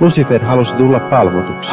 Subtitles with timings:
[0.00, 1.70] Lucifer halusi tulla palvotuksi.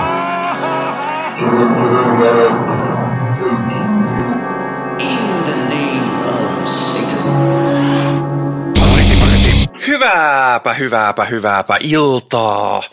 [9.88, 12.84] Hyvääpä, hyvääpä, hyvääpä iltaa.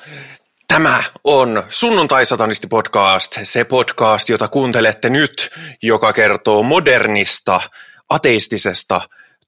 [0.69, 5.51] Tämä on Sunnuntai Satanisti podcast, se podcast, jota kuuntelette nyt,
[5.83, 7.61] joka kertoo modernista,
[8.09, 9.01] ateistisesta,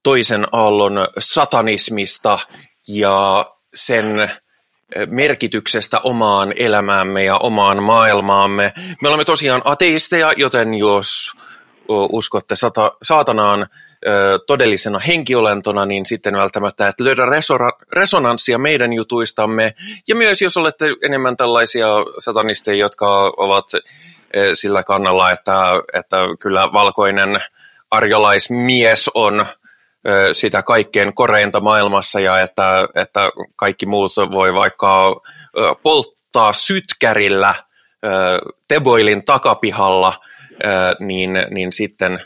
[0.03, 2.39] toisen aallon satanismista
[2.89, 4.31] ja sen
[5.07, 8.73] merkityksestä omaan elämäämme ja omaan maailmaamme.
[9.03, 11.33] Me olemme tosiaan ateisteja, joten jos
[11.89, 13.67] uskotte sata, saatanaan
[14.47, 17.23] todellisena henkiolentona, niin sitten välttämättä et löydä
[17.93, 19.75] resonanssia meidän jutuistamme.
[20.09, 21.89] Ja myös jos olette enemmän tällaisia
[22.19, 23.65] satanisteja, jotka ovat
[24.55, 25.61] sillä kannalla, että,
[25.93, 27.41] että kyllä valkoinen
[27.91, 29.47] arjolaismies on
[30.33, 35.21] sitä kaikkein koreinta maailmassa ja että, että kaikki muut voi vaikka
[35.83, 37.55] polttaa sytkärillä
[38.69, 40.13] Teboilin takapihalla,
[41.01, 42.21] niin, niin sitten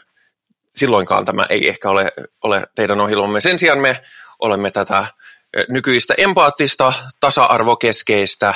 [0.76, 2.12] silloinkaan tämä ei ehkä ole,
[2.44, 3.40] ole teidän ohjelmamme.
[3.40, 4.02] Sen sijaan me
[4.38, 5.06] olemme tätä
[5.68, 8.54] nykyistä empaattista, tasa-arvokeskeistä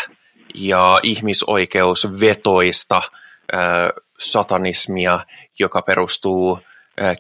[0.54, 3.02] ja ihmisoikeusvetoista
[4.18, 5.20] satanismia,
[5.58, 6.60] joka perustuu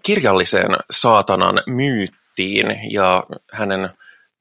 [0.02, 3.90] kirjalliseen saatanan myyttiin ja hänen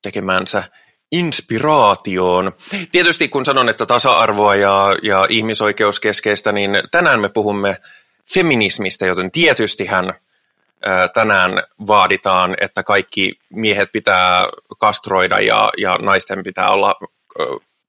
[0.01, 0.63] tekemänsä
[1.11, 2.51] inspiraatioon.
[2.91, 7.77] Tietysti kun sanon, että tasa-arvoa ja, ja ihmisoikeuskeskeistä, niin tänään me puhumme
[8.33, 10.13] feminismistä, joten tietysti hän
[11.13, 11.51] tänään
[11.87, 14.45] vaaditaan, että kaikki miehet pitää
[14.79, 16.95] kastroida ja, ja naisten pitää olla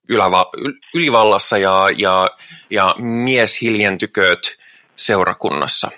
[0.09, 0.51] yläva,
[0.95, 2.31] ylivallassa ja, ja,
[2.71, 4.57] ja mieshiljentykööt
[4.97, 5.91] seurakunnassa.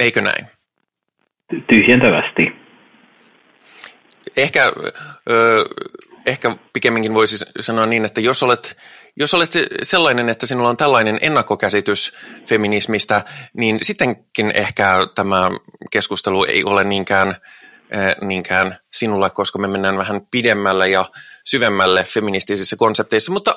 [0.00, 0.46] Eikö näin?
[1.68, 2.52] Tyhjentävästi.
[4.36, 4.72] Ehkä,
[5.30, 5.64] ö,
[6.26, 8.76] ehkä pikemminkin voisi sanoa niin, että jos olet,
[9.16, 9.50] jos olet
[9.82, 12.12] sellainen, että sinulla on tällainen ennakkokäsitys
[12.48, 13.22] feminismistä,
[13.56, 14.84] niin sittenkin ehkä
[15.14, 15.50] tämä
[15.92, 17.34] keskustelu ei ole niinkään,
[18.20, 21.04] niinkään sinulle, koska me mennään vähän pidemmälle ja
[21.44, 23.52] syvemmälle feministisissä konsepteissa, mutta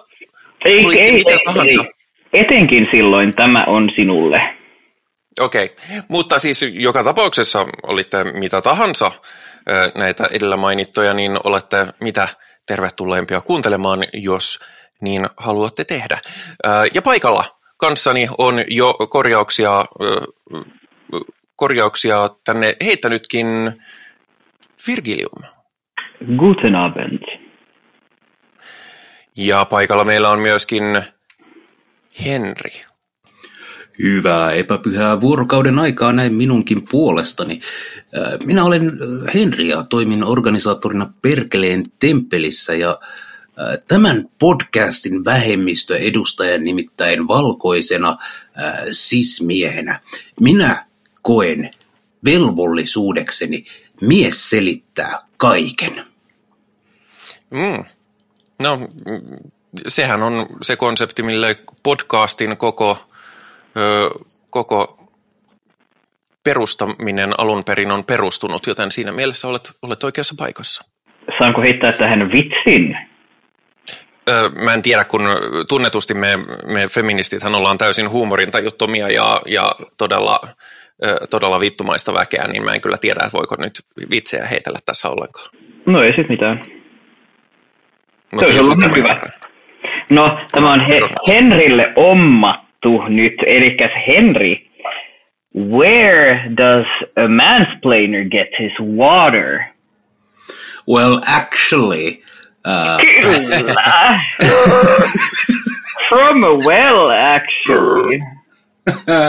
[0.66, 1.84] ei, ei, ei, tahansa.
[1.84, 1.98] Ei.
[2.42, 4.57] Etenkin silloin tämä on sinulle.
[5.40, 6.02] Okei, okay.
[6.08, 9.12] mutta siis joka tapauksessa olitte mitä tahansa
[9.96, 12.28] näitä edellä mainittuja, niin olette mitä
[12.66, 14.60] tervetulleimpia kuuntelemaan, jos
[15.02, 16.18] niin haluatte tehdä.
[16.94, 17.44] Ja paikalla
[17.78, 19.86] kanssani on jo korjauksia,
[21.56, 23.74] korjauksia tänne heittänytkin
[24.88, 25.44] Virgilium.
[26.38, 27.24] Guten Abend.
[29.38, 31.04] Ja paikalla meillä on myöskin
[32.26, 32.87] Henri.
[34.04, 37.60] Hyvää epäpyhää vuorokauden aikaa näin minunkin puolestani.
[38.46, 38.92] Minä olen
[39.34, 43.00] Henri ja toimin organisaattorina Perkeleen temppelissä ja
[43.88, 48.18] tämän podcastin vähemmistöedustajan nimittäin valkoisena
[48.92, 50.00] sismiehenä.
[50.40, 50.86] Minä
[51.22, 51.72] koen
[52.26, 53.66] velvollisuudekseni
[54.02, 56.06] mies selittää kaiken.
[57.52, 57.84] Mm.
[58.62, 58.90] No,
[59.88, 63.07] sehän on se konsepti, mille podcastin koko
[64.50, 64.98] koko
[66.44, 70.84] perustaminen alun perin on perustunut, joten siinä mielessä olet, olet oikeassa paikassa.
[71.38, 72.98] Saanko heittää tähän vitsin?
[74.66, 75.22] mä en tiedä, kun
[75.70, 76.38] tunnetusti me,
[76.74, 80.40] me feministithän ollaan täysin huumorintajuttomia ja, ja todella,
[81.30, 83.74] todella vittumaista väkeä, niin mä en kyllä tiedä, että voiko nyt
[84.12, 85.50] vitsejä heitellä tässä ollenkaan.
[85.86, 86.62] No ei sit mitään.
[88.34, 89.18] Mutta se on hyvä.
[90.10, 91.00] No, tämä on he,
[91.34, 93.78] Henrille omma juttu nyt, eli
[94.08, 94.68] Henri.
[95.56, 99.60] Where does a mansplainer get his water?
[100.88, 102.22] Well, actually...
[102.66, 102.98] Uh...
[106.10, 108.20] From a well, actually.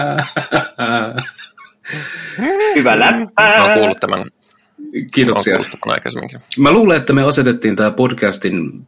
[2.75, 3.63] Hyvä läppä.
[3.63, 4.25] Olen kuullut tämän.
[5.15, 5.55] Kiitoksia.
[5.55, 6.41] Olen kuullut tämän aikaisemminkin.
[6.59, 8.87] Mä luulen, että me asetettiin tämä podcastin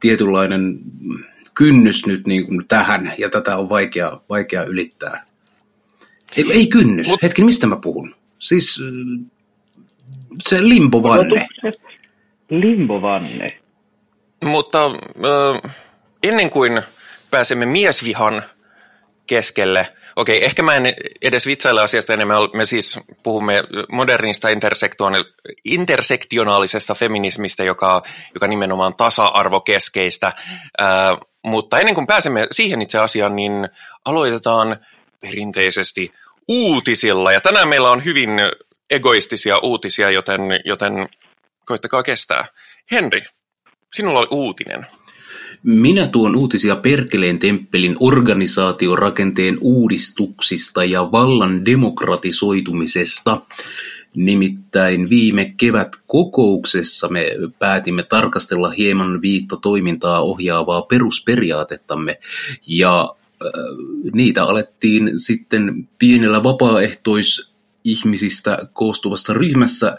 [0.00, 0.78] tietynlainen
[1.54, 5.26] kynnys nyt niin kuin tähän, ja tätä on vaikea, vaikea ylittää.
[6.36, 7.08] Ei, ei kynnys.
[7.08, 7.22] Mut...
[7.22, 8.14] Hetki, mistä mä puhun?
[8.38, 8.80] Siis
[10.48, 11.48] se limbovanne.
[12.50, 13.60] Limbovanne.
[14.44, 15.72] Mutta äh,
[16.22, 16.82] ennen kuin
[17.30, 18.42] pääsemme miesvihan
[19.26, 24.48] keskelle, okei, ehkä mä en edes vitsaile asiasta enemmän, me siis puhumme modernista
[25.64, 28.02] intersektionaalisesta feminismistä, joka,
[28.34, 30.26] joka nimenomaan tasa-arvokeskeistä.
[30.80, 30.86] Äh,
[31.44, 33.68] mutta ennen kuin pääsemme siihen itse asiaan, niin
[34.04, 34.76] aloitetaan
[35.20, 36.12] perinteisesti
[36.48, 37.32] uutisilla.
[37.32, 38.30] Ja tänään meillä on hyvin
[38.90, 41.08] egoistisia uutisia, joten, joten
[41.64, 42.44] koittakaa kestää.
[42.90, 43.22] Henri,
[43.94, 44.86] sinulla oli uutinen.
[45.62, 53.40] Minä tuon uutisia Perkeleen temppelin organisaatiorakenteen uudistuksista ja vallan demokratisoitumisesta.
[54.16, 57.26] Nimittäin viime kevät kokouksessa me
[57.58, 62.18] päätimme tarkastella hieman viitta toimintaa ohjaavaa perusperiaatettamme.
[62.66, 63.14] Ja
[64.12, 69.96] niitä alettiin sitten pienellä vapaaehtoisihmisistä koostuvassa ryhmässä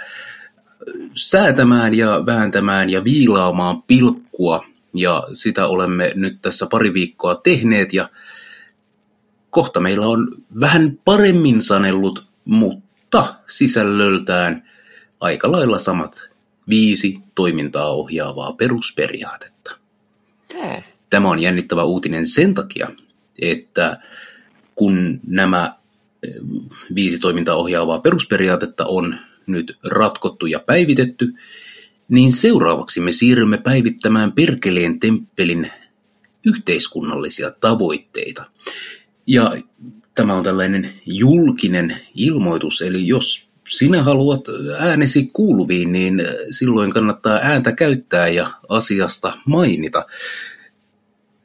[1.13, 4.65] säätämään ja vääntämään ja viilaamaan pilkkua.
[4.93, 8.09] Ja sitä olemme nyt tässä pari viikkoa tehneet ja
[9.49, 10.27] kohta meillä on
[10.59, 12.82] vähän paremmin sanellut, mutta
[13.47, 14.69] sisällöltään
[15.19, 16.21] aika lailla samat
[16.69, 19.77] viisi toimintaa ohjaavaa perusperiaatetta.
[20.53, 20.83] Hmm.
[21.09, 22.91] Tämä on jännittävä uutinen sen takia,
[23.39, 23.99] että
[24.75, 25.75] kun nämä
[26.23, 26.33] eh,
[26.95, 29.15] viisi toimintaa ohjaavaa perusperiaatetta on
[29.47, 31.33] nyt ratkottu ja päivitetty,
[32.09, 35.71] niin seuraavaksi me siirrymme päivittämään Perkeleen temppelin
[36.45, 38.45] yhteiskunnallisia tavoitteita.
[39.27, 39.57] Ja
[40.15, 44.41] tämä on tällainen julkinen ilmoitus, eli jos sinä haluat
[44.79, 46.21] äänesi kuuluviin, niin
[46.51, 50.05] silloin kannattaa ääntä käyttää ja asiasta mainita.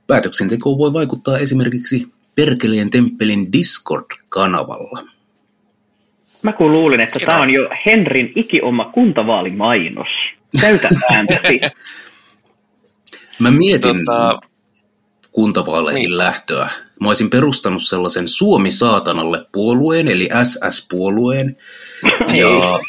[0.06, 5.08] Päätöksentekoon voi vaikuttaa esimerkiksi Perkeleen temppelin Discord-kanavalla.
[6.42, 10.08] Mä kun luulin, että tämä on jo Henrin ikioma kuntavaalimainos.
[10.60, 11.60] Täytä ääntäsi.
[13.38, 14.40] Mä mietin tota...
[15.32, 16.18] kuntavaaleihin niin.
[16.18, 16.68] lähtöä.
[17.00, 21.56] Mä olisin perustanut sellaisen Suomi-saatanalle puolueen, eli SS-puolueen.
[22.32, 22.80] Ja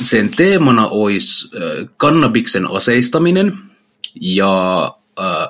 [0.00, 1.50] sen teemana olisi
[1.96, 3.58] kannabiksen aseistaminen
[4.20, 4.94] ja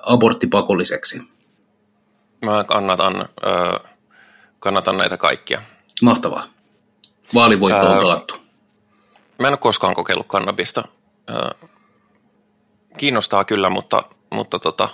[0.03, 1.23] abortti pakolliseksi.
[2.45, 3.29] Mä kannatan,
[4.61, 5.63] kannatan näitä kaikkia.
[6.03, 6.47] Mahtavaa.
[7.35, 8.35] Vaalivoitto on taattu.
[9.39, 10.85] Mä en ole koskaan kokeillut kannabista.
[12.99, 14.89] Kiinnostaa kyllä, mutta, mutta tota,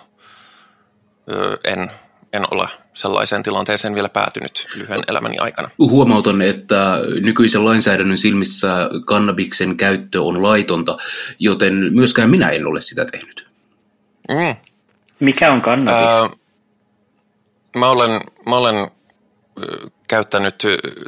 [1.65, 1.91] en,
[2.33, 5.71] en ole sellaiseen tilanteeseen vielä päätynyt lyhyen elämäni aikana.
[5.79, 10.97] Huomautan, että nykyisen lainsäädännön silmissä kannabiksen käyttö on laitonta,
[11.39, 13.49] joten myöskään minä en ole sitä tehnyt.
[14.29, 14.57] Mm.
[15.21, 16.09] Mikä on kannabis?
[16.09, 16.31] Ää,
[17.77, 18.91] mä olen, mä olen
[20.09, 20.65] käyttänyt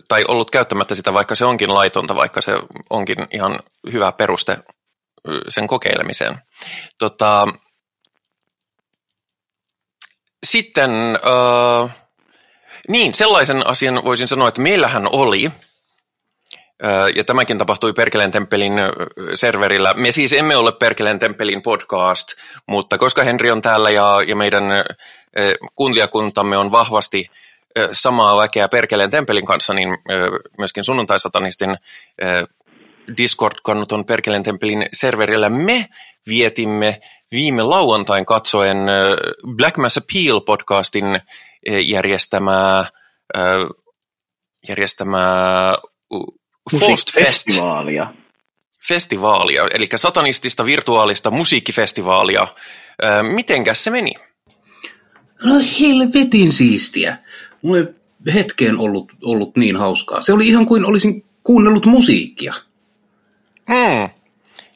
[0.09, 2.53] tai ollut käyttämättä sitä, vaikka se onkin laitonta, vaikka se
[2.91, 3.59] onkin ihan
[3.93, 4.59] hyvä peruste
[5.49, 6.39] sen kokeilemiseen.
[6.99, 7.49] Tota,
[10.47, 11.91] sitten, äh,
[12.89, 15.51] niin, sellaisen asian voisin sanoa, että meillähän oli,
[16.85, 18.73] äh, ja tämäkin tapahtui Perkeleen temppelin
[19.35, 19.95] serverillä.
[19.95, 22.29] Me siis emme ole Perkeleen temppelin podcast,
[22.67, 24.85] mutta koska Henri on täällä ja, ja meidän äh,
[25.75, 27.31] kuntlijakuntamme on vahvasti
[27.93, 29.89] samaa väkeä Perkeleen temppelin kanssa, niin
[30.59, 31.77] myöskin sunnuntai-satanistin
[33.17, 35.87] Discord-kannuton Perkeleen temppelin serverillä me
[36.29, 37.01] vietimme
[37.33, 38.77] viime lauantain katsoen
[39.57, 41.21] Black Mass Appeal-podcastin
[41.87, 42.85] järjestämää,
[44.69, 45.75] järjestämää
[46.81, 47.49] Faust Fest.
[47.49, 48.15] Festivaalia.
[48.89, 52.49] Festivaalia, eli satanistista virtuaalista musiikkifestivaalia.
[53.23, 54.13] Mitenkäs se meni?
[55.45, 57.19] No helvetin siistiä.
[57.63, 57.87] Mulla ei
[58.35, 60.21] hetkeen ollut, ollut niin hauskaa.
[60.21, 62.55] Se oli ihan kuin olisin kuunnellut musiikkia.
[63.69, 64.22] Hmm.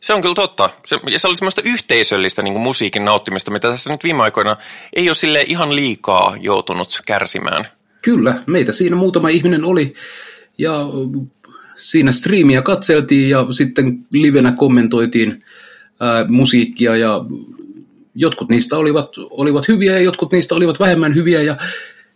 [0.07, 0.71] Se on kyllä totta.
[0.85, 4.57] Se, se oli semmoista yhteisöllistä niin musiikin nauttimista, mitä tässä nyt viime aikoina
[4.93, 7.69] ei ole sille ihan liikaa joutunut kärsimään.
[8.03, 9.95] Kyllä, meitä siinä muutama ihminen oli
[10.59, 10.87] ja
[11.77, 15.45] siinä striimiä katseltiin ja sitten livenä kommentoitiin
[16.01, 17.25] ää, musiikkia ja
[18.15, 21.57] jotkut niistä olivat, olivat hyviä ja jotkut niistä olivat vähemmän hyviä ja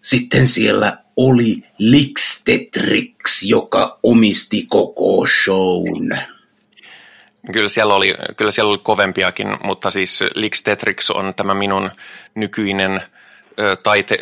[0.03, 6.19] sitten siellä oli Lixtetrix, joka omisti koko shown.
[7.53, 11.91] Kyllä siellä, oli, kyllä siellä oli kovempiakin, mutta siis Lixtetrix on tämä minun
[12.35, 13.03] nykyinen
[13.83, 14.19] taite,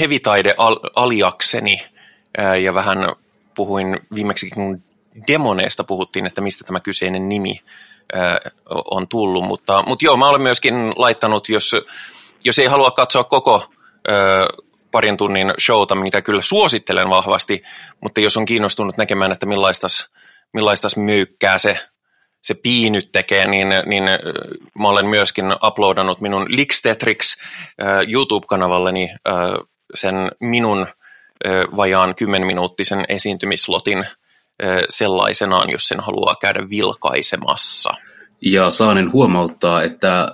[0.00, 1.86] hevitaide al, aliakseni.
[2.62, 2.98] Ja vähän
[3.54, 4.82] puhuin viimeksi kun
[5.28, 7.60] demoneista puhuttiin, että mistä tämä kyseinen nimi
[8.90, 11.76] on tullut, mutta, mutta joo, mä olen myöskin laittanut, jos,
[12.44, 13.72] jos ei halua katsoa koko
[14.90, 17.62] parin tunnin showta, mitä kyllä suosittelen vahvasti,
[18.00, 20.10] mutta jos on kiinnostunut näkemään, että millaistas,
[20.52, 21.78] millaistas myykkää se,
[22.42, 24.04] se piinyt tekee, niin, niin
[24.78, 27.36] mä olen myöskin uploadannut minun Lixtetrix
[28.08, 29.10] YouTube-kanavalleni
[29.94, 30.86] sen minun
[31.76, 34.06] vajaan 10 minuuttisen esiintymislotin
[34.88, 37.94] sellaisenaan, jos sen haluaa käydä vilkaisemassa.
[38.44, 40.28] Ja saanen huomauttaa, että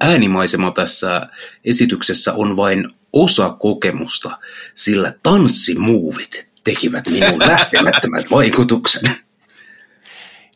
[0.00, 1.22] äänimaisema tässä
[1.64, 4.38] esityksessä on vain osa kokemusta,
[4.74, 9.23] sillä tanssimuuvit tekivät minun lähtemättömät vaikutuksen.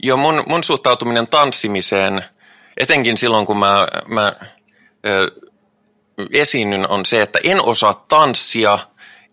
[0.02, 2.24] Joo, mun, mun suhtautuminen tanssimiseen,
[2.76, 4.32] etenkin silloin kun mä, mä
[6.32, 8.78] esiinnyn, on se, että en osaa tanssia,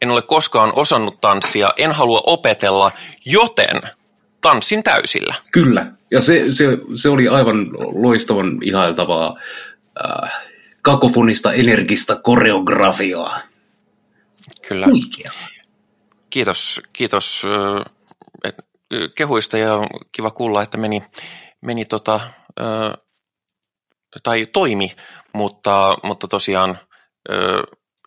[0.02, 2.92] en ole koskaan osannut tanssia, en halua opetella,
[3.26, 3.82] joten
[4.42, 5.36] tanssin täysillä.
[5.52, 9.38] Kyllä, ja se, se, se oli aivan loistavan ihailtavaa
[10.06, 10.32] äh,
[10.82, 13.40] kakofonista energista koreografiaa.
[14.68, 14.86] Kyllä.
[14.86, 15.32] Huikea.
[16.30, 17.44] Kiitos, kiitos
[19.16, 19.80] kehuista ja
[20.12, 21.04] kiva kuulla, että meni,
[21.62, 22.20] meni tota,
[24.24, 24.92] tai toimi,
[25.34, 26.80] mutta, mutta tosiaan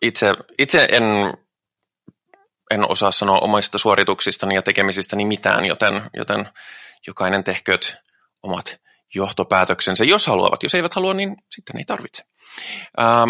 [0.01, 1.03] itse, itse en,
[2.71, 6.49] en osaa sanoa omista suorituksistani ja tekemisistäni mitään, joten, joten
[7.07, 7.95] jokainen tehkööt
[8.43, 8.79] omat
[9.15, 10.63] johtopäätöksensä, jos haluavat.
[10.63, 12.23] Jos eivät halua, niin sitten ei tarvitse.
[12.99, 13.29] Ähm,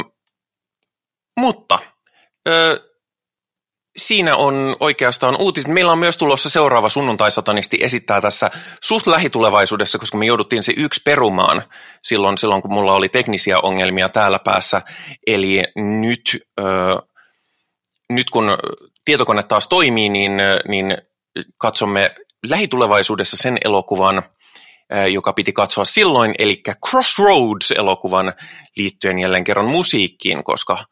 [1.39, 1.79] mutta
[2.49, 2.88] ö,
[3.97, 5.71] siinä on oikeastaan uutiset.
[5.71, 8.51] Meillä on myös tulossa seuraava sunnuntai-satanisti esittää tässä
[8.83, 11.63] suht lähitulevaisuudessa, koska me jouduttiin se yksi perumaan
[12.03, 14.81] silloin, silloin kun mulla oli teknisiä ongelmia täällä päässä.
[15.27, 16.63] Eli nyt, ö,
[18.09, 18.57] nyt kun
[19.05, 20.31] tietokone taas toimii, niin,
[20.67, 20.97] niin
[21.57, 22.15] katsomme
[22.47, 24.23] lähitulevaisuudessa sen elokuvan,
[25.11, 28.33] joka piti katsoa silloin, eli Crossroads-elokuvan
[28.77, 30.77] liittyen jälleen kerran musiikkiin, koska–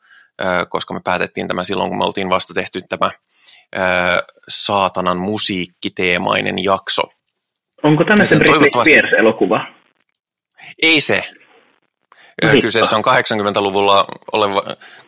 [0.70, 3.12] koska me päätettiin tämä silloin, kun me oltiin vasta tehty tämä
[4.48, 7.02] saatanan musiikkiteemainen jakso.
[7.84, 9.68] Onko tämä se Britney Spears-elokuva?
[10.82, 11.24] Ei se.
[12.44, 12.62] Hitto.
[12.62, 14.64] Kyseessä on 80-luvulla oleva,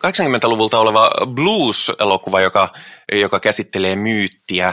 [0.06, 2.68] 80-luvulta oleva blues-elokuva, joka,
[3.12, 4.72] joka käsittelee myyttiä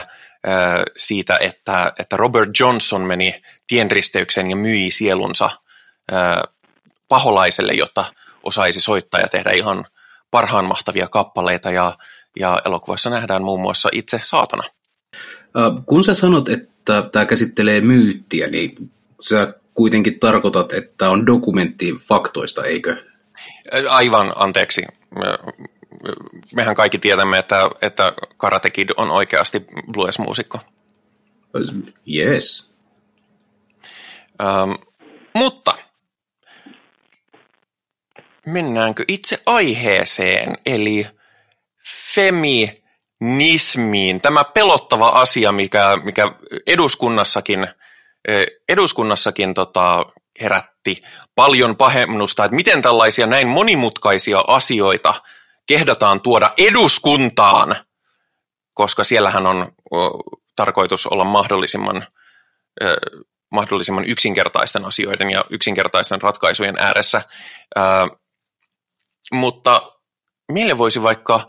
[0.96, 5.50] siitä, että, että Robert Johnson meni tienristeykseen ja myi sielunsa
[7.08, 8.04] paholaiselle, jotta
[8.42, 9.84] osaisi soittaa ja tehdä ihan–
[10.30, 11.94] parhaan mahtavia kappaleita ja,
[12.38, 14.62] ja elokuvassa nähdään muun muassa itse saatana.
[15.86, 22.64] Kun sä sanot, että tämä käsittelee myyttiä, niin sä kuitenkin tarkoitat, että on dokumentti faktoista,
[22.64, 22.96] eikö?
[23.88, 24.82] Aivan, anteeksi.
[26.54, 30.58] Mehän kaikki tiedämme, että, että Karate Kid on oikeasti blues-muusikko.
[32.14, 32.70] Yes.
[34.42, 34.72] Ähm,
[35.34, 35.74] mutta
[38.48, 41.06] mennäänkö itse aiheeseen, eli
[42.14, 44.20] feminismiin.
[44.20, 46.32] Tämä pelottava asia, mikä, mikä
[46.66, 47.66] eduskunnassakin,
[48.68, 50.06] eduskunnassakin tota,
[50.40, 51.02] herätti
[51.34, 55.14] paljon pahennusta, että miten tällaisia näin monimutkaisia asioita
[55.66, 57.76] kehdataan tuoda eduskuntaan,
[58.74, 59.72] koska siellähän on
[60.56, 62.06] tarkoitus olla mahdollisimman,
[63.50, 67.22] mahdollisimman yksinkertaisten asioiden ja yksinkertaisten ratkaisujen ääressä.
[69.32, 69.82] Mutta
[70.52, 71.40] meille voisi vaikka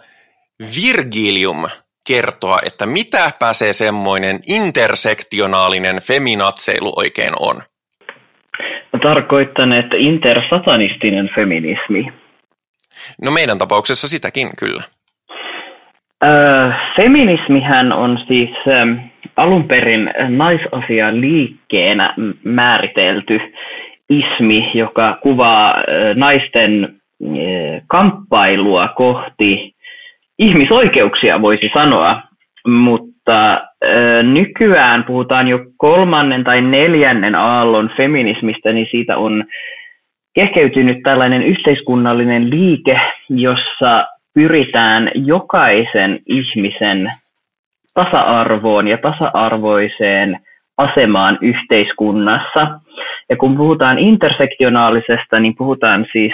[0.60, 1.66] Virgilium
[2.08, 7.62] kertoa, että mitä pääsee semmoinen intersektionaalinen feminatseilu oikein on?
[9.02, 12.14] Tarkoitan, että intersatanistinen feminismi.
[13.24, 14.84] No meidän tapauksessa sitäkin kyllä.
[16.24, 23.40] Öö, feminismihän on siis äh, alun perin naisasian liikkeenä määritelty
[24.10, 25.84] ismi, joka kuvaa äh,
[26.16, 26.99] naisten
[27.88, 29.76] kamppailua kohti
[30.40, 32.22] ihmisoikeuksia, voisi sanoa,
[32.68, 33.62] mutta
[34.24, 39.44] nykyään puhutaan jo kolmannen tai neljännen aallon feminismistä, niin siitä on
[40.36, 47.10] kehkeytynyt tällainen yhteiskunnallinen liike, jossa pyritään jokaisen ihmisen
[47.94, 50.40] tasa-arvoon ja tasa-arvoiseen
[50.78, 52.68] asemaan yhteiskunnassa.
[53.30, 56.34] Ja kun puhutaan intersektionaalisesta, niin puhutaan siis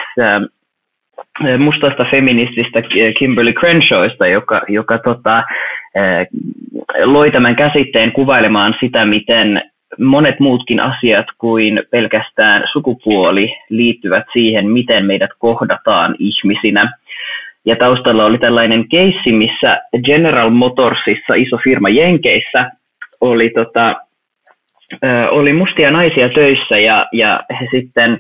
[1.58, 2.82] mustasta feminististä
[3.20, 5.44] Kimberly Crenshawista, joka, joka tota,
[7.04, 9.62] loi tämän käsitteen kuvailemaan sitä, miten
[10.00, 16.92] monet muutkin asiat kuin pelkästään sukupuoli liittyvät siihen, miten meidät kohdataan ihmisinä.
[17.65, 22.72] Ja taustalla oli tällainen keissi, missä General Motorsissa, iso firma Jenkeissä,
[23.22, 23.96] oli, tota,
[25.30, 28.20] oli mustia naisia töissä ja, ja he sitten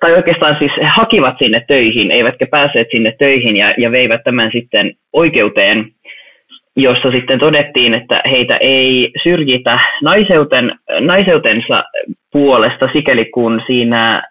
[0.00, 4.50] tai oikeastaan siis he hakivat sinne töihin, eivätkä päässeet sinne töihin ja, ja veivät tämän
[4.52, 5.86] sitten oikeuteen,
[6.76, 11.84] jossa sitten todettiin, että heitä ei syrjitä naiseuten, naiseutensa
[12.32, 14.22] puolesta, sikäli kun siinä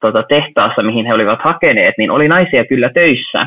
[0.00, 3.46] tota, tehtaassa, mihin he olivat hakeneet, niin oli naisia kyllä töissä,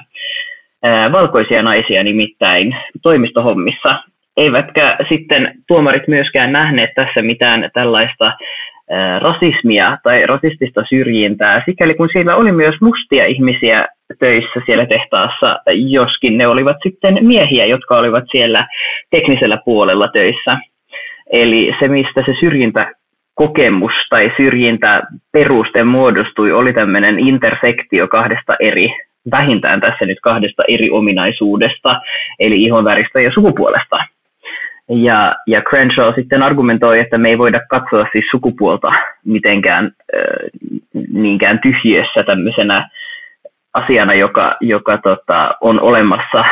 [0.84, 3.96] ää, valkoisia naisia nimittäin toimistohommissa.
[4.38, 8.34] Eivätkä sitten tuomarit myöskään nähneet tässä mitään tällaista
[9.20, 13.86] rasismia tai rasistista syrjintää, sikäli kun siellä oli myös mustia ihmisiä
[14.20, 15.60] töissä siellä tehtaassa,
[15.90, 18.68] joskin ne olivat sitten miehiä, jotka olivat siellä
[19.10, 20.58] teknisellä puolella töissä.
[21.32, 22.92] Eli se, mistä se syrjintä
[23.36, 28.96] kokemus tai syrjintä peruste muodostui, oli tämmöinen intersektio kahdesta eri,
[29.32, 32.02] vähintään tässä nyt kahdesta eri ominaisuudesta,
[32.40, 33.98] eli ihonväristä ja sukupuolesta.
[34.90, 38.92] Ja, ja Crenshaw sitten argumentoi, että me ei voida katsoa siis sukupuolta
[39.26, 40.22] mitenkään äh,
[41.14, 42.90] niinkään tyhjössä tämmöisenä
[43.74, 46.46] asiana, joka, joka tota, on olemassa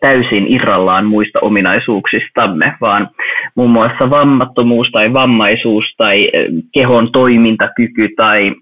[0.00, 3.10] täysin irrallaan muista ominaisuuksistamme, vaan
[3.54, 6.30] muun muassa vammattomuus tai vammaisuus tai
[6.72, 8.52] kehon toimintakyky tai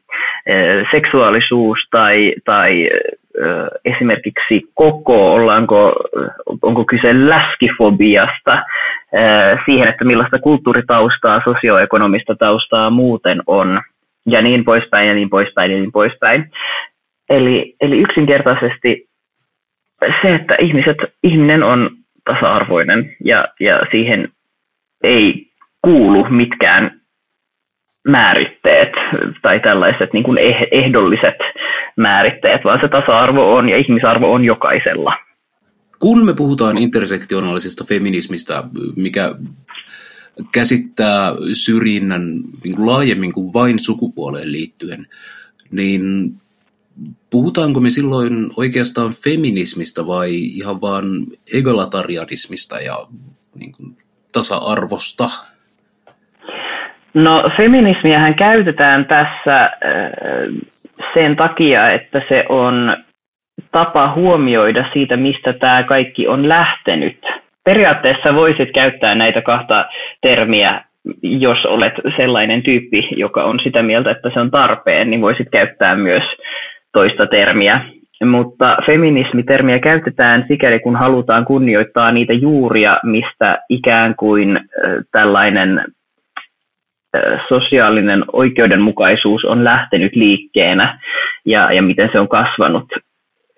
[0.91, 2.91] seksuaalisuus tai, tai
[3.85, 5.93] esimerkiksi koko, ollaanko,
[6.63, 8.63] onko kyse läskifobiasta,
[9.65, 13.81] siihen, että millaista kulttuuritaustaa, sosioekonomista taustaa muuten on,
[14.27, 16.51] ja niin poispäin ja niin poispäin ja niin poispäin.
[17.31, 19.09] Eli, eli yksinkertaisesti
[20.23, 21.91] se, että ihmiset, ihminen on
[22.25, 24.29] tasa-arvoinen ja, ja siihen
[25.05, 25.47] ei
[25.83, 27.00] kuulu mitkään
[28.09, 28.93] määritteet
[29.43, 31.39] tai tällaiset niin kuin eh, ehdolliset
[31.97, 35.13] määritteet, vaan se tasa-arvo on ja ihmisarvo on jokaisella.
[35.99, 38.65] Kun me puhutaan intersektionaalisesta feminismistä,
[38.97, 39.35] mikä
[40.53, 45.07] käsittää syrjinnän niin kuin laajemmin kuin vain sukupuoleen liittyen,
[45.73, 46.03] niin
[47.31, 51.05] puhutaanko me silloin oikeastaan feminismistä vai ihan vaan
[51.55, 53.07] egalatarianismista ja
[53.55, 53.97] niin kuin,
[54.33, 55.29] tasa-arvosta?
[57.15, 59.71] No feminismiähän käytetään tässä äh,
[61.15, 62.97] sen takia, että se on
[63.73, 67.19] tapa huomioida siitä, mistä tämä kaikki on lähtenyt.
[67.65, 69.85] Periaatteessa voisit käyttää näitä kahta
[70.23, 70.85] termiä,
[71.23, 75.97] jos olet sellainen tyyppi, joka on sitä mieltä, että se on tarpeen, niin voisit käyttää
[75.97, 76.23] myös
[76.93, 77.81] toista termiä.
[78.25, 84.61] Mutta feminismitermiä käytetään sikäli, kun halutaan kunnioittaa niitä juuria, mistä ikään kuin
[85.13, 85.85] tällainen
[87.49, 90.99] sosiaalinen oikeudenmukaisuus on lähtenyt liikkeenä
[91.47, 92.85] ja, ja miten se on kasvanut.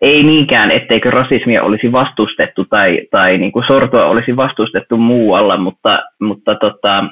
[0.02, 6.02] Ei niinkään, etteikö rasismia olisi vastustettu tai, tai niin kuin sortoa olisi vastustettu muualla, mutta,
[6.20, 7.04] mutta tota,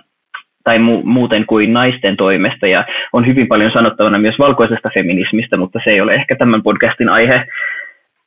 [0.64, 2.66] tai mu- muuten kuin naisten toimesta.
[2.66, 7.08] Ja on hyvin paljon sanottavana myös valkoisesta feminismistä, mutta se ei ole ehkä tämän podcastin
[7.08, 7.46] aihe.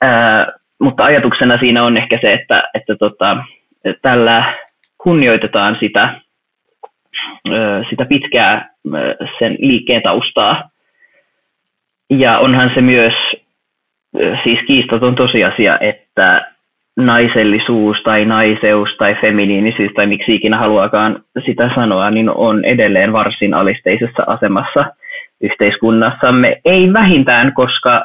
[0.02, 0.48] Ää,
[0.82, 3.38] mutta ajatuksena siinä on ehkä se, että, että tota,
[4.02, 4.54] tällä
[5.04, 6.14] kunnioitetaan sitä,
[7.90, 8.70] sitä pitkää
[9.40, 10.70] sen liikkeen taustaa.
[12.10, 13.14] Ja onhan se myös
[14.44, 16.54] siis kiistaton tosiasia, että
[16.98, 23.54] naisellisuus tai naiseus tai feminiinisyys tai miksi ikinä haluakaan sitä sanoa, niin on edelleen varsin
[23.54, 24.86] alisteisessa asemassa
[25.42, 26.62] yhteiskunnassamme.
[26.66, 28.04] Ei vähintään, koska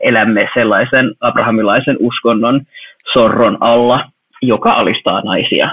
[0.00, 2.60] elämme sellaisen abrahamilaisen uskonnon
[3.12, 4.04] sorron alla,
[4.42, 5.70] joka alistaa naisia.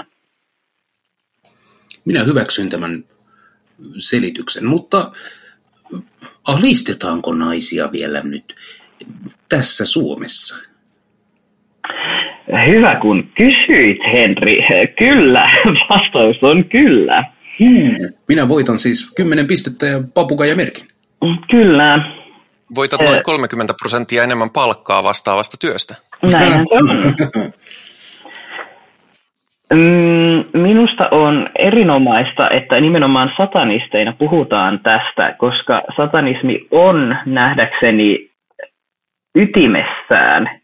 [2.08, 3.04] Minä hyväksyn tämän
[3.96, 5.10] selityksen, mutta
[6.44, 8.54] alistetaanko naisia vielä nyt
[9.48, 10.56] tässä Suomessa?
[12.68, 14.56] Hyvä kun kysyit, Henri.
[14.98, 15.50] Kyllä,
[15.90, 17.24] vastaus on kyllä.
[17.58, 18.12] Hmm.
[18.28, 20.88] Minä voitan siis 10 pistettä ja papukajamerkin.
[21.50, 21.98] Kyllä.
[22.74, 25.94] Voitat noin 30 prosenttia enemmän palkkaa vastaavasta työstä.
[26.22, 27.52] Näinhän se on.
[29.74, 38.30] Mm, minusta on erinomaista, että nimenomaan satanisteina puhutaan tästä, koska satanismi on nähdäkseni
[39.34, 40.60] ytimessään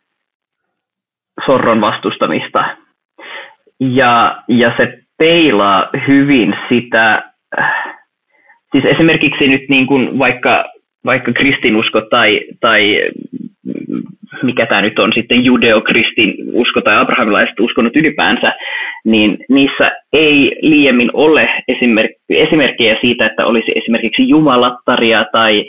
[1.46, 2.64] sorron vastustamista.
[3.80, 7.22] Ja, ja se peilaa hyvin sitä,
[8.72, 10.64] siis esimerkiksi nyt niin kuin vaikka,
[11.04, 13.00] vaikka kristinusko tai, tai
[14.42, 18.52] mikä tämä nyt on sitten judeokristin usko tai abrahamilaiset uskonnot ylipäänsä,
[19.04, 25.64] niin niissä ei liiemmin ole esimerk- esimerkkejä siitä, että olisi esimerkiksi jumalattaria tai,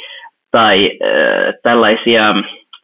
[0.52, 2.36] tai äh, tällaisia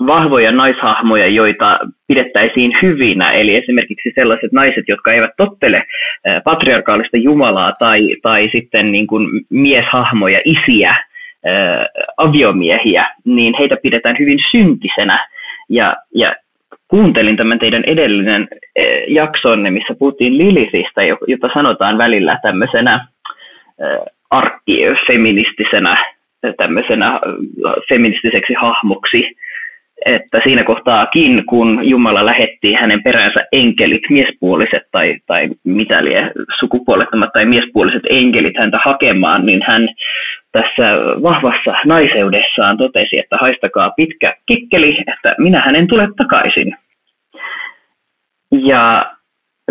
[0.08, 5.84] vahvoja naishahmoja, joita pidettäisiin hyvinä, eli esimerkiksi sellaiset naiset, jotka eivät tottele
[6.44, 10.96] patriarkaalista Jumalaa tai, tai sitten niin kuin mieshahmoja, isiä,
[12.18, 15.28] aviomiehiä, niin heitä pidetään hyvin syntisenä.
[15.70, 16.36] Ja, ja
[16.88, 18.48] kuuntelin tämän teidän edellinen
[19.08, 23.06] jaksonne, missä puhuttiin Lilithistä, jota sanotaan välillä tämmöisenä
[24.30, 26.06] arkkifeministisenä
[26.58, 27.20] tämmöisenä
[27.90, 29.36] feministiseksi hahmoksi,
[30.06, 37.30] että siinä kohtaakin, kun Jumala lähetti hänen peränsä enkelit, miespuoliset tai, tai mitä lie sukupuolettomat
[37.34, 39.90] tai miespuoliset enkelit häntä hakemaan, niin hän
[40.52, 40.84] tässä
[41.24, 46.78] vahvassa naiseudessaan totesi, että haistakaa pitkä kikkeli, että minä hänen tule takaisin.
[48.52, 49.12] Ja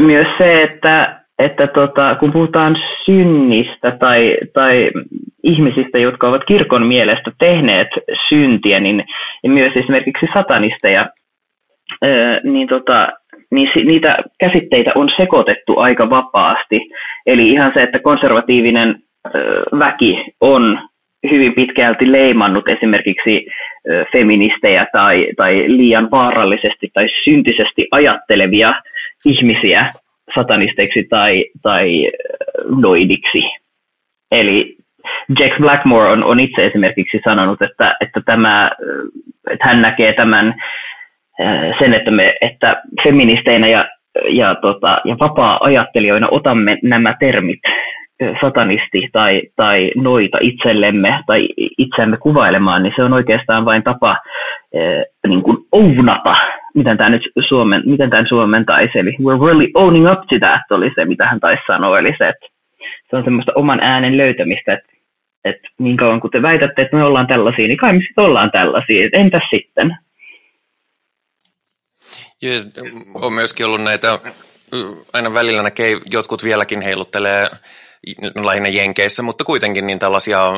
[0.01, 4.91] myös se, että, että tota, kun puhutaan synnistä tai, tai
[5.43, 7.89] ihmisistä, jotka ovat kirkon mielestä tehneet
[8.29, 9.05] syntiä, niin
[9.47, 11.09] myös esimerkiksi satanisteja,
[12.45, 13.09] niin, tota,
[13.51, 16.81] niin niitä käsitteitä on sekoitettu aika vapaasti.
[17.27, 18.97] Eli ihan se, että konservatiivinen
[19.79, 20.79] väki on
[21.31, 23.47] hyvin pitkälti leimannut esimerkiksi
[24.13, 28.75] feministejä tai, tai liian vaarallisesti tai syntisesti ajattelevia
[29.27, 29.93] ihmisiä
[30.35, 32.11] satanisteiksi tai, tai
[32.81, 33.43] noidiksi.
[34.31, 34.77] Eli
[35.39, 38.71] Jack Blackmore on, on itse esimerkiksi sanonut, että, että, tämä,
[39.51, 40.55] että hän näkee tämän
[41.79, 43.89] sen, että, me, että feministeinä ja,
[44.29, 47.61] ja, tota, ja vapaa-ajattelijoina otamme nämä termit
[48.41, 54.17] satanisti tai, tai noita itsellemme tai itseämme kuvailemaan, niin se on oikeastaan vain tapa
[55.29, 56.37] niin kuin ounata,
[56.75, 60.91] miten tämä nyt suomen, miten tämän suomentaisi, eli we're really owning up to that oli
[60.95, 62.47] se, mitä hän taisi sanoa, eli se, että
[63.11, 64.93] se on semmoista oman äänen löytämistä, että,
[65.45, 68.51] että niin kauan kun te väitätte, että me ollaan tällaisia, niin kai me sitten ollaan
[68.51, 69.97] tällaisia, että entäs sitten?
[72.43, 72.51] Ja
[73.15, 74.19] on myöskin ollut näitä,
[75.13, 77.49] aina välillä näkee, jotkut vieläkin heiluttelee
[78.45, 80.53] lähinnä Jenkeissä, mutta kuitenkin niin tällaisia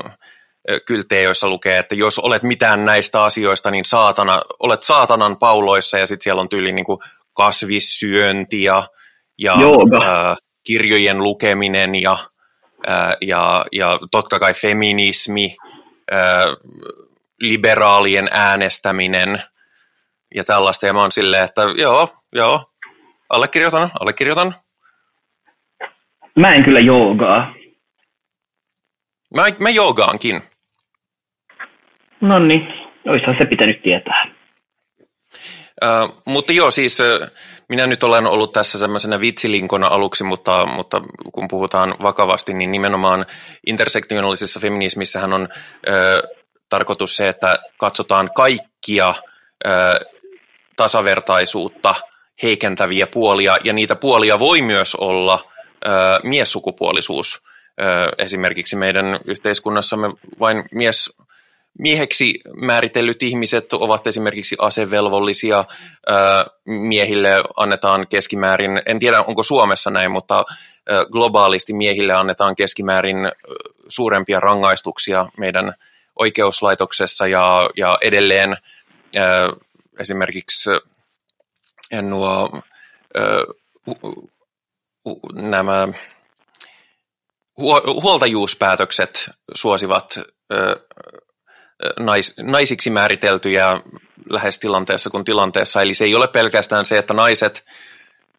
[0.86, 6.06] kyltejä, joissa lukee, että jos olet mitään näistä asioista, niin saatana, olet saatanan pauloissa ja
[6.06, 6.98] sitten siellä on tyyli niin kuin
[7.32, 8.82] kasvissyönti ja,
[9.38, 9.54] ja
[10.04, 12.18] ää, kirjojen lukeminen ja,
[12.86, 15.56] ää, ja, ja totta kai feminismi,
[16.10, 16.44] ää,
[17.40, 19.42] liberaalien äänestäminen
[20.34, 20.86] ja tällaista.
[20.86, 22.64] Ja mä oon silleen, että joo, joo,
[23.28, 24.54] allekirjoitan, allekirjoitan.
[26.36, 27.54] Mä en kyllä joogaa.
[29.36, 30.42] Mä, mä joogaankin.
[32.20, 32.60] No niin,
[33.06, 34.26] oishan se pitänyt tietää.
[35.84, 36.98] Uh, mutta joo, siis
[37.68, 43.26] minä nyt olen ollut tässä semmoisena vitsilinkona aluksi, mutta, mutta kun puhutaan vakavasti, niin nimenomaan
[43.66, 49.14] intersektionaalisessa feminismissähän on uh, tarkoitus se, että katsotaan kaikkia uh,
[50.76, 51.94] tasavertaisuutta
[52.42, 55.38] heikentäviä puolia, ja niitä puolia voi myös olla–
[56.22, 57.42] miessukupuolisuus.
[58.18, 61.12] Esimerkiksi meidän yhteiskunnassamme vain mies,
[61.78, 65.64] mieheksi määritellyt ihmiset ovat esimerkiksi asevelvollisia.
[66.64, 70.44] Miehille annetaan keskimäärin, en tiedä onko Suomessa näin, mutta
[71.12, 73.16] globaalisti miehille annetaan keskimäärin
[73.88, 75.74] suurempia rangaistuksia meidän
[76.18, 78.56] oikeuslaitoksessa ja, ja edelleen
[79.98, 80.70] esimerkiksi
[82.02, 82.50] nuo
[85.34, 85.88] nämä
[88.02, 90.18] huoltajuuspäätökset suosivat
[92.00, 93.80] nais, naisiksi määriteltyjä
[94.30, 95.82] lähes tilanteessa kuin tilanteessa.
[95.82, 97.64] Eli se ei ole pelkästään se, että naiset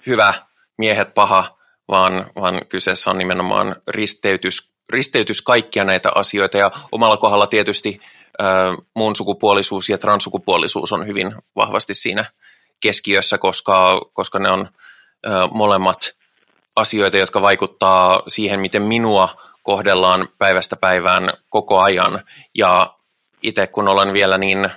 [0.08, 0.34] hyvä,
[0.78, 6.58] miehet paha, vaan, vaan kyseessä on nimenomaan risteytys, risteytys kaikkia näitä asioita.
[6.58, 7.99] Ja omalla kohdalla tietysti
[8.95, 12.26] muun sukupuolisuus ja transsukupuolisuus on hyvin vahvasti siinä
[12.80, 14.69] keskiössä, koska, koska ne on
[15.28, 16.15] äh, molemmat
[16.75, 19.29] asioita, jotka vaikuttaa siihen, miten minua
[19.63, 22.19] kohdellaan päivästä päivään koko ajan.
[22.57, 22.93] Ja
[23.43, 24.69] itse kun olen vielä niin,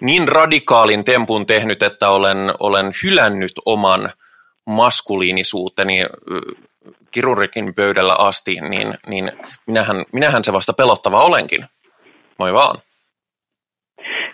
[0.00, 4.10] niin radikaalin tempun tehnyt, että olen, olen hylännyt oman
[4.66, 6.04] maskuliinisuuteni
[7.10, 9.32] kirurgikin pöydällä asti, niin, niin
[9.66, 11.64] minähän, minähän se vasta pelottava olenkin.
[12.38, 12.76] Moi vaan.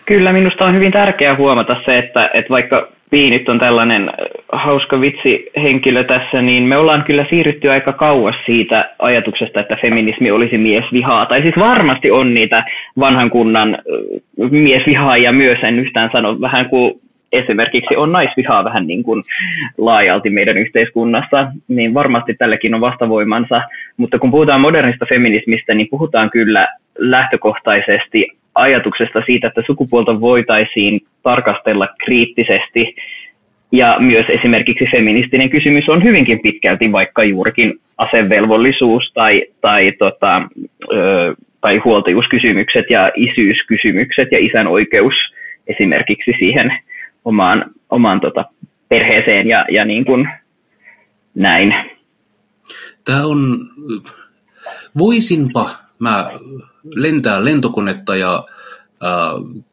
[0.05, 4.15] Kyllä, minusta on hyvin tärkeää huomata se, että, että vaikka Piinit on tällainen äh,
[4.51, 10.31] hauska vitsi henkilö tässä, niin me ollaan kyllä siirrytty aika kauas siitä ajatuksesta, että feminismi
[10.31, 11.25] olisi miesvihaa.
[11.25, 12.63] Tai siis varmasti on niitä
[12.99, 16.93] vanhan kunnan äh, miesvihaajia myös, en yhtään sano, vähän kuin
[17.33, 19.23] esimerkiksi on naisvihaa vähän niin kuin
[19.77, 23.61] laajalti meidän yhteiskunnassa, niin varmasti tälläkin on vastavoimansa.
[23.97, 26.67] Mutta kun puhutaan modernista feminismistä, niin puhutaan kyllä
[26.97, 32.95] lähtökohtaisesti ajatuksesta siitä, että sukupuolta voitaisiin tarkastella kriittisesti.
[33.71, 40.41] Ja myös esimerkiksi feministinen kysymys on hyvinkin pitkälti vaikka juurikin asevelvollisuus tai, tai, tota,
[40.91, 45.13] ö, tai huoltajuuskysymykset ja isyyskysymykset ja isän oikeus
[45.67, 46.73] esimerkiksi siihen
[47.25, 48.45] omaan, omaan tota,
[48.89, 50.29] perheeseen ja, ja niin kuin
[51.35, 51.73] näin.
[53.05, 53.67] Tämä on,
[54.97, 56.31] voisinpa mä
[56.95, 58.43] lentää lentokonetta ja
[59.03, 59.63] äh,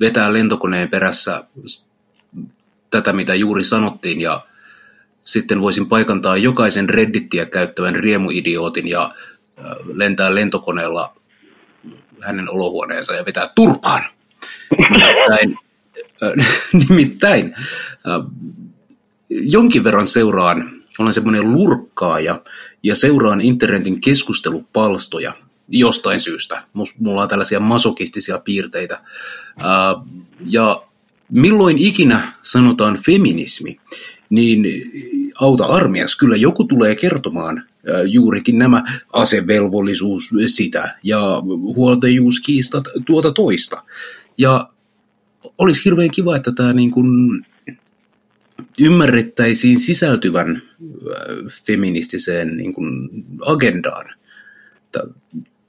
[0.00, 1.44] vetää lentokoneen perässä
[2.90, 4.40] tätä, mitä juuri sanottiin, ja
[5.24, 9.10] sitten voisin paikantaa jokaisen reddittiä käyttävän riemuidiootin ja
[9.94, 11.16] lentää lentokoneella
[12.22, 14.02] hänen olohuoneensa ja vetää turpaan.
[14.90, 15.65] Nimittäin, äh,
[16.88, 17.54] nimittäin
[19.30, 22.42] jonkin verran seuraan olen semmoinen lurkkaaja
[22.82, 25.32] ja seuraan internetin keskustelupalstoja
[25.68, 26.62] jostain syystä.
[26.98, 29.00] Mulla on tällaisia masokistisia piirteitä.
[30.40, 30.82] Ja
[31.30, 33.80] milloin ikinä sanotaan feminismi,
[34.30, 34.66] niin
[35.40, 37.62] auta armias, kyllä joku tulee kertomaan
[38.06, 41.42] juurikin nämä asevelvollisuus sitä ja
[41.76, 43.82] huoltajuuskiistat tuota toista.
[44.38, 44.68] Ja
[45.58, 47.06] olisi hirveän kiva, että tämä niin kuin
[48.80, 50.62] ymmärrettäisiin sisältyvän
[51.66, 53.08] feministiseen niin kuin
[53.46, 54.04] agendaan.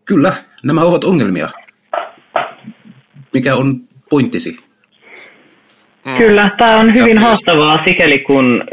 [0.06, 1.50] Kyllä, nämä ovat ongelmia.
[3.34, 4.58] Mikä on pointtisi?
[6.18, 8.64] Kyllä, tämä on hyvin haastavaa sikäli kun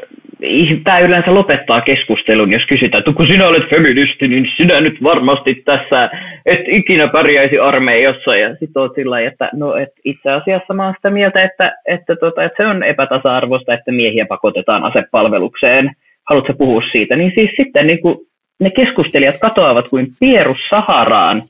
[0.85, 5.63] tämä yleensä lopettaa keskustelun, jos kysytään, että kun sinä olet feministi, niin sinä nyt varmasti
[5.65, 6.11] tässä
[6.47, 8.37] et ikinä pärjäisi armeijassa.
[8.37, 12.17] Ja sitten olet sillä että no, et itse asiassa mä olen sitä mieltä, että, että,
[12.17, 15.91] tota, että se on epätasa-arvoista, että miehiä pakotetaan asepalvelukseen.
[16.29, 17.17] Haluatko puhua siitä?
[17.17, 18.17] Niin siis sitten niin kuin
[18.61, 21.43] ne keskustelijat katoavat kuin pierus Saharaan.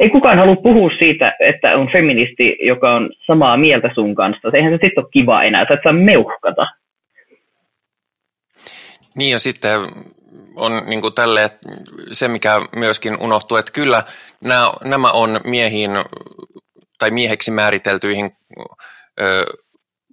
[0.00, 4.50] Ei kukaan halua puhua siitä, että on feministi, joka on samaa mieltä sun kanssa.
[4.54, 6.66] Eihän se sitten ole kiva enää, sä et saa meuhkata.
[9.14, 9.80] Niin ja sitten
[10.56, 11.50] on niin kuin tälle,
[12.12, 14.04] se, mikä myöskin unohtuu, että kyllä
[14.40, 15.90] nämä, nämä on miehiin
[16.98, 18.36] tai mieheksi määriteltyihin
[19.20, 19.44] ö,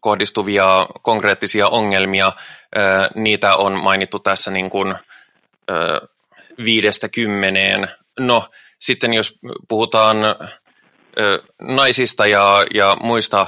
[0.01, 2.31] kohdistuvia konkreettisia ongelmia.
[2.77, 2.81] Ö,
[3.15, 4.95] niitä on mainittu tässä niin kuin,
[5.71, 6.07] ö,
[6.63, 7.87] viidestä kymmeneen.
[8.19, 10.17] No, sitten jos puhutaan
[11.19, 13.47] ö, naisista ja, ja muista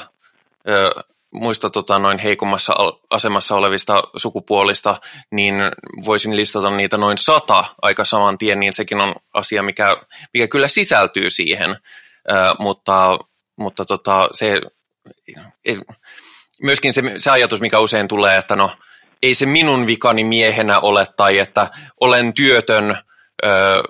[0.70, 2.74] ö, muista tota, noin heikommassa
[3.10, 4.98] asemassa olevista sukupuolista,
[5.32, 5.56] niin
[6.06, 9.98] voisin listata niitä noin sata aika saman tien, niin sekin on asia, mikä,
[10.34, 11.70] mikä kyllä sisältyy siihen,
[12.32, 13.20] äh, mutta,
[13.58, 14.62] mutta tota, se,
[16.62, 18.72] myöskin se, se ajatus, mikä usein tulee, että no,
[19.24, 21.68] ei se minun vikani miehenä ole, tai että
[22.00, 22.98] olen työtön,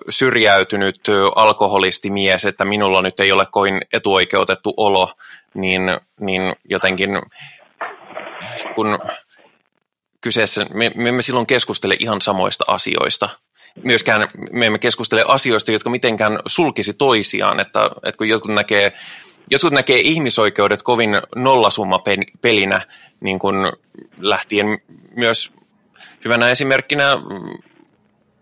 [0.09, 1.01] syrjäytynyt
[1.35, 5.11] alkoholistimies, että minulla nyt ei ole kovin etuoikeutettu olo,
[5.53, 5.81] niin,
[6.19, 7.09] niin jotenkin
[8.75, 8.99] kun
[10.21, 13.29] kyseessä, me, me emme silloin keskustele ihan samoista asioista.
[13.83, 18.93] Myöskään me emme keskustele asioista, jotka mitenkään sulkisi toisiaan, että, että kun jotkut näkee,
[19.51, 21.99] jotkut näkee ihmisoikeudet kovin nollasumma
[22.41, 22.81] pelinä,
[23.19, 23.55] niin kuin
[24.17, 24.81] lähtien
[25.15, 25.53] myös
[26.25, 27.17] hyvänä esimerkkinä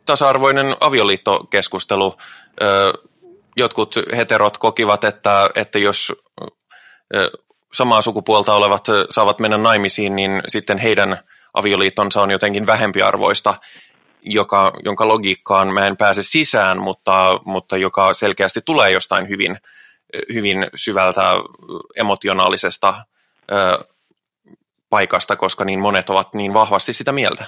[0.09, 2.15] tasa-arvoinen avioliittokeskustelu.
[3.57, 6.13] Jotkut heterot kokivat, että, että jos
[7.73, 11.19] samaa sukupuolta olevat saavat mennä naimisiin, niin sitten heidän
[11.53, 13.55] avioliittonsa on jotenkin vähempiarvoista,
[14.21, 19.57] joka, jonka logiikkaan mä en pääse sisään, mutta, mutta joka selkeästi tulee jostain hyvin,
[20.33, 21.21] hyvin syvältä
[21.95, 22.93] emotionaalisesta
[23.51, 23.85] ö,
[24.89, 27.45] paikasta, koska niin monet ovat niin vahvasti sitä mieltä.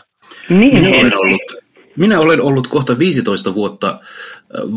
[0.49, 3.99] Niin, minä olen ollut, minä olen ollut kohta 15 vuotta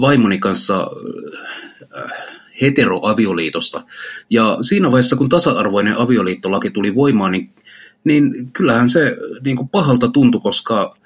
[0.01, 0.91] vaimoni kanssa
[2.61, 3.83] heteroavioliitosta.
[4.31, 7.51] Ja siinä vaiheessa, kun tasa-arvoinen avioliittolaki tuli voimaan, niin,
[8.05, 10.97] niin kyllähän se niin kuin pahalta tuntui, koska,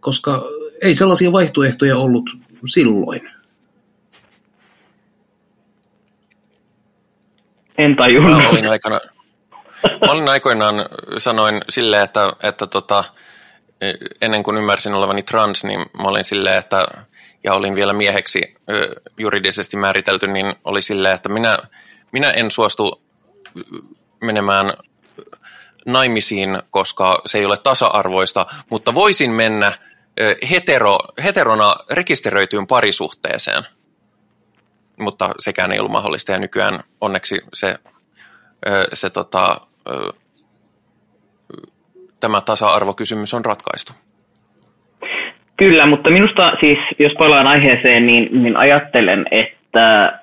[0.00, 0.44] koska
[0.82, 2.30] ei sellaisia vaihtoehtoja ollut
[2.66, 3.20] silloin.
[7.78, 8.42] En tajunnut.
[8.42, 9.00] Mä olin, aikana,
[10.06, 10.74] mä olin aikoinaan,
[11.18, 13.04] sanoin silleen, että, että tota,
[14.20, 16.86] ennen kuin ymmärsin olevani trans, niin mä olin silleen, että
[17.44, 18.54] ja olin vielä mieheksi
[19.18, 21.58] juridisesti määritelty, niin oli silleen, että minä,
[22.12, 23.02] minä en suostu
[24.20, 24.72] menemään
[25.86, 29.72] naimisiin, koska se ei ole tasa-arvoista, mutta voisin mennä
[30.50, 33.64] hetero, heterona rekisteröityyn parisuhteeseen.
[35.00, 37.78] Mutta sekään ei ollut mahdollista ja nykyään onneksi se,
[38.92, 39.60] se tota,
[42.20, 43.92] tämä tasa-arvokysymys on ratkaistu.
[45.56, 50.18] Kyllä, mutta minusta siis, jos palaan aiheeseen, niin, niin ajattelen, että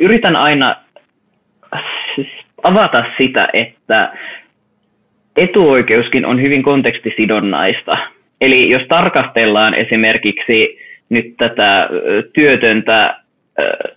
[0.00, 0.76] yritän aina
[2.62, 4.12] avata sitä, että
[5.36, 7.98] etuoikeuskin on hyvin kontekstisidonnaista.
[8.40, 11.88] Eli jos tarkastellaan esimerkiksi nyt tätä
[12.32, 13.16] työtöntä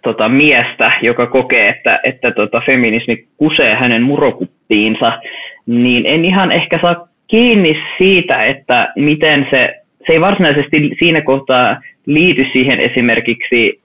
[0.02, 5.20] tota, miestä, joka kokee, että, että tota, feminismi kusee hänen murokuppiinsa,
[5.66, 11.82] niin en ihan ehkä saa kiinni siitä, että miten se se ei varsinaisesti siinä kohtaa
[12.06, 13.80] liity siihen esimerkiksi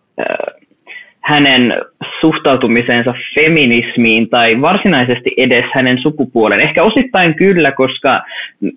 [1.21, 1.75] hänen
[2.21, 6.61] suhtautumisensa feminismiin tai varsinaisesti edes hänen sukupuolen.
[6.61, 8.23] Ehkä osittain kyllä, koska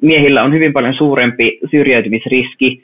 [0.02, 2.84] miehillä on hyvin paljon suurempi syrjäytymisriski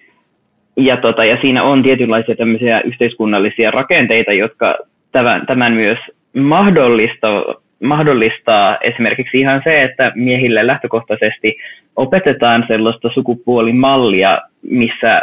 [0.77, 4.77] ja, tota, ja siinä on tietynlaisia tämmöisiä yhteiskunnallisia rakenteita, jotka
[5.11, 5.99] tämän, tämän myös
[6.37, 11.57] mahdollistavat mahdollistaa esimerkiksi ihan se, että miehille lähtökohtaisesti
[11.95, 14.39] opetetaan sellaista sukupuolimallia,
[14.69, 15.21] missä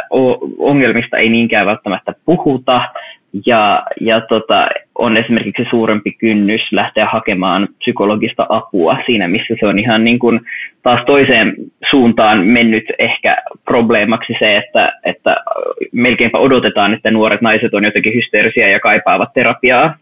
[0.57, 2.81] ongelmista ei niinkään välttämättä puhuta,
[3.45, 9.79] ja, ja tota, on esimerkiksi suurempi kynnys lähteä hakemaan psykologista apua siinä, missä se on
[9.79, 10.39] ihan niin kuin
[10.83, 11.53] taas toiseen
[11.89, 15.35] suuntaan mennyt ehkä probleemaksi se, että, että
[15.91, 19.95] melkeinpä odotetaan, että nuoret naiset on jotenkin hysteerisiä ja kaipaavat terapiaa.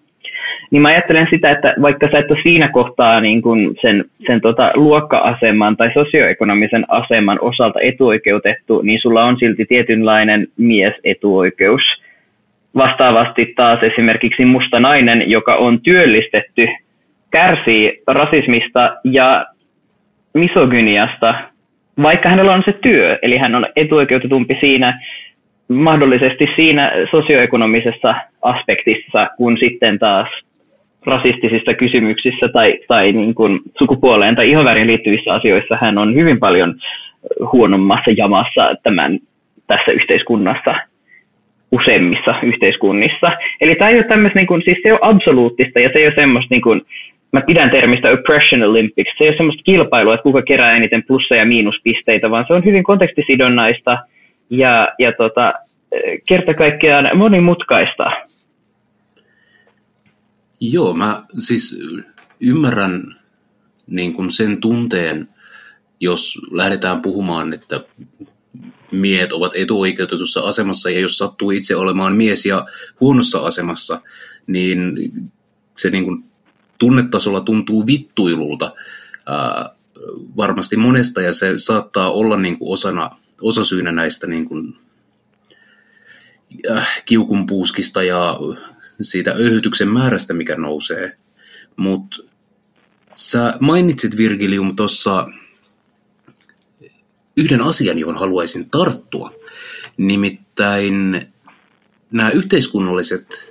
[0.72, 4.42] Niin mä ajattelen sitä, että vaikka sä et ole siinä kohtaa niin kuin sen, sen
[4.42, 11.82] tota luokka-aseman tai sosioekonomisen aseman osalta etuoikeutettu, niin sulla on silti tietynlainen miesetuoikeus–
[12.76, 16.68] Vastaavasti taas esimerkiksi musta nainen, joka on työllistetty,
[17.32, 19.46] kärsii rasismista ja
[20.34, 21.34] misogyniasta,
[22.02, 25.00] vaikka hänellä on se työ, eli hän on etuoikeutetumpi siinä
[25.68, 30.28] mahdollisesti siinä sosioekonomisessa aspektissa, kun sitten taas
[31.06, 36.76] rasistisissa kysymyksissä tai, tai niin kuin sukupuoleen tai ihonväriin liittyvissä asioissa hän on hyvin paljon
[37.52, 39.20] huonommassa jamassa tämän,
[39.68, 40.76] tässä yhteiskunnassa
[41.72, 43.32] useimmissa yhteiskunnissa.
[43.62, 46.16] Eli tämä ei ole tämmöistä, niin kuin, siis se on absoluuttista ja se ei ole
[46.16, 46.82] semmoista, niin kuin,
[47.32, 51.36] mä pidän termistä oppression olympics, se ei ole semmoista kilpailua, että kuka kerää eniten plussa-
[51.36, 53.98] ja miinuspisteitä, vaan se on hyvin kontekstisidonnaista
[54.50, 55.54] ja, ja tota,
[56.28, 58.12] kerta kaikkiaan monimutkaista.
[60.60, 61.80] Joo, mä siis
[62.40, 63.16] ymmärrän
[63.88, 65.30] niin kuin sen tunteen,
[66.00, 67.84] jos lähdetään puhumaan, että
[68.92, 72.66] miehet ovat etuoikeutetussa asemassa ja jos sattuu itse olemaan mies ja
[73.00, 74.02] huonossa asemassa,
[74.48, 74.96] niin
[75.78, 76.24] se niin kuin
[76.78, 78.76] tunnetasolla tuntuu vittuilulta
[79.26, 79.76] ää,
[80.38, 84.78] varmasti monesta ja se saattaa olla niin kuin osana, osasyynä näistä niin kuin,
[86.72, 88.40] äh, kiukunpuuskista ja
[89.02, 91.18] siitä öyhytyksen määrästä, mikä nousee.
[91.76, 92.18] Mutta
[93.16, 95.28] sä mainitsit Virgilium tuossa
[97.38, 99.32] yhden asian, johon haluaisin tarttua.
[99.98, 101.22] Nimittäin
[102.12, 103.46] nämä yhteiskunnalliset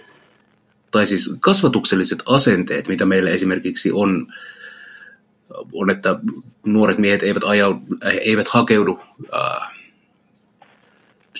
[0.90, 4.32] tai siis kasvatukselliset asenteet, mitä meillä esimerkiksi on,
[5.72, 6.18] on että
[6.66, 7.80] nuoret miehet eivät, aja,
[8.20, 9.00] eivät hakeudu
[9.32, 9.63] ää,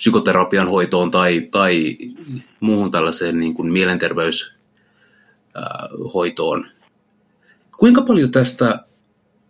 [0.05, 1.97] psykoterapian hoitoon tai, tai
[2.59, 6.67] muuhun tällaiseen niin kuin mielenterveyshoitoon.
[7.77, 8.79] Kuinka paljon tästä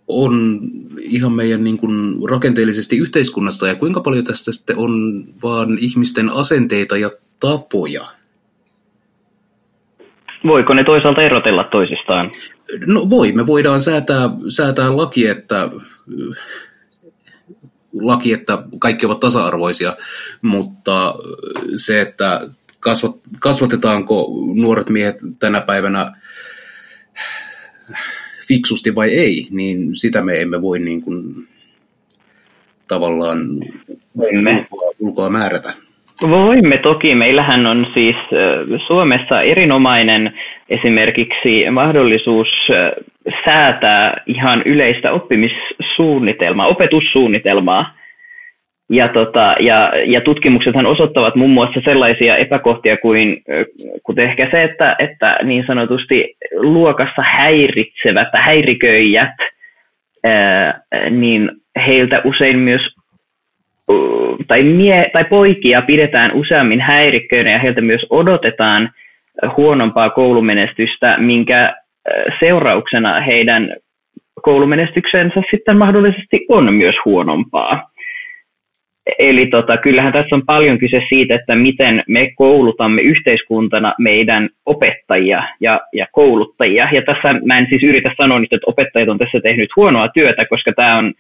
[0.08, 0.60] on
[1.00, 6.98] ihan meidän niin kuin rakenteellisesti yhteiskunnasta ja kuinka paljon tästä sitten on vaan ihmisten asenteita
[6.98, 8.06] ja tapoja?
[10.48, 12.32] Voiko ne toisaalta erotella toisistaan?
[12.88, 15.70] No voi, me voidaan säätää, säätää laki, että
[18.02, 19.98] laki, että kaikki ovat tasa-arvoisia,
[20.42, 21.16] mutta
[21.76, 22.42] se, että
[22.80, 26.16] kasvat, kasvatetaanko nuoret miehet tänä päivänä
[28.48, 31.48] fiksusti vai ei, niin sitä me emme voi niin kuin
[32.88, 33.48] tavallaan
[34.16, 35.74] ulkoa, ulkoa määrätä.
[36.21, 37.15] Voimme toki.
[37.15, 38.15] Meillähän on siis
[38.88, 40.34] Suomessa erinomainen
[40.69, 42.47] esimerkiksi mahdollisuus
[43.45, 47.95] säätää ihan yleistä oppimissuunnitelmaa, opetussuunnitelmaa,
[48.89, 53.38] ja, tota, ja, ja tutkimuksethan osoittavat muun muassa sellaisia epäkohtia kuin
[54.04, 59.36] kuten ehkä se, että, että niin sanotusti luokassa häiritsevät tai häiriköijät,
[60.23, 61.51] ää, niin
[61.88, 62.82] heiltä usein myös
[64.48, 68.89] tai, mie, tai poikia pidetään useammin häirikköinä ja heiltä myös odotetaan
[69.58, 71.76] huonompaa koulumenestystä, minkä
[72.39, 73.76] seurauksena heidän
[74.41, 77.89] koulumenestyksensä sitten mahdollisesti on myös huonompaa.
[79.19, 85.43] Eli tota, kyllähän tässä on paljon kyse siitä, että miten me koulutamme yhteiskuntana meidän opettajia
[85.60, 86.89] ja, ja kouluttajia.
[86.91, 90.45] Ja tässä mä en siis yritä sanoa nyt, että opettajat on tässä tehnyt huonoa työtä,
[90.45, 91.13] koska tämä on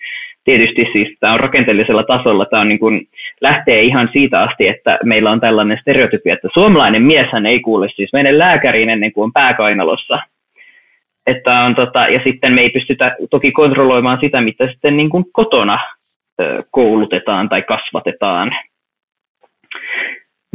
[0.45, 3.07] tietysti siis tämä on rakenteellisella tasolla, tämä on niin kuin,
[3.41, 8.13] lähtee ihan siitä asti, että meillä on tällainen stereotypia, että suomalainen mieshän ei kuule siis
[8.13, 10.19] mene lääkäriin ennen kuin on pääkainalossa.
[11.27, 15.25] Että on tota, ja sitten me ei pystytä toki kontrolloimaan sitä, mitä sitten niin kuin
[15.33, 15.79] kotona
[16.71, 18.51] koulutetaan tai kasvatetaan.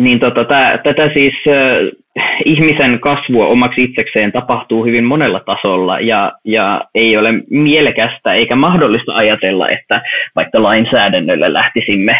[0.00, 6.32] Niin tota, tää, tätä siis äh, ihmisen kasvua omaksi itsekseen tapahtuu hyvin monella tasolla ja,
[6.44, 10.02] ja ei ole mielekästä eikä mahdollista ajatella, että
[10.36, 12.16] vaikka lainsäädännöllä lähtisimme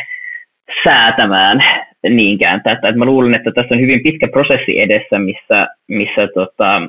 [0.85, 1.65] säätämään
[2.09, 2.89] niinkään tätä.
[2.89, 6.83] Et mä luulen, että tässä on hyvin pitkä prosessi edessä, missä, missä tota,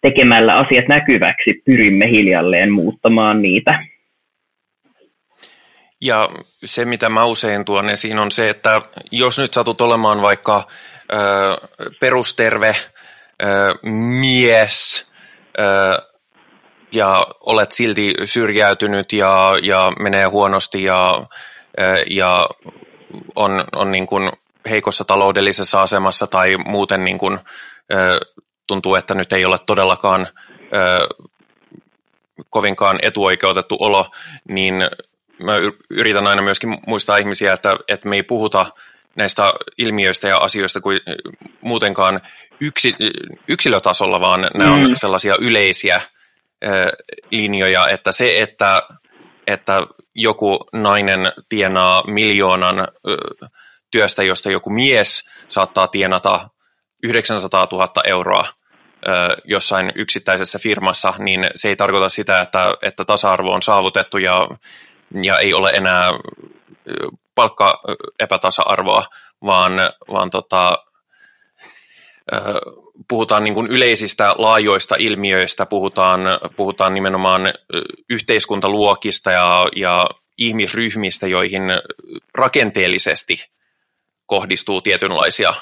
[0.00, 3.84] tekemällä asiat näkyväksi pyrimme hiljalleen muuttamaan niitä.
[6.00, 6.28] Ja
[6.64, 10.62] se, mitä mä usein tuon esiin, on se, että jos nyt satut olemaan vaikka
[11.12, 11.16] ö,
[12.00, 12.76] perusterve
[13.42, 13.74] ö,
[14.20, 15.06] mies,
[15.58, 16.02] ö,
[16.92, 21.26] ja olet silti syrjäytynyt ja, ja menee huonosti ja,
[22.10, 22.48] ja
[23.36, 24.32] on, on niin kuin
[24.70, 27.38] heikossa taloudellisessa asemassa tai muuten niin kuin,
[28.66, 30.26] tuntuu, että nyt ei ole todellakaan
[32.50, 34.06] kovinkaan etuoikeutettu olo,
[34.48, 34.74] niin
[35.42, 35.52] mä
[35.90, 38.66] yritän aina myöskin muistaa ihmisiä, että, että me ei puhuta
[39.16, 41.00] näistä ilmiöistä ja asioista kuin
[41.60, 42.20] muutenkaan
[42.60, 42.94] yksi,
[43.48, 44.58] yksilötasolla, vaan mm.
[44.58, 44.94] nämä on mm.
[44.94, 46.00] sellaisia yleisiä
[47.30, 48.82] linjoja, että se, että,
[49.46, 52.88] että joku nainen tienaa miljoonan
[53.90, 56.48] työstä, josta joku mies saattaa tienata
[57.02, 58.46] 900 000 euroa
[59.44, 64.48] jossain yksittäisessä firmassa, niin se ei tarkoita sitä, että, että tasa-arvo on saavutettu ja,
[65.22, 66.10] ja ei ole enää
[67.34, 67.80] palkka
[68.20, 69.02] epätasa-arvoa,
[69.44, 69.72] vaan,
[70.12, 70.78] vaan tota,
[73.08, 76.20] puhutaan niin kuin yleisistä laajoista ilmiöistä, puhutaan,
[76.56, 77.42] puhutaan nimenomaan
[78.10, 80.06] yhteiskuntaluokista ja, ja
[80.38, 81.62] ihmisryhmistä, joihin
[82.38, 83.34] rakenteellisesti
[84.26, 85.54] kohdistuu tietynlaisia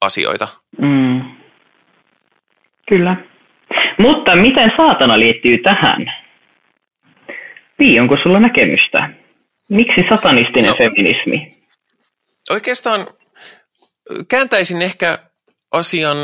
[0.00, 0.48] asioita.
[0.80, 1.36] Mm.
[2.88, 3.16] Kyllä.
[3.98, 6.25] Mutta miten saatana liittyy tähän?
[7.78, 9.10] Pi, onko sulla näkemystä?
[9.68, 11.50] Miksi satanistinen no, feminismi?
[12.50, 13.06] Oikeastaan
[14.28, 15.18] kääntäisin ehkä
[15.72, 16.16] asian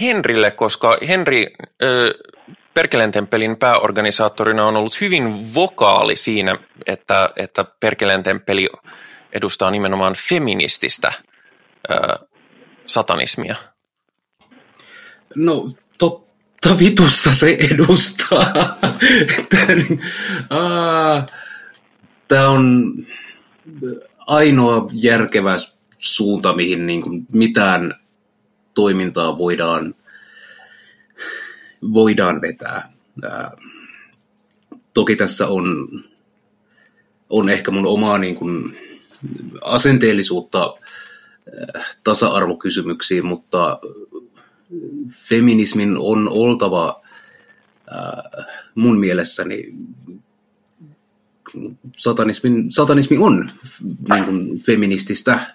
[0.00, 1.46] Henrille, koska Henri
[1.82, 2.12] ö,
[3.12, 6.56] temppelin pääorganisaattorina on ollut hyvin vokaali siinä,
[6.86, 8.68] että, että Perkeleen temppeli
[9.32, 11.12] edustaa nimenomaan feminististä
[11.90, 12.26] ö,
[12.86, 13.56] satanismia.
[15.36, 15.74] No
[16.62, 18.78] totta vitussa se edustaa.
[22.28, 22.94] Tämä on
[24.18, 25.56] ainoa järkevä
[25.98, 27.94] suunta, mihin niin kuin mitään
[28.74, 29.94] toimintaa voidaan,
[31.92, 32.92] voidaan vetää.
[34.94, 35.88] toki tässä on,
[37.30, 38.76] on ehkä mun omaa niin kuin
[39.62, 40.74] asenteellisuutta
[42.04, 43.78] tasa-arvokysymyksiin, mutta
[45.28, 47.02] feminismin on oltava
[48.74, 49.74] mun mielessäni
[51.96, 53.50] satanismin, satanismi on
[54.12, 55.48] niin kuin feminististä, äh,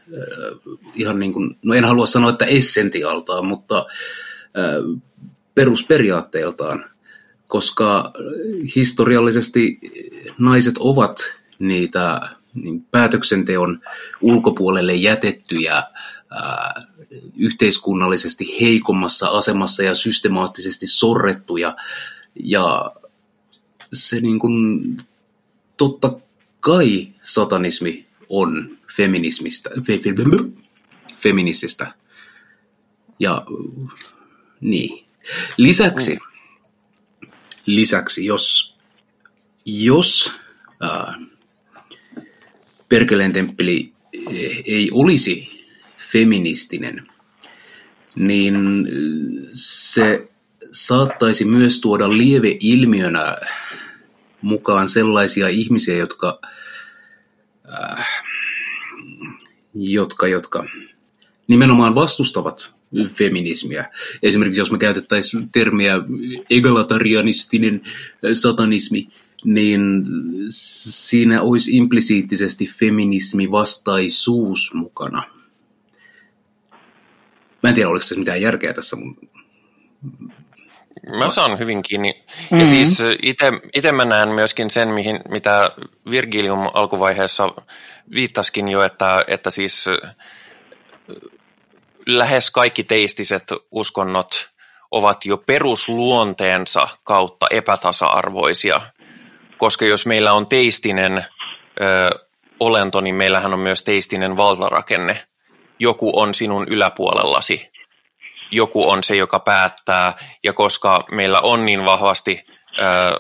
[0.96, 3.86] ihan niin kuin, no en halua sanoa, että essentialtaan, mutta
[4.58, 5.00] äh,
[5.56, 6.86] perusperiaatteeltaan,
[7.48, 8.14] koska
[8.76, 9.80] historiallisesti
[10.40, 12.22] naiset ovat niitä
[12.54, 13.82] niin päätöksenteon
[14.22, 16.84] ulkopuolelle jätettyjä äh,
[17.38, 21.76] yhteiskunnallisesti heikommassa asemassa ja systemaattisesti sorrettuja.
[22.44, 22.96] Ja
[23.94, 24.82] se niin kuin
[25.78, 26.20] totta
[26.60, 30.14] kai satanismi on feminismistä, fe, fe,
[31.18, 31.94] feminististä.
[33.20, 33.46] Ja
[34.62, 35.06] niin.
[35.58, 36.18] Lisäksi,
[37.66, 38.76] lisäksi jos,
[39.66, 40.32] jos
[40.84, 41.16] äh,
[42.90, 43.94] Perkeleen temppeli
[44.66, 45.57] ei olisi
[46.12, 47.08] feministinen,
[48.16, 48.88] niin
[49.52, 50.28] se
[50.72, 53.36] saattaisi myös tuoda lieveilmiönä
[54.42, 56.40] mukaan sellaisia ihmisiä, jotka,
[57.74, 58.08] äh,
[59.74, 60.66] jotka, jotka
[61.48, 62.72] nimenomaan vastustavat
[63.08, 63.86] feminismiä.
[64.24, 65.94] Esimerkiksi jos me käytettäisiin termiä
[66.50, 67.82] egalitarianistinen
[68.34, 69.08] satanismi,
[69.44, 70.06] niin
[70.50, 75.37] siinä olisi implisiittisesti feminismi vastaisuus mukana.
[77.64, 79.18] Mä en tiedä, oliko tässä mitään järkeä tässä mun
[81.18, 82.12] Mä saan hyvin kiinni.
[82.12, 82.60] Mm-hmm.
[82.60, 83.04] Ja siis
[83.74, 85.72] itse mä näen myöskin sen, mihin, mitä
[86.10, 87.54] Virgilium alkuvaiheessa
[88.14, 89.86] viittaskin jo, että, että siis
[92.06, 94.50] lähes kaikki teistiset uskonnot
[94.92, 98.82] ovat jo perusluonteensa kautta epätasa-arvoisia.
[99.58, 101.26] Koska jos meillä on teistinen
[101.82, 102.20] ö,
[102.60, 105.24] olento, niin meillähän on myös teistinen valtarakenne.
[105.80, 107.72] Joku on sinun yläpuolellasi
[108.52, 110.14] joku on se, joka päättää,
[110.44, 112.46] ja koska meillä on niin vahvasti
[112.80, 113.20] ö,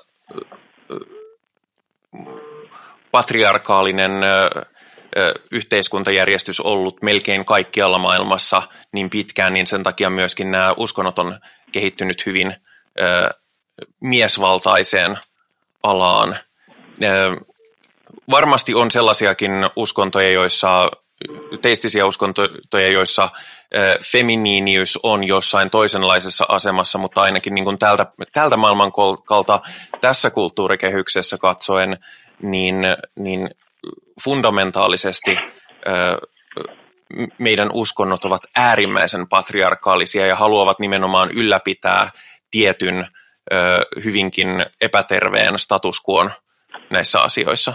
[3.11, 4.49] patriarkaalinen ö,
[5.51, 11.39] yhteiskuntajärjestys ollut melkein kaikkialla maailmassa niin pitkään, niin sen takia myöskin nämä uskonnot on
[11.71, 12.55] kehittynyt hyvin
[12.99, 13.29] ö,
[13.99, 15.19] miesvaltaiseen
[15.83, 16.37] alaan.
[17.03, 17.35] Ö,
[18.31, 20.91] varmasti on sellaisiakin uskontoja, joissa
[21.61, 23.29] teistisiä uskontoja, joissa
[24.11, 29.59] feminiiniys on jossain toisenlaisessa asemassa, mutta ainakin niin kuin tältä, tältä maailmankalta
[30.01, 31.97] tässä kulttuurikehyksessä katsoen,
[32.41, 32.75] niin,
[33.15, 33.49] niin
[34.23, 35.37] fundamentaalisesti
[37.37, 42.09] meidän uskonnot ovat äärimmäisen patriarkaalisia ja haluavat nimenomaan ylläpitää
[42.51, 43.07] tietyn
[44.03, 46.31] hyvinkin epäterveen status quoon
[46.89, 47.73] näissä asioissa.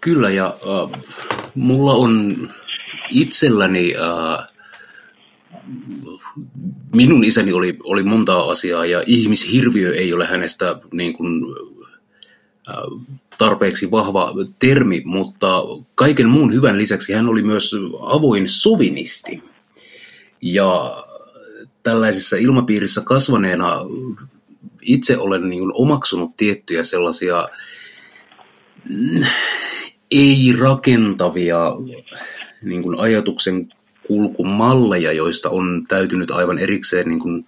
[0.00, 1.02] Kyllä, ja äh,
[1.54, 2.34] mulla on
[3.10, 4.46] itselläni, äh,
[6.94, 11.44] minun isäni oli, oli monta asiaa, ja ihmishirviö ei ole hänestä niin kuin,
[12.68, 12.74] äh,
[13.38, 15.62] tarpeeksi vahva termi, mutta
[15.94, 19.42] kaiken muun hyvän lisäksi hän oli myös avoin sovinisti.
[20.42, 20.96] Ja
[21.82, 23.72] tällaisessa ilmapiirissä kasvaneena
[24.82, 27.48] itse olen niin omaksunut tiettyjä sellaisia
[30.10, 31.72] ei-rakentavia
[32.62, 33.72] niin kuin ajatuksen
[34.06, 37.46] kulkumalleja, joista on täytynyt aivan erikseen niin kuin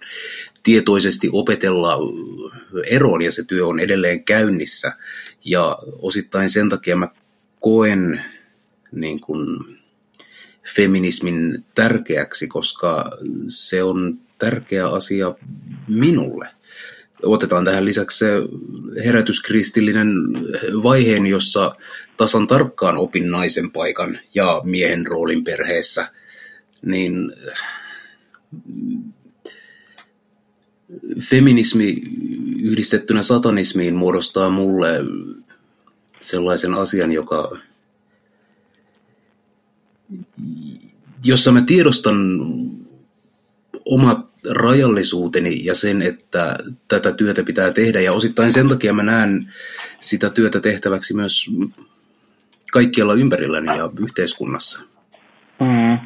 [0.63, 1.97] tietoisesti opetella
[2.87, 4.93] eroon, ja se työ on edelleen käynnissä.
[5.45, 7.07] Ja osittain sen takia mä
[7.59, 8.25] koen
[8.91, 9.77] niin kuin
[10.75, 13.11] feminismin tärkeäksi, koska
[13.47, 15.35] se on tärkeä asia
[15.87, 16.49] minulle.
[17.23, 18.31] Otetaan tähän lisäksi se
[19.05, 20.07] herätyskristillinen
[20.83, 21.75] vaiheen, jossa
[22.17, 26.11] tasan tarkkaan opin naisen paikan ja miehen roolin perheessä,
[26.85, 27.33] niin
[31.19, 32.01] feminismi
[32.61, 34.89] yhdistettynä satanismiin muodostaa mulle
[36.21, 37.57] sellaisen asian, joka
[41.23, 42.15] jossa mä tiedostan
[43.85, 44.30] omat
[44.63, 46.43] rajallisuuteni ja sen, että
[46.87, 47.99] tätä työtä pitää tehdä.
[47.99, 49.31] Ja osittain sen takia mä näen
[49.99, 51.49] sitä työtä tehtäväksi myös
[52.73, 54.81] kaikkialla ympärilläni ja yhteiskunnassa.
[55.59, 55.99] Mm.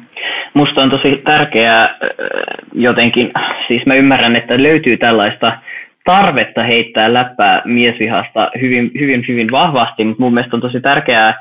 [0.54, 1.98] Musta on tosi tärkeää
[2.72, 3.32] jotenkin,
[3.68, 5.58] siis mä ymmärrän, että löytyy tällaista
[6.04, 11.34] tarvetta heittää läppää miesvihasta hyvin, hyvin, hyvin vahvasti, mutta mun mielestä on tosi tärkeää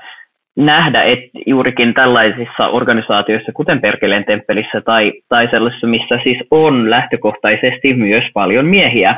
[0.55, 7.93] nähdä, että juurikin tällaisissa organisaatioissa, kuten Perkeleen temppelissä tai, tai sellaisissa, missä siis on lähtökohtaisesti
[7.93, 9.15] myös paljon miehiä.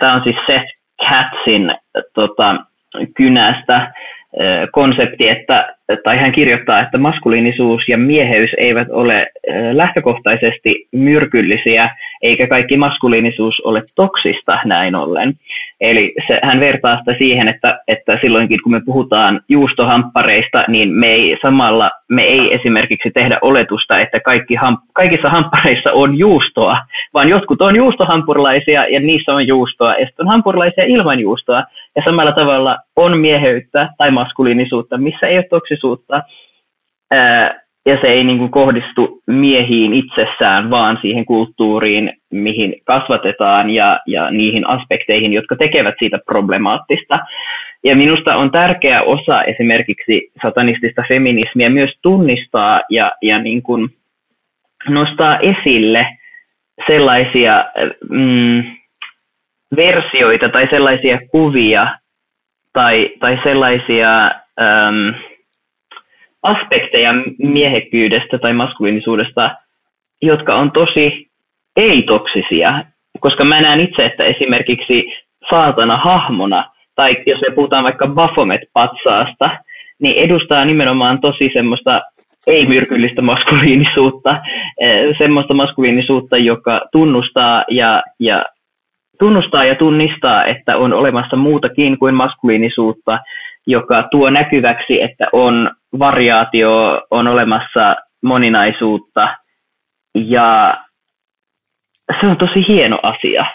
[0.00, 0.72] Tämä on siis Seth
[1.08, 1.74] Katzin
[2.14, 2.56] tota,
[3.16, 3.92] kynästä
[4.72, 5.74] konsepti, että,
[6.04, 9.26] tai hän kirjoittaa, että maskuliinisuus ja mieheys eivät ole
[9.72, 11.90] lähtökohtaisesti myrkyllisiä,
[12.22, 15.34] eikä kaikki maskuliinisuus ole toksista näin ollen.
[15.82, 21.06] Eli se, hän vertaa sitä siihen, että, että silloinkin kun me puhutaan juustohamppareista, niin me
[21.06, 26.78] ei samalla, me ei esimerkiksi tehdä oletusta, että kaikki ham, kaikissa hamppareissa on juustoa,
[27.14, 31.64] vaan jotkut on juustohampurilaisia ja niissä on juustoa, ja sitten on hampurilaisia ilman juustoa,
[31.96, 36.22] ja samalla tavalla on mieheyttä tai maskuliinisuutta, missä ei ole toksisuutta,
[37.86, 44.30] ja se ei niin kuin kohdistu miehiin itsessään, vaan siihen kulttuuriin, mihin kasvatetaan ja, ja
[44.30, 47.18] niihin aspekteihin, jotka tekevät siitä problemaattista.
[47.84, 53.88] Ja minusta on tärkeä osa esimerkiksi satanistista feminismiä myös tunnistaa ja, ja niin kuin
[54.88, 56.06] nostaa esille
[56.86, 57.64] sellaisia
[58.10, 58.62] mm,
[59.76, 61.96] versioita tai sellaisia kuvia
[62.72, 64.30] tai, tai sellaisia...
[64.90, 65.31] Mm,
[66.42, 69.50] aspekteja miehekkyydestä tai maskuliinisuudesta,
[70.22, 71.26] jotka on tosi
[71.76, 72.84] ei-toksisia,
[73.20, 75.04] koska mä näen itse, että esimerkiksi
[75.50, 76.64] saatana hahmona,
[76.94, 79.50] tai jos me puhutaan vaikka Baphomet-patsaasta,
[80.00, 82.00] niin edustaa nimenomaan tosi semmoista
[82.46, 84.40] ei-myrkyllistä maskuliinisuutta,
[84.80, 88.44] eh, semmoista maskuliinisuutta, joka tunnustaa ja, ja
[89.18, 93.18] tunnustaa ja tunnistaa, että on olemassa muutakin kuin maskuliinisuutta,
[93.66, 99.28] joka tuo näkyväksi, että on variaatio, on olemassa moninaisuutta
[100.14, 100.76] ja
[102.20, 103.46] se on tosi hieno asia.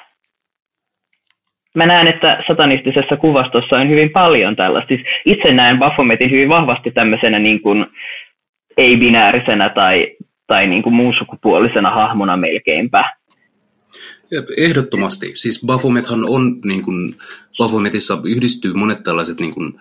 [1.76, 4.88] Mä näen, että satanistisessa kuvastossa on hyvin paljon tällaista.
[4.88, 7.86] Siis itse näen Baphometin hyvin vahvasti tämmöisenä niin kuin
[8.78, 10.16] ei-binäärisenä tai,
[10.48, 13.04] tai niin kuin muunsukupuolisena hahmona melkeinpä.
[14.58, 15.32] Ehdottomasti.
[15.36, 17.16] Siis Baphomethan on, niin kuin,
[17.58, 19.80] Baphometissa yhdistyy monet tällaiset niin kuin,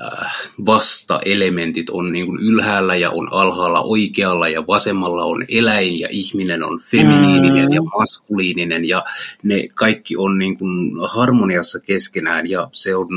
[0.00, 0.36] äh,
[0.66, 6.62] vasta-elementit on niin kuin ylhäällä ja on alhaalla oikealla ja vasemmalla on eläin ja ihminen
[6.62, 7.72] on feminiininen mm.
[7.72, 9.04] ja maskuliininen ja
[9.42, 13.08] ne kaikki on niin kuin harmoniassa keskenään ja se on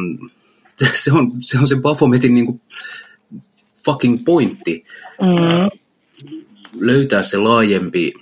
[1.04, 2.62] se, on, se, on se Baphometin niin kuin
[3.86, 4.86] fucking pointti.
[5.22, 5.80] Mm.
[6.80, 8.14] Löytää se laajempi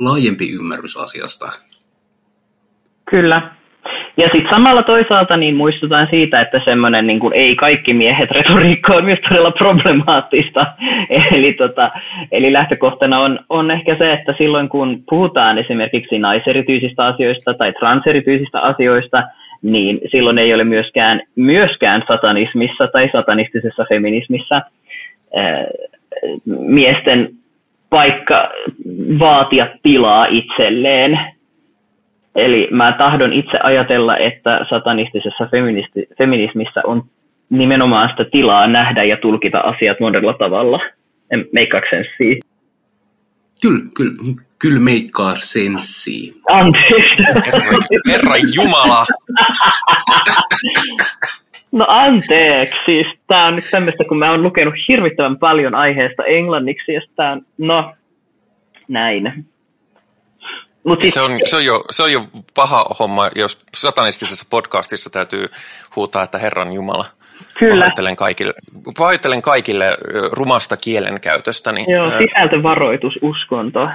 [0.00, 1.46] laajempi ymmärrys asiasta.
[3.10, 3.50] Kyllä.
[4.16, 9.04] Ja sitten samalla toisaalta niin muistutan siitä, että semmoinen niin ei kaikki miehet retoriikka on
[9.04, 10.66] myös todella problemaattista.
[11.36, 11.90] eli, tota,
[12.32, 18.60] eli lähtökohtana on, on ehkä se, että silloin kun puhutaan esimerkiksi naiserityisistä asioista tai transerityisistä
[18.60, 19.22] asioista,
[19.62, 24.62] niin silloin ei ole myöskään, myöskään satanismissa tai satanistisessa feminismissä
[25.36, 25.64] ää,
[26.46, 27.39] miesten
[27.90, 28.48] paikka
[29.18, 31.18] vaatia tilaa itselleen.
[32.34, 35.48] Eli mä tahdon itse ajatella, että satanistisessa
[36.18, 37.02] feminismissä on
[37.50, 40.80] nimenomaan sitä tilaa nähdä ja tulkita asiat monella tavalla.
[41.30, 42.10] Make sense.
[43.62, 44.12] Kyllä, kyllä,
[44.58, 46.32] kyllä meikkaa senssiä.
[46.50, 47.22] Anteeksi.
[47.46, 47.60] Herra,
[48.08, 49.06] herra Jumala.
[51.72, 56.92] No anteeksi, siis tää on nyt tämmöistä, kun mä oon lukenut hirvittävän paljon aiheesta englanniksi,
[56.92, 57.94] ja tää on, no,
[58.88, 59.46] näin.
[60.84, 62.20] Mut siis, se, on, se, on jo, se on jo
[62.54, 65.46] paha homma, jos satanistisessa podcastissa täytyy
[65.96, 67.04] huutaa, että Herran Jumala.
[67.58, 67.74] Kyllä.
[67.74, 68.52] Pahoittelen kaikille,
[68.98, 69.96] pahoittelen kaikille
[70.32, 71.72] rumasta kielenkäytöstä.
[71.72, 73.88] Niin, Joo, sisältövaroitus, uskonto.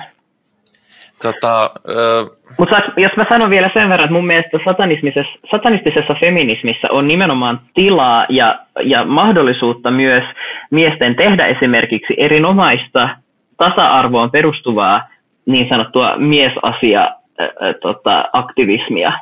[1.26, 2.26] Tota, ö...
[2.60, 7.60] Mutta jos mä sanon vielä sen verran, että mun mielestä satanistisessa, satanistisessa feminismissä on nimenomaan
[7.74, 10.24] tilaa ja, ja mahdollisuutta myös
[10.72, 13.10] miesten tehdä esimerkiksi erinomaista
[13.58, 15.08] tasa-arvoon perustuvaa
[15.46, 17.02] niin sanottua miesasia
[17.40, 19.14] ää, tota, aktivismia.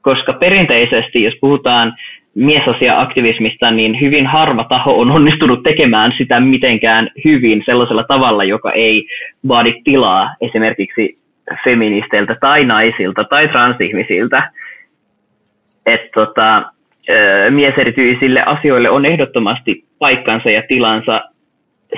[0.00, 1.94] Koska perinteisesti, jos puhutaan
[2.34, 9.06] miesasia-aktivismista, niin hyvin harva taho on onnistunut tekemään sitä mitenkään hyvin sellaisella tavalla, joka ei
[9.48, 11.18] vaadi tilaa esimerkiksi
[11.64, 14.50] feministeiltä tai naisilta tai transihmisiltä.
[15.86, 16.62] Että tota,
[17.50, 21.20] mieserityisille asioille on ehdottomasti paikkansa ja tilansa.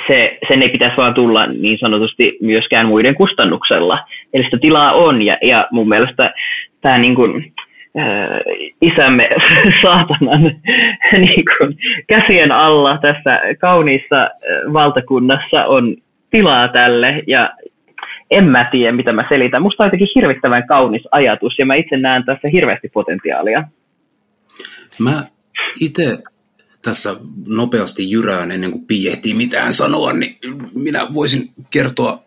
[0.06, 3.98] Se, sen ei pitäisi vaan tulla niin sanotusti myöskään muiden kustannuksella.
[4.34, 6.34] Eli sitä tilaa on ja, ja mun mielestä
[6.80, 7.52] tämä niin kuin,
[8.82, 9.28] isämme
[9.82, 10.42] saatanan
[11.12, 11.76] niin kuin,
[12.06, 15.96] käsien alla tässä kauniissa äh, valtakunnassa on
[16.30, 17.50] tilaa tälle ja
[18.30, 19.62] en mä tiedä, mitä mä selitän.
[19.62, 23.64] Musta on jotenkin hirvittävän kaunis ajatus ja mä itse näen tässä hirveästi potentiaalia.
[24.98, 25.24] Mä
[25.80, 26.18] itse
[26.82, 27.16] tässä
[27.46, 30.36] nopeasti jyrään ennen kuin Pi ehtii mitään sanoa, niin
[30.74, 32.22] minä voisin kertoa,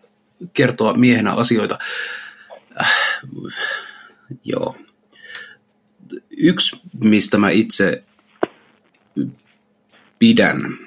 [0.54, 1.78] kertoa miehenä asioita.
[2.80, 2.92] Äh,
[4.44, 4.74] joo,
[6.36, 8.04] yksi, mistä mä itse
[10.18, 10.78] pidän,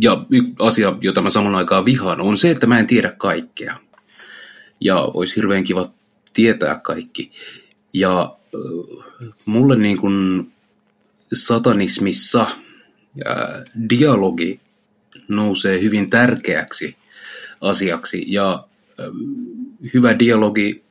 [0.00, 3.76] ja yksi asia, jota mä saman aikaan vihaan, on se, että mä en tiedä kaikkea.
[4.80, 5.90] Ja olisi hirveän kiva
[6.32, 7.30] tietää kaikki.
[7.92, 10.52] Ja äh, mulle niin kuin
[11.32, 14.60] satanismissa äh, dialogi
[15.28, 16.96] nousee hyvin tärkeäksi
[17.60, 18.24] asiaksi.
[18.26, 18.64] Ja
[19.00, 19.06] äh,
[19.94, 20.84] hyvä dialogi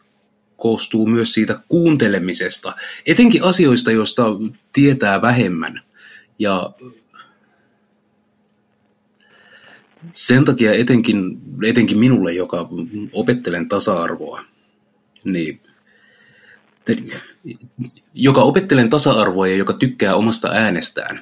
[0.60, 4.26] koostuu myös siitä kuuntelemisesta, etenkin asioista, joista
[4.74, 5.82] tietää vähemmän.
[6.40, 6.72] Ja
[10.12, 12.70] sen takia etenkin, etenkin minulle, joka
[13.14, 14.42] opettelen tasa-arvoa,
[15.24, 15.62] niin
[18.14, 21.20] joka opettelen tasa-arvoa ja joka tykkää omasta äänestään,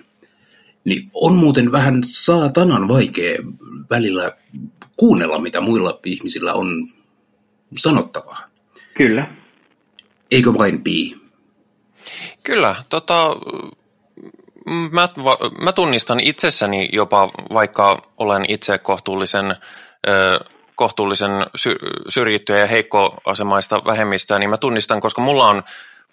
[0.83, 3.38] niin on muuten vähän saatanan vaikea
[3.89, 4.38] välillä
[4.97, 6.88] kuunnella, mitä muilla ihmisillä on
[7.77, 8.46] sanottavaa.
[8.97, 9.27] Kyllä.
[10.31, 11.17] Eikö vain Pi?
[12.43, 12.75] Kyllä.
[12.89, 13.35] Tota,
[14.91, 15.09] mä,
[15.61, 19.55] mä tunnistan itsessäni jopa, vaikka olen itse kohtuullisen,
[20.75, 21.31] kohtuullisen
[22.07, 25.63] syrjittyä ja heikkoasemaista vähemmistöä, niin mä tunnistan, koska mulla on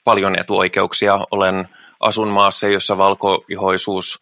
[0.05, 1.19] paljon etuoikeuksia.
[1.31, 1.69] Olen
[2.01, 4.21] asun maassa, jossa valkoihoisuus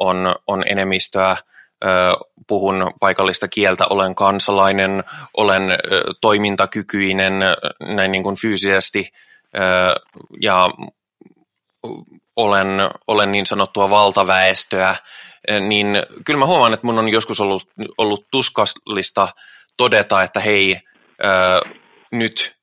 [0.00, 1.36] on, on enemmistöä–
[2.46, 5.04] puhun paikallista kieltä, olen kansalainen,
[5.36, 5.62] olen
[6.20, 7.32] toimintakykyinen
[7.80, 9.12] näin niin kuin fyysisesti
[10.40, 10.70] ja
[12.36, 12.68] olen,
[13.06, 14.96] olen niin sanottua valtaväestöä,
[15.68, 15.86] niin
[16.24, 17.68] kyllä mä huomaan, että mun on joskus ollut,
[17.98, 19.28] ollut tuskallista
[19.76, 20.80] todeta, että hei,
[22.12, 22.56] nyt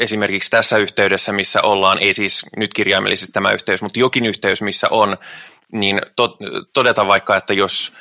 [0.00, 4.88] esimerkiksi tässä yhteydessä, missä ollaan, ei siis nyt kirjaimellisesti tämä yhteys, mutta jokin yhteys, missä
[4.90, 5.16] on,
[5.72, 6.38] niin to,
[6.74, 7.92] todeta vaikka, että jos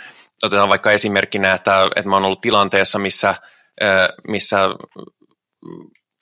[0.43, 3.35] otetaan vaikka esimerkkinä, että, että mä oon ollut tilanteessa, missä,
[4.27, 4.59] missä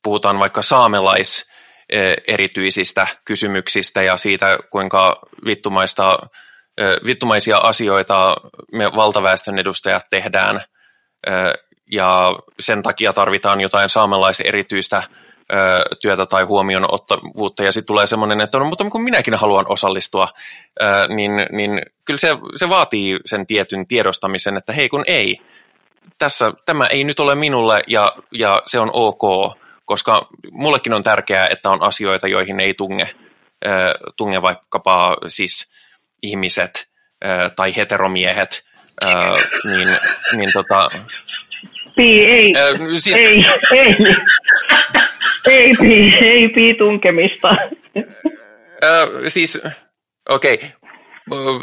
[0.04, 1.50] puhutaan vaikka saamelais
[2.28, 6.20] erityisistä kysymyksistä ja siitä, kuinka vittumaista,
[7.06, 8.36] vittumaisia asioita
[8.72, 10.62] me valtaväestön edustajat tehdään
[11.92, 15.04] ja sen takia tarvitaan jotain saamelaisen erityistä
[16.02, 20.28] työtä tai huomioon ottavuutta ja sitten tulee semmoinen, että no, mutta kun minäkin haluan osallistua,
[21.08, 25.38] niin, niin kyllä se, se vaatii sen tietyn tiedostamisen, että hei kun ei,
[26.18, 29.54] tässä, tämä ei nyt ole minulle ja, ja se on ok,
[29.86, 33.10] koska mullekin on tärkeää, että on asioita, joihin ei tunge,
[34.18, 35.72] tunge vaikkapa siis
[36.24, 36.90] ihmiset
[37.56, 38.64] tai heteromiehet,
[39.64, 39.98] niin,
[40.34, 40.90] niin tota,
[42.00, 43.16] Pii, ei, äh, siis...
[43.16, 43.96] ei, ei,
[45.48, 47.56] ei, pii, ei pii tunkemista.
[48.84, 49.62] Äh, siis,
[50.30, 50.70] okei, okay.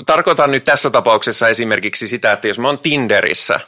[0.07, 3.61] tarkoitan nyt tässä tapauksessa esimerkiksi sitä, että jos mä oon Tinderissä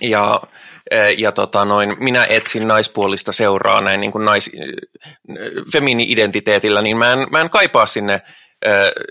[0.00, 0.40] Ja,
[1.16, 4.50] ja tota noin, minä etsin naispuolista seuraa näin niin kuin nais,
[5.72, 8.20] femini-identiteetillä, niin mä en, mä en kaipaa sinne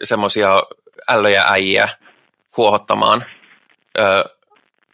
[0.04, 0.64] semmoisia
[1.10, 1.90] ällöjä äijiä
[2.58, 3.24] huohottamaan.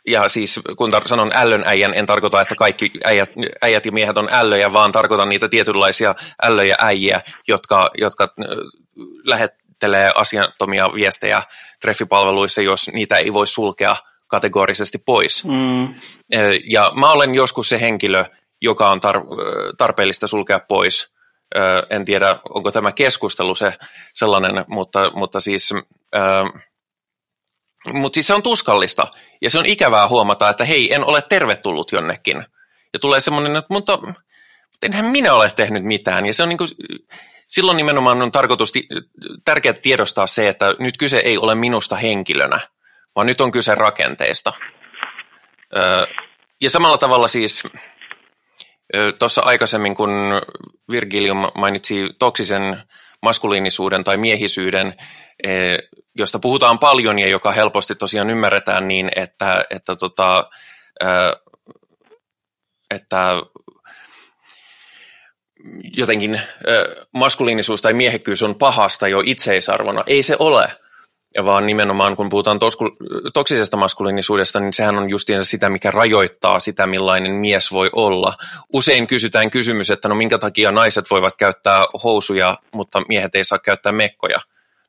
[0.08, 3.32] Ja siis kun tar- sanon ällön äijän, en tarkoita, että kaikki äijät,
[3.62, 8.34] äijät ja miehet on ällöjä, vaan tarkoitan niitä tietynlaisia ällöjä äijiä, jotka, jotka
[9.24, 11.41] lähettelee asiattomia viestejä
[11.82, 13.95] treffipalveluissa, jos niitä ei voi sulkea
[14.28, 15.43] kategorisesti pois.
[15.43, 15.95] Mm.
[16.70, 18.26] Ja mä olen joskus se henkilö,
[18.62, 21.16] joka on tar- tarpeellista sulkea pois.
[21.89, 23.74] En tiedä, onko tämä keskustelu se
[24.14, 25.74] sellainen, mutta, mutta siis...
[27.93, 29.07] Mutta siis se on tuskallista
[29.41, 32.45] ja se on ikävää huomata, että hei, en ole tervetullut jonnekin.
[32.93, 34.21] Ja tulee semmoinen, että mutta, mutta
[34.83, 36.25] enhän minä ole tehnyt mitään.
[36.25, 36.69] Ja se on niin kuin,
[37.47, 38.73] silloin nimenomaan on tarkoitus,
[39.45, 42.59] tärkeää tiedostaa se, että nyt kyse ei ole minusta henkilönä,
[43.15, 44.53] vaan nyt on kyse rakenteesta.
[46.61, 47.63] Ja samalla tavalla siis
[49.19, 50.41] tuossa aikaisemmin, kun
[50.91, 52.81] Virgilium mainitsi toksisen
[53.21, 54.93] maskuliinisuuden tai miehisyyden,
[56.16, 60.49] josta puhutaan paljon ja joka helposti tosiaan ymmärretään niin, että, että, tota,
[62.91, 63.36] että
[65.97, 66.41] jotenkin
[67.13, 70.03] maskuliinisuus tai miehekkyys on pahasta jo itseisarvona.
[70.07, 70.72] Ei se ole,
[71.45, 72.86] vaan nimenomaan kun puhutaan tosku,
[73.34, 78.34] toksisesta maskuliinisuudesta, niin sehän on justiinsa sitä, mikä rajoittaa sitä, millainen mies voi olla.
[78.74, 83.59] Usein kysytään kysymys, että no minkä takia naiset voivat käyttää housuja, mutta miehet ei saa
[83.59, 84.39] käyttää mekkoja.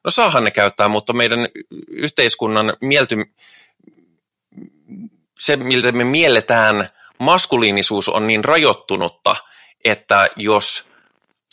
[0.07, 1.49] No saahan ne käyttää, mutta meidän
[1.89, 3.17] yhteiskunnan mielty,
[5.39, 6.89] se miltä me mielletään
[7.19, 9.37] maskuliinisuus on niin rajoittunutta,
[9.85, 10.89] että jos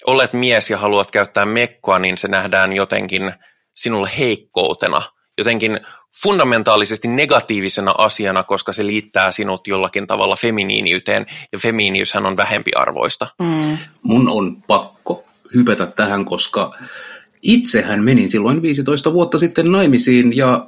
[0.08, 3.34] olet mies ja haluat käyttää mekkoa, niin se nähdään jotenkin
[3.74, 5.02] sinulle heikkoutena,
[5.38, 5.80] jotenkin
[6.24, 13.28] fundamentaalisesti negatiivisena asiana, koska se liittää sinut jollakin tavalla feminiiniyteen, ja feminiiyshän on vähempiarvoista.
[13.40, 13.78] Mm.
[14.04, 15.26] Mun on pakko
[15.56, 16.78] hypätä tähän, koska
[17.44, 20.68] itsehän menin silloin 15 vuotta sitten naimisiin ja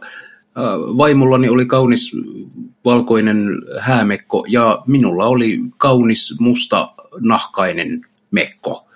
[0.97, 2.11] vaimollani oli kaunis
[2.85, 3.47] valkoinen
[3.79, 8.87] häämekko ja minulla oli kaunis musta nahkainen mekko.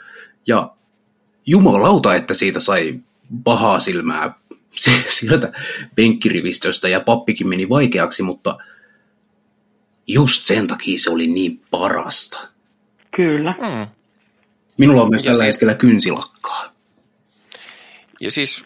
[0.48, 0.72] Ja
[1.46, 3.00] jumalauta, että siitä sai
[3.44, 4.34] pahaa silmää
[5.20, 5.52] sieltä
[5.96, 8.58] penkkirivistöstä ja pappikin meni vaikeaksi, mutta
[10.08, 12.48] just sen takia se oli niin parasta.
[13.16, 13.56] Kyllä.
[13.68, 13.88] Hmm.
[14.78, 15.56] Minulla on myös ja tällä siis...
[15.56, 16.59] hetkellä kynsilakkaa.
[18.20, 18.66] Ja siis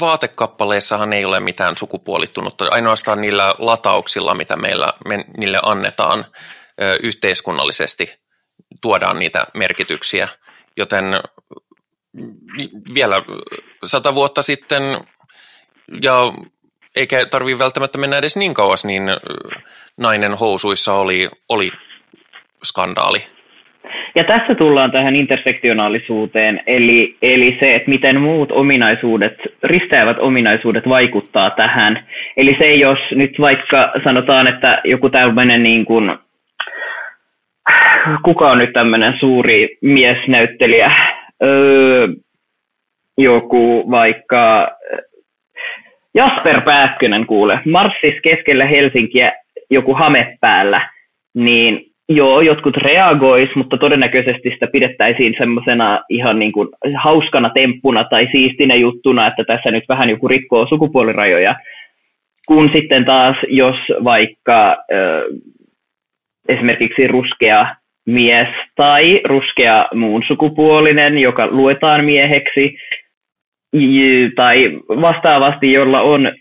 [0.00, 6.26] vaatekappaleissahan ei ole mitään sukupuolittunutta, ainoastaan niillä latauksilla, mitä meillä me, niille annetaan
[6.82, 8.14] ö, yhteiskunnallisesti,
[8.80, 10.28] tuodaan niitä merkityksiä,
[10.76, 11.04] joten
[12.94, 13.22] vielä
[13.84, 14.82] sata vuotta sitten,
[16.02, 16.32] ja
[16.96, 19.02] eikä tarvitse välttämättä mennä edes niin kauas, niin
[19.96, 21.72] nainen housuissa oli, oli
[22.64, 23.35] skandaali.
[24.14, 31.50] Ja tässä tullaan tähän intersektionaalisuuteen, eli, eli se, että miten muut ominaisuudet, risteävät ominaisuudet vaikuttaa
[31.50, 32.06] tähän.
[32.36, 36.18] Eli se, jos nyt vaikka sanotaan, että joku tämmöinen niin kuin,
[38.24, 40.92] kuka on nyt tämmöinen suuri miesnäyttelijä,
[41.42, 42.08] öö,
[43.18, 44.68] joku vaikka
[46.14, 49.32] Jasper Pääkkönen kuule, marssis keskellä Helsinkiä
[49.70, 50.88] joku hame päällä,
[51.34, 58.28] niin joo, jotkut reagois, mutta todennäköisesti sitä pidettäisiin semmoisena ihan niin kuin hauskana temppuna tai
[58.32, 61.54] siistinä juttuna, että tässä nyt vähän joku rikkoo sukupuolirajoja.
[62.48, 64.76] Kun sitten taas, jos vaikka äh,
[66.48, 67.66] esimerkiksi ruskea
[68.06, 72.76] mies tai ruskea muun sukupuolinen, joka luetaan mieheksi,
[74.36, 76.32] tai vastaavasti, jolla on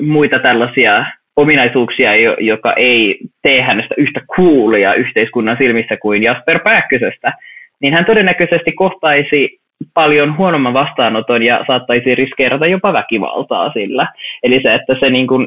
[0.00, 1.04] muita tällaisia
[1.36, 2.10] ominaisuuksia,
[2.40, 7.32] joka ei tee hänestä yhtä kuulia yhteiskunnan silmissä kuin Jasper Pääkkösestä,
[7.80, 9.60] niin hän todennäköisesti kohtaisi
[9.94, 14.08] paljon huonomman vastaanoton ja saattaisi riskeerata jopa väkivaltaa sillä.
[14.42, 15.46] Eli se, että se niin kuin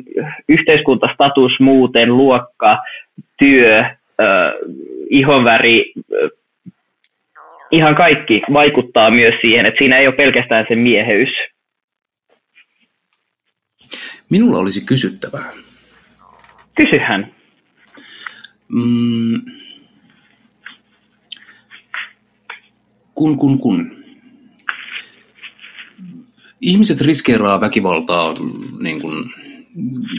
[0.50, 2.78] yhteiskuntastatus muuten, luokka,
[3.40, 3.96] työ, äh,
[5.10, 6.30] ihonväri, äh,
[7.72, 11.30] ihan kaikki vaikuttaa myös siihen, että siinä ei ole pelkästään se mieheys.
[14.32, 15.73] Minulla olisi kysyttävää.
[16.76, 17.36] Kysyhän.
[18.68, 19.42] Mm,
[23.16, 24.04] kun, kun, kun.
[26.62, 28.34] Ihmiset riskeeraa väkivaltaa
[28.82, 29.30] niin kuin,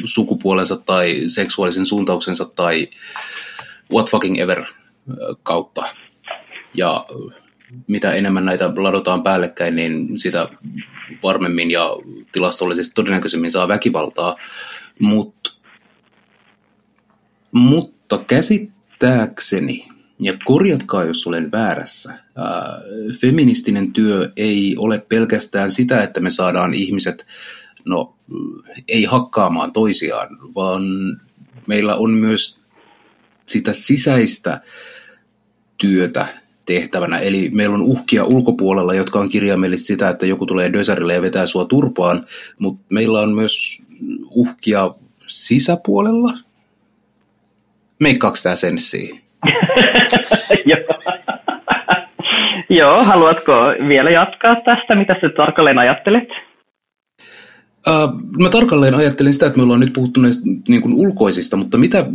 [0.04, 2.88] sukupuolensa tai seksuaalisen suuntauksensa tai
[3.92, 4.64] what fucking ever
[5.42, 5.84] kautta.
[6.74, 7.06] Ja
[7.88, 10.48] mitä enemmän näitä ladotaan päällekkäin, niin sitä
[11.22, 11.90] varmemmin ja
[12.32, 14.36] tilastollisesti todennäköisemmin saa väkivaltaa.
[15.00, 15.53] Mutta
[17.54, 19.88] Mutta käsittääkseni,
[20.20, 22.80] ja korjatkaa jos olen väärässä, ää,
[23.20, 27.26] feministinen työ ei ole pelkästään sitä, että me saadaan ihmiset,
[27.84, 28.16] no
[28.88, 30.82] ei hakkaamaan toisiaan, vaan
[31.66, 32.60] meillä on myös
[33.46, 34.60] sitä sisäistä
[35.78, 36.26] työtä
[36.66, 37.18] tehtävänä.
[37.18, 41.46] Eli meillä on uhkia ulkopuolella, jotka on kirjaimellisesti sitä, että joku tulee dösärille ja vetää
[41.46, 42.26] sua turpaan,
[42.58, 43.82] mutta meillä on myös
[44.30, 44.94] uhkia
[45.26, 46.32] sisäpuolella.
[48.00, 49.16] Meikkaako tämä senssiä?
[52.68, 53.52] Joo, haluatko
[53.88, 54.94] vielä jatkaa tästä?
[54.94, 56.28] Mitä sä tarkalleen ajattelet?
[57.88, 61.78] Uh, mä tarkalleen ajattelen sitä, että me ollaan nyt puhuttu näistä niin kuin ulkoisista, mutta
[61.78, 62.06] mitä...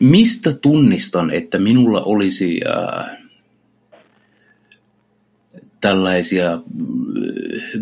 [0.00, 3.25] Mistä tunnistan, että minulla olisi uh,
[5.80, 6.60] tällaisia uh,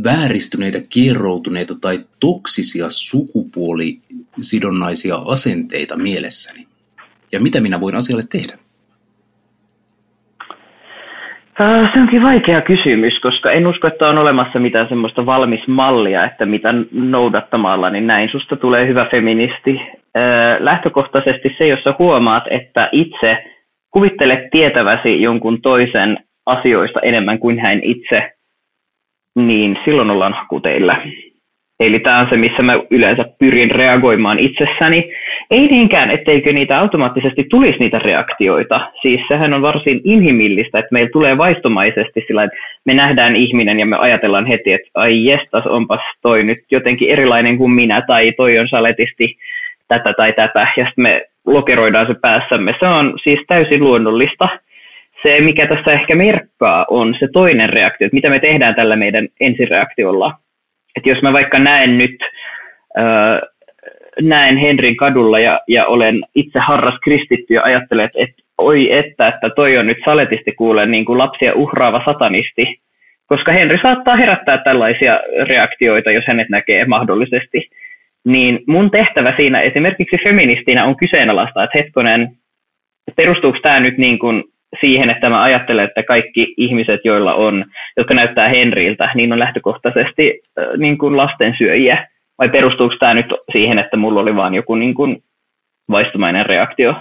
[0.05, 6.66] vääristyneitä, kierroutuneita tai toksisia sukupuolisidonnaisia asenteita mielessäni?
[7.32, 8.53] Ja mitä minä voin asialle tehdä?
[11.92, 16.47] Se onkin vaikea kysymys, koska en usko, että on olemassa mitään semmoista valmis mallia, että
[16.47, 19.80] mitä noudattamalla, niin näin susta tulee hyvä feministi.
[20.59, 23.45] Lähtökohtaisesti se, jos sä huomaat, että itse
[23.90, 28.32] kuvittelet tietäväsi jonkun toisen asioista enemmän kuin hän itse,
[29.36, 30.97] niin silloin ollaan hakuteilla.
[31.80, 35.11] Eli tämä on se, missä mä yleensä pyrin reagoimaan itsessäni.
[35.51, 38.90] Ei niinkään, etteikö niitä automaattisesti tulisi niitä reaktioita.
[39.03, 43.86] Siis sehän on varsin inhimillistä, että meillä tulee vaistomaisesti sillä, että me nähdään ihminen ja
[43.86, 48.59] me ajatellaan heti, että ai jestas, onpas toi nyt jotenkin erilainen kuin minä, tai toi
[48.59, 49.36] on saletisti
[49.88, 52.74] tätä tai tätä, ja sitten me lokeroidaan se päässämme.
[52.80, 54.49] Se on siis täysin luonnollista.
[55.24, 59.28] Se, mikä tässä ehkä merkkaa, on se toinen reaktio, että mitä me tehdään tällä meidän
[59.40, 60.32] ensireaktiolla–
[60.96, 62.16] että jos mä vaikka näen nyt,
[62.96, 63.40] ää,
[64.22, 69.28] näen Henrin kadulla ja, ja olen itse harras kristitty ja ajattelen, että, että oi että,
[69.28, 72.66] että toi on nyt saletisti kuulen niin kuin lapsia uhraava satanisti,
[73.26, 77.68] koska Henri saattaa herättää tällaisia reaktioita, jos hänet näkee mahdollisesti.
[78.24, 82.28] Niin mun tehtävä siinä esimerkiksi feministinä on kyseenalaista, että hetkonen,
[83.16, 84.44] perustuuko tämä nyt niin kuin
[84.80, 87.64] siihen, että mä ajattelen, että kaikki ihmiset, joilla on,
[87.96, 92.08] jotka näyttää Henriltä, niin on lähtökohtaisesti äh, niin kuin lastensyöjiä?
[92.38, 95.22] Vai perustuuko tämä nyt siihen, että mulla oli vain joku niin kuin
[95.90, 96.94] vaistomainen reaktio?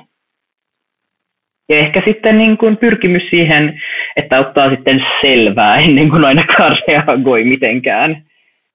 [1.70, 3.82] Ja ehkä sitten niin kuin pyrkimys siihen,
[4.16, 8.24] että ottaa sitten selvää ennen kuin ainakaan reagoi mitenkään,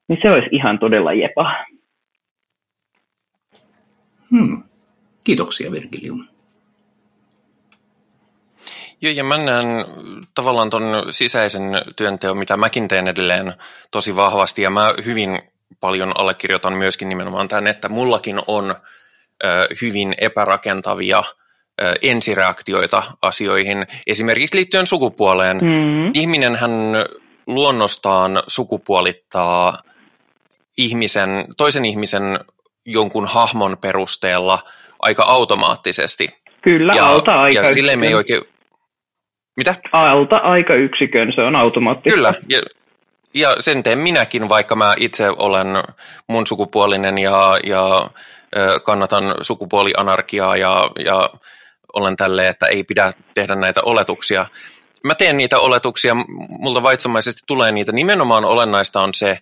[0.09, 1.65] niin se olisi ihan todella jepa.
[4.31, 4.63] Hmm.
[5.25, 6.38] Kiitoksia Virgilium.
[9.01, 9.85] Joo, ja mä näen
[10.35, 11.63] tavallaan ton sisäisen
[11.97, 13.55] työnteon, mitä mäkin teen edelleen
[13.91, 15.43] tosi vahvasti, ja mä hyvin
[15.81, 18.75] paljon allekirjoitan myöskin nimenomaan tämän, että mullakin on
[19.45, 21.23] ö, hyvin epärakentavia
[21.83, 25.57] ö, ensireaktioita asioihin, esimerkiksi liittyen sukupuoleen.
[25.57, 26.11] Mm-hmm.
[26.15, 26.71] Ihminenhän
[27.47, 29.79] luonnostaan sukupuolittaa
[30.79, 32.41] ihmisen, toisen ihmisen
[32.85, 34.59] jonkun hahmon perusteella
[34.99, 36.29] aika automaattisesti.
[36.63, 37.61] Kyllä, ja, alta aika.
[37.61, 38.43] Ja silleen me ei oikein,
[39.59, 39.75] mitä?
[39.93, 42.15] Alta aika yksikön, se on automaattista.
[42.15, 42.63] Kyllä, ja,
[43.35, 45.67] ja sen teen minäkin, vaikka mä itse olen
[46.27, 48.11] mun sukupuolinen ja, ja
[48.85, 51.31] kannatan sukupuolianarkiaa ja, ja
[51.93, 54.47] olen tälle, että ei pidä tehdä näitä oletuksia.
[55.05, 56.15] Mä teen niitä oletuksia,
[56.49, 57.93] multa vaitsomaisesti tulee niitä.
[57.93, 59.39] Nimenomaan olennaista on se,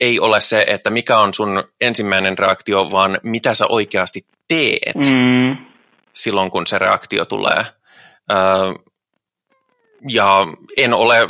[0.00, 5.56] ei ole se, että mikä on sun ensimmäinen reaktio, vaan mitä sä oikeasti teet mm.
[6.12, 7.64] silloin, kun se reaktio tulee
[10.08, 10.46] ja
[10.76, 11.28] en ole,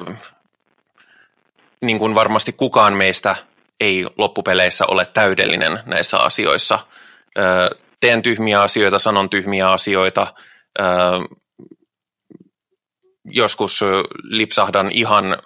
[1.80, 3.36] niin kuin varmasti kukaan meistä
[3.80, 6.78] ei loppupeleissä ole täydellinen näissä asioissa.
[8.00, 10.26] teen tyhmiä asioita, sanon tyhmiä asioita,
[13.24, 13.80] joskus
[14.22, 15.36] lipsahdan ihan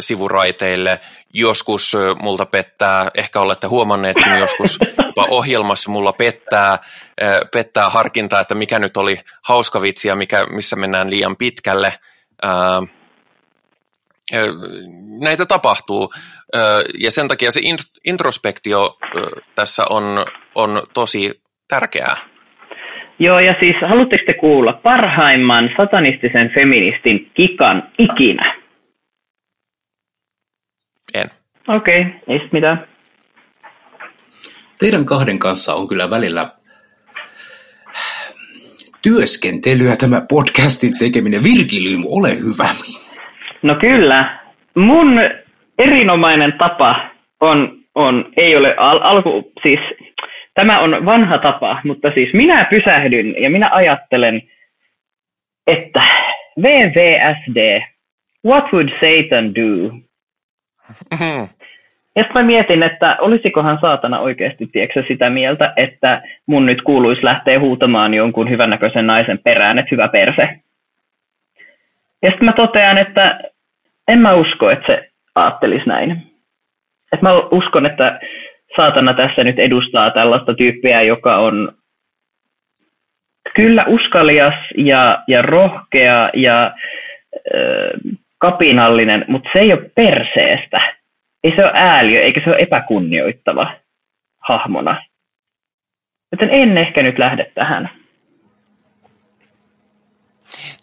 [0.00, 1.00] sivuraiteille,
[1.34, 6.78] joskus multa pettää, ehkä olette huomanneetkin joskus jopa ohjelmassa mulla pettää,
[7.52, 11.94] pettää harkinta, että mikä nyt oli hauska vitsi ja mikä, missä mennään liian pitkälle–
[15.20, 16.12] näitä tapahtuu
[17.00, 17.60] ja sen takia se
[18.04, 18.98] introspektio
[19.54, 20.04] tässä on,
[20.54, 22.16] on tosi tärkeää.
[23.18, 28.54] Joo, ja siis haluatteko te kuulla parhaimman satanistisen feministin kikan ikinä?
[31.14, 31.26] En.
[31.68, 32.86] Okei, okay, ei mitään.
[34.78, 36.50] Teidän kahden kanssa on kyllä välillä
[39.02, 41.44] työskentelyä tämä podcastin tekeminen.
[41.44, 42.68] Virgilium, ole hyvä.
[43.62, 44.38] No kyllä.
[44.74, 45.20] Mun
[45.78, 49.80] erinomainen tapa on on, ei ole al- alku, siis
[50.54, 54.42] tämä on vanha tapa, mutta siis minä pysähdyn ja minä ajattelen,
[55.66, 56.02] että
[56.62, 57.80] VVSD,
[58.46, 59.96] what would Satan do?
[62.16, 67.24] Ja sitten mä mietin, että olisikohan saatana oikeasti tiedätkö, sitä mieltä, että mun nyt kuuluisi
[67.24, 70.48] lähteä huutamaan jonkun hyvännäköisen naisen perään, että hyvä perse.
[72.22, 73.40] Ja sitten mä totean, että
[74.08, 76.22] en mä usko, että se ajattelisi näin.
[77.12, 78.20] Et mä uskon, että
[78.76, 81.72] saatana tässä nyt edustaa tällaista tyyppiä, joka on
[83.54, 91.01] kyllä uskalias ja, ja rohkea ja äh, kapinallinen, mutta se ei ole perseestä.
[91.44, 93.74] Ei se ole ääliö, eikä se ole epäkunnioittava
[94.48, 95.02] hahmona.
[96.32, 97.90] Joten en ehkä nyt lähde tähän.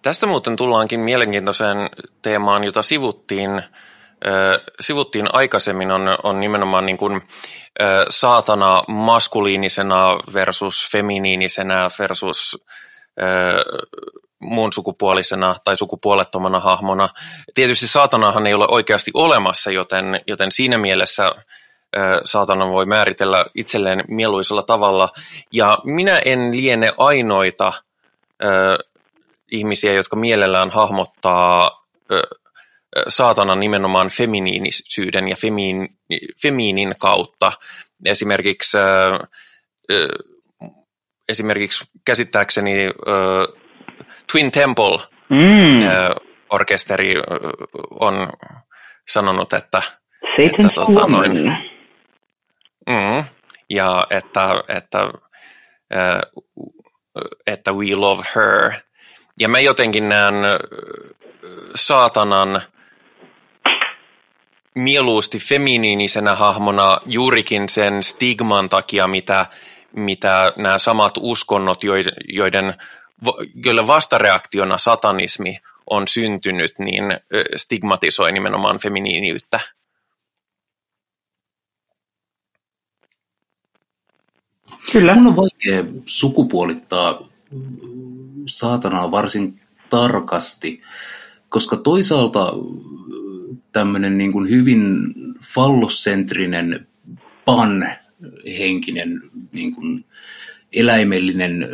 [0.01, 1.77] Tästä muuten tullaankin mielenkiintoiseen
[2.21, 10.91] teemaan, jota sivuttiin, äh, sivuttiin aikaisemmin, on, on nimenomaan niin kuin, äh, saatana maskuliinisena versus
[10.91, 12.65] feminiinisenä versus
[13.21, 13.53] äh,
[14.39, 17.09] muun sukupuolisena tai sukupuolettomana hahmona.
[17.53, 21.31] Tietysti saatanahan ei ole oikeasti olemassa, joten, joten siinä mielessä
[22.25, 25.09] saatana voi määritellä itselleen mieluisella tavalla.
[25.53, 27.73] Ja minä en liene ainoita
[29.51, 31.85] ihmisiä, jotka mielellään hahmottaa
[33.07, 35.89] saatana nimenomaan feminiinisyyden ja femiin,
[36.41, 37.51] femiinin kautta.
[38.05, 38.77] Esimerkiksi,
[41.29, 42.85] esimerkiksi käsittääkseni
[44.31, 44.99] Twin Temple
[45.29, 45.79] mm.
[46.49, 47.15] orkesteri
[47.99, 48.29] on
[49.07, 49.81] sanonut, että,
[50.45, 51.31] että tota, noin,
[52.89, 53.23] mm,
[53.69, 55.09] ja että, että,
[57.47, 58.71] että we love her–
[59.39, 60.35] ja mä jotenkin näen
[61.75, 62.61] saatanan
[64.75, 69.45] mieluusti feminiinisenä hahmona juurikin sen stigman takia, mitä,
[69.95, 71.83] mitä nämä samat uskonnot,
[72.27, 72.73] joiden,
[73.65, 75.57] joille vastareaktiona satanismi
[75.89, 77.03] on syntynyt, niin
[77.55, 79.59] stigmatisoi nimenomaan feminiiniyttä.
[84.91, 85.15] Kyllä.
[85.15, 87.29] Mun on vaikea sukupuolittaa
[88.47, 90.77] saatanaa varsin tarkasti,
[91.49, 92.53] koska toisaalta
[93.71, 94.97] tämmöinen niin kuin hyvin
[95.53, 96.87] fallosentrinen
[97.45, 99.21] pan-henkinen
[99.53, 100.05] niin kuin
[100.73, 101.67] eläimellinen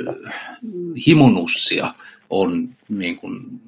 [1.07, 1.93] himonussia
[2.29, 3.61] on niin kuin,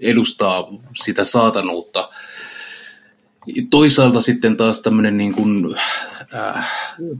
[0.00, 0.68] edustaa
[1.02, 2.08] sitä saatanuutta.
[3.70, 5.74] Toisaalta sitten taas tämmöinen niin kuin,
[6.34, 6.70] äh,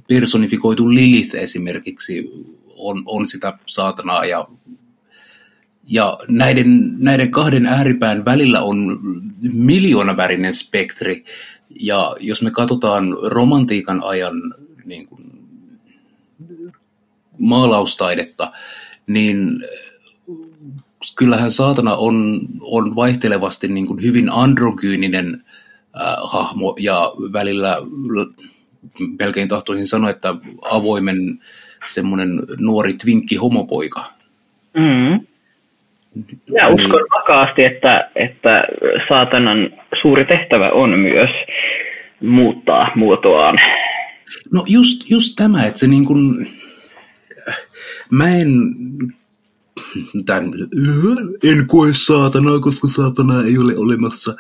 [0.09, 2.31] personifikoitu Lilith esimerkiksi
[2.67, 4.49] on, on sitä saatanaa ja,
[5.89, 9.01] ja näiden, näiden kahden ääripään välillä on
[9.53, 11.25] miljoonavärinen spektri
[11.81, 15.28] ja jos me katsotaan romantiikan ajan niin kuin,
[17.39, 18.53] maalaustaidetta,
[19.07, 19.51] niin
[21.17, 25.43] kyllähän saatana on, on vaihtelevasti niin kuin hyvin androgyyninen
[26.01, 27.77] äh, hahmo ja välillä
[29.19, 30.35] melkein tahtoisin sanoa, että
[30.71, 31.17] avoimen
[31.87, 32.31] semmoinen
[32.61, 34.01] nuori twinkki homopoika.
[34.75, 35.27] Mm.
[36.49, 36.75] Minä niin.
[36.75, 38.65] uskon vakaasti, että, että
[39.09, 39.71] saatanan
[40.03, 41.31] suuri tehtävä on myös
[42.23, 43.59] muuttaa muotoaan.
[44.53, 46.47] No just, just tämä, että se niin kuin,
[48.11, 48.75] mä en,
[50.27, 50.53] tämän,
[51.43, 54.37] en koe saatanaa, koska saatanaa ei ole olemassa.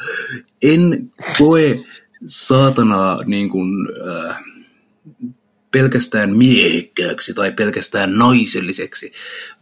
[0.62, 1.80] En koe
[2.26, 3.70] saatanaa niin kuin,
[4.10, 4.44] äh,
[5.70, 9.12] pelkästään miehekkääksi tai pelkästään naiselliseksi,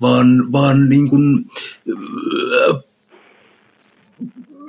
[0.00, 1.50] vaan, vaan niin kuin,
[1.90, 2.82] äh,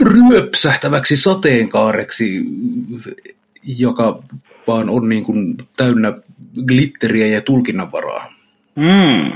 [0.01, 2.45] ryöpsähtäväksi sateenkaareksi,
[3.63, 4.23] joka
[4.67, 6.13] vaan on niin kuin täynnä
[6.65, 8.36] glitteriä ja tulkinnanvaraa.
[8.77, 9.31] Mm.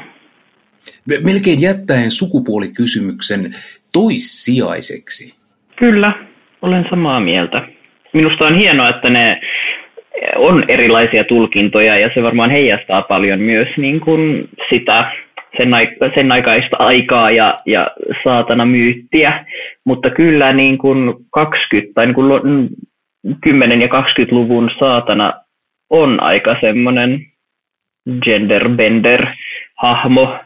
[1.07, 3.39] Melkein jättäen sukupuolikysymyksen
[3.93, 5.35] toissijaiseksi.
[5.75, 6.13] Kyllä,
[6.61, 7.67] olen samaa mieltä.
[8.13, 9.41] Minusta on hienoa, että ne
[10.35, 15.11] on erilaisia tulkintoja ja se varmaan heijastaa paljon myös niin kuin sitä
[15.57, 17.87] sen, aika, sen aikaista aikaa ja, ja
[18.23, 19.45] saatana myyttiä,
[19.85, 22.69] mutta kyllä niin kuin 20 tai niin kuin
[23.43, 25.33] 10 ja 20-luvun saatana
[25.89, 27.30] on aika semmoinen
[28.25, 29.27] genderbender
[29.77, 30.39] hahmo.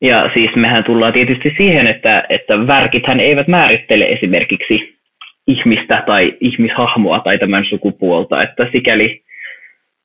[0.00, 4.98] Ja siis mehän tullaan tietysti siihen, että, että värkithän eivät määrittele esimerkiksi
[5.46, 9.22] ihmistä tai ihmishahmoa tai tämän sukupuolta, että sikäli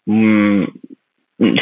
[0.05, 0.65] mm,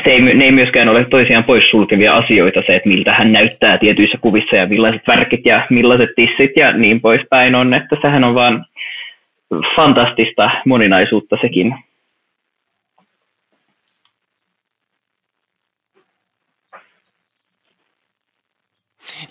[0.03, 4.17] se ei, ne ei myöskään ole toisiaan poissulkevia asioita, se, että miltä hän näyttää tietyissä
[4.21, 8.65] kuvissa ja millaiset värkit ja millaiset tissit ja niin poispäin on, että sehän on vaan
[9.75, 11.75] fantastista moninaisuutta sekin.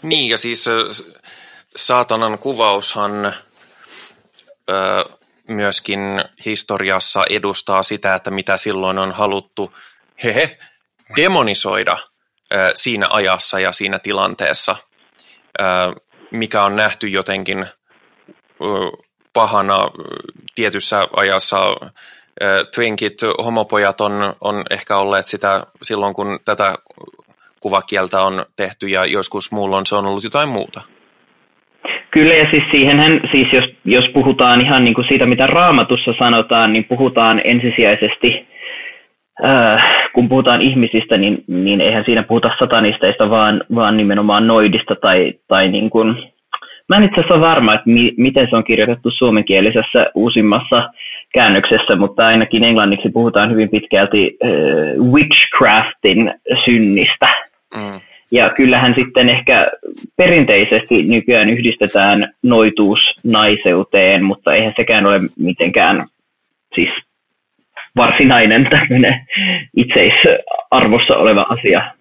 [0.03, 0.64] Niin, ja siis
[1.76, 3.34] saatanan kuvaushan ö,
[5.49, 6.01] myöskin
[6.45, 9.74] historiassa edustaa sitä, että mitä silloin on haluttu
[10.24, 10.59] hehe,
[11.16, 11.99] demonisoida
[12.55, 14.76] ö, siinä ajassa ja siinä tilanteessa,
[15.61, 15.64] ö,
[16.30, 17.66] mikä on nähty jotenkin
[19.32, 19.91] pahana
[20.55, 21.59] tietyssä ajassa.
[22.74, 26.74] Twinkit, homopojat on, on ehkä olleet sitä silloin, kun tätä
[27.61, 30.81] kuvakieltä on tehty ja joskus muulla on se on ollut jotain muuta.
[32.11, 36.73] Kyllä ja siis siihenhän, siis jos, jos puhutaan ihan niin kuin siitä, mitä raamatussa sanotaan,
[36.73, 38.47] niin puhutaan ensisijaisesti,
[39.45, 39.83] äh,
[40.15, 45.69] kun puhutaan ihmisistä, niin, niin eihän siinä puhuta satanisteista, vaan, vaan nimenomaan noidista tai, tai
[45.69, 46.17] niin kuin,
[46.89, 50.91] mä en itse asiassa varma, että mi, miten se on kirjoitettu suomenkielisessä uusimmassa
[51.35, 54.51] käännöksessä, mutta ainakin englanniksi puhutaan hyvin pitkälti äh,
[55.13, 56.35] witchcraftin
[56.65, 57.49] synnistä.
[57.77, 58.01] Mm.
[58.33, 59.66] Ja kyllähän sitten ehkä
[60.16, 66.07] perinteisesti nykyään yhdistetään noituus naiseuteen, mutta eihän sekään ole mitenkään
[66.75, 66.89] siis
[67.97, 69.27] varsinainen tämmöinen
[69.77, 71.95] itseisarvossa oleva asia.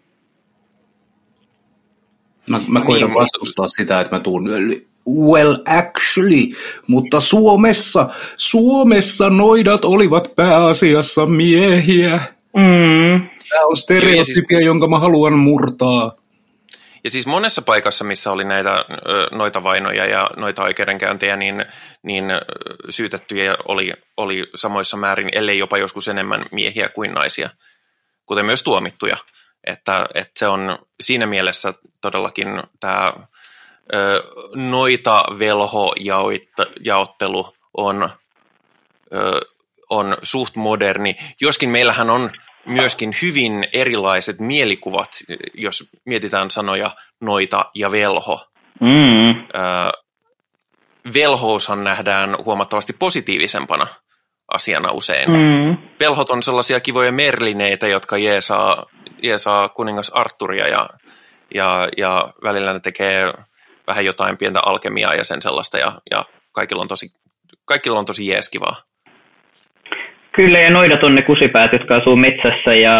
[2.50, 4.50] Mä, mä koitan niin, vastustaa sitä, että mä tuun
[5.10, 6.56] Well actually,
[6.88, 12.20] mutta Suomessa, Suomessa noidat olivat pääasiassa miehiä.
[12.56, 13.30] Mm.
[13.50, 16.12] Tämä on stereotypia, siis, jonka mä haluan murtaa.
[17.04, 18.86] Ja siis monessa paikassa, missä oli näitä
[19.32, 21.66] noita vainoja ja noita oikeudenkäyntejä, niin,
[22.04, 22.26] niin
[22.90, 27.50] syytettyjä oli, oli samoissa määrin, ellei jopa joskus enemmän miehiä kuin naisia,
[28.26, 29.18] kuten myös tuomittuja.
[29.64, 32.48] Että, että se on siinä mielessä todellakin
[32.80, 33.14] tämä
[34.56, 35.94] noita velho
[36.80, 38.10] jaottelu on,
[39.90, 42.32] on suht moderni, joskin meillähän on
[42.70, 45.10] myöskin hyvin erilaiset mielikuvat,
[45.54, 46.92] jos mietitään sanoja
[47.22, 48.46] noita ja velho.
[48.82, 49.40] Mm.
[49.40, 49.92] Öö,
[51.14, 53.88] velhoushan nähdään huomattavasti positiivisempana
[54.54, 55.32] asiana usein.
[55.32, 55.78] Mm.
[56.00, 58.86] Velhot on sellaisia kivoja merlineitä, jotka jeesaa,
[59.24, 60.90] jeesaa kuningas Arturia ja,
[61.56, 63.34] ja, ja välillä ne tekee
[63.88, 67.10] vähän jotain pientä alkemiaa ja sen sellaista ja, ja kaikilla on tosi,
[67.66, 68.76] kaikilla on tosi jeeskivaa.
[70.32, 72.98] Kyllä, ja noidat on ne kusipäät, jotka asuu metsässä ja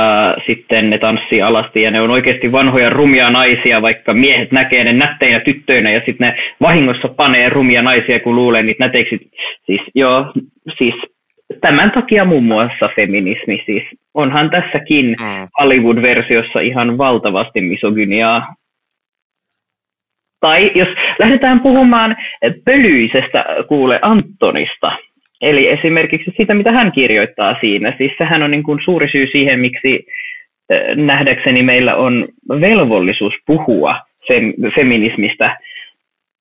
[0.48, 4.94] sitten ne tanssii alasti ja ne on oikeasti vanhoja rumia naisia, vaikka miehet näkee ne
[4.94, 9.30] nätteinä tyttöinä ja sitten ne vahingossa panee rumia naisia, kun luulee niitä näteiksi.
[9.66, 10.26] Siis joo,
[10.78, 10.96] siis
[11.62, 15.48] tämän takia muun muassa feminismi, siis onhan tässäkin mm.
[15.60, 18.56] Hollywood-versiossa ihan valtavasti misogyniaa.
[20.40, 20.88] Tai jos
[21.20, 22.16] lähdetään puhumaan
[22.66, 24.92] pölyisestä kuule Antonista,
[25.42, 27.94] Eli esimerkiksi siitä, mitä hän kirjoittaa siinä.
[27.98, 30.06] Siis sehän on niin kuin suuri syy siihen, miksi
[30.96, 33.96] nähdäkseni meillä on velvollisuus puhua
[34.28, 35.58] fem- feminismistä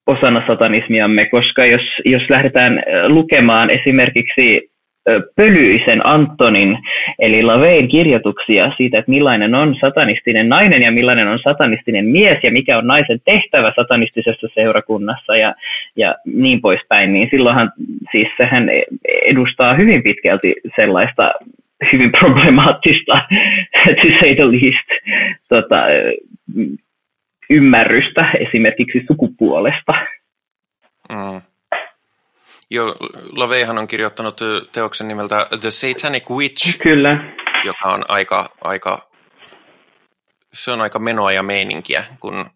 [0.06, 4.70] osana satanismiamme, koska jos, jos lähdetään lukemaan esimerkiksi
[5.36, 6.78] Pölyisen Antonin,
[7.18, 12.52] eli Lavein kirjoituksia siitä, että millainen on satanistinen nainen ja millainen on satanistinen mies ja
[12.52, 15.54] mikä on naisen tehtävä satanistisessa seurakunnassa ja,
[15.96, 17.72] ja niin poispäin, niin silloinhan
[18.12, 18.68] siis sehän
[19.26, 21.32] edustaa hyvin pitkälti sellaista
[21.92, 23.22] hyvin problemaattista,
[23.84, 24.88] to say the least,
[25.48, 25.82] tota,
[27.50, 29.92] ymmärrystä esimerkiksi sukupuolesta.
[31.12, 31.40] Mm.
[32.70, 32.96] Jo,
[33.36, 34.40] Laveihan on kirjoittanut
[34.72, 36.78] teoksen nimeltä The Satanic Witch.
[36.82, 37.18] Kyllä.
[37.64, 39.08] Joka on aika, aika,
[40.52, 42.50] se on aika menoa ja meininkiä, kun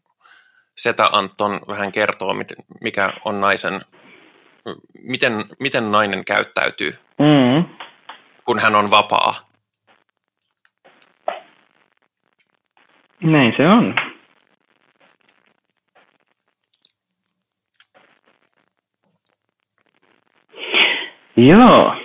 [0.76, 2.34] Setä Anton vähän kertoo,
[2.80, 3.80] mikä on naisen,
[5.02, 7.76] miten, miten nainen käyttäytyy, mm.
[8.44, 9.34] kun hän on vapaa.
[13.22, 14.11] Näin se on.
[21.48, 21.97] Joo.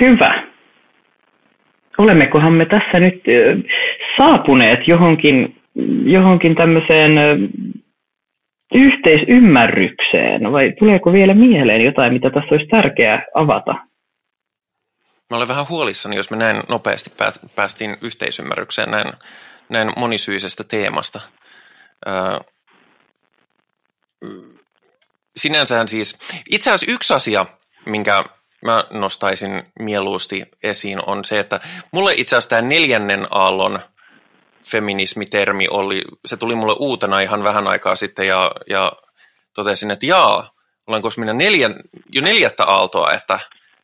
[0.00, 0.42] Hyvä.
[1.98, 3.22] Olemmekohan me tässä nyt
[4.16, 5.62] saapuneet johonkin,
[6.04, 7.12] johonkin tämmöiseen
[8.74, 13.72] yhteisymmärrykseen, vai tuleeko vielä mieleen jotain, mitä tässä olisi tärkeää avata?
[15.30, 17.10] Mä olen vähän huolissani, jos me näin nopeasti
[17.56, 19.06] päästiin yhteisymmärrykseen näin,
[19.68, 21.20] näin monisyisestä teemasta
[25.36, 26.18] sinänsähän siis,
[26.50, 27.46] itse asiassa yksi asia,
[27.86, 28.24] minkä
[28.64, 31.60] mä nostaisin mieluusti esiin, on se, että
[31.92, 33.80] mulle itse asiassa tämä neljännen aallon
[34.70, 38.92] feminismitermi oli, se tuli mulle uutena ihan vähän aikaa sitten ja, ja
[39.54, 40.50] totesin, että jaa,
[40.86, 41.74] ollaanko minä neljän,
[42.12, 43.38] jo neljättä aaltoa, että,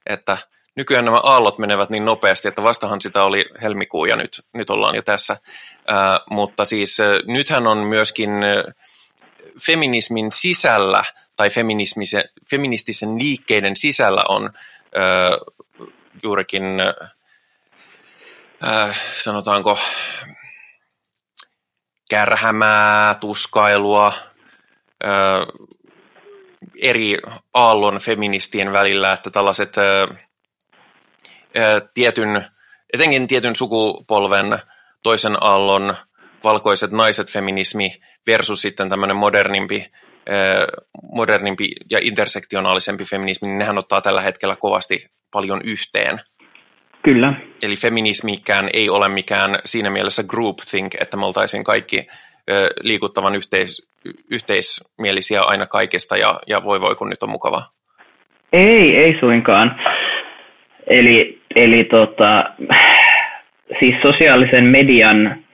[0.06, 0.38] että
[0.76, 4.94] nykyään nämä aallot menevät niin nopeasti, että vastahan sitä oli helmikuu ja nyt, nyt ollaan
[4.94, 5.36] jo tässä.
[5.88, 8.30] Ää, mutta siis nythän on myöskin
[9.66, 11.04] feminismin sisällä
[11.36, 11.50] tai
[12.50, 14.50] feministisen liikkeiden sisällä on
[14.94, 15.30] ää,
[16.22, 16.64] juurikin,
[18.62, 19.78] ää, sanotaanko,
[22.10, 24.12] kärhämää, tuskailua,
[25.04, 25.46] ää,
[26.82, 27.18] eri
[27.54, 30.08] aallon feministien välillä, että tällaiset ää,
[31.94, 32.46] tietyn,
[32.92, 34.58] etenkin tietyn sukupolven
[35.02, 35.96] toisen aallon
[36.48, 37.88] valkoiset naiset feminismi
[38.26, 39.80] versus sitten tämmöinen modernimpi,
[41.12, 44.96] modernimpi ja intersektionaalisempi feminismi, niin nehän ottaa tällä hetkellä kovasti
[45.32, 46.16] paljon yhteen.
[47.02, 47.32] Kyllä.
[47.62, 52.06] Eli feminismikään ei ole mikään siinä mielessä groupthink, että me oltaisiin kaikki
[52.82, 53.88] liikuttavan yhteis,
[54.30, 57.62] yhteismielisiä aina kaikesta ja, ja voi voi kun nyt on mukava.
[58.52, 59.80] Ei, ei suinkaan.
[60.86, 62.44] Eli, eli tota,
[63.78, 65.45] siis sosiaalisen median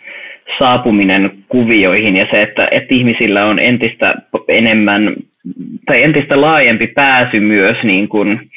[0.58, 4.14] saapuminen kuvioihin ja se, että, että ihmisillä on entistä
[4.48, 5.16] enemmän
[5.86, 8.50] tai entistä laajempi pääsy myös niin kuin,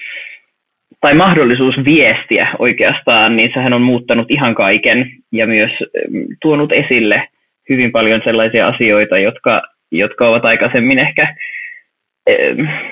[1.01, 5.71] tai mahdollisuus viestiä oikeastaan, niin sehän on muuttanut ihan kaiken ja myös
[6.41, 7.27] tuonut esille
[7.69, 9.61] hyvin paljon sellaisia asioita, jotka,
[9.91, 11.35] jotka ovat aikaisemmin ehkä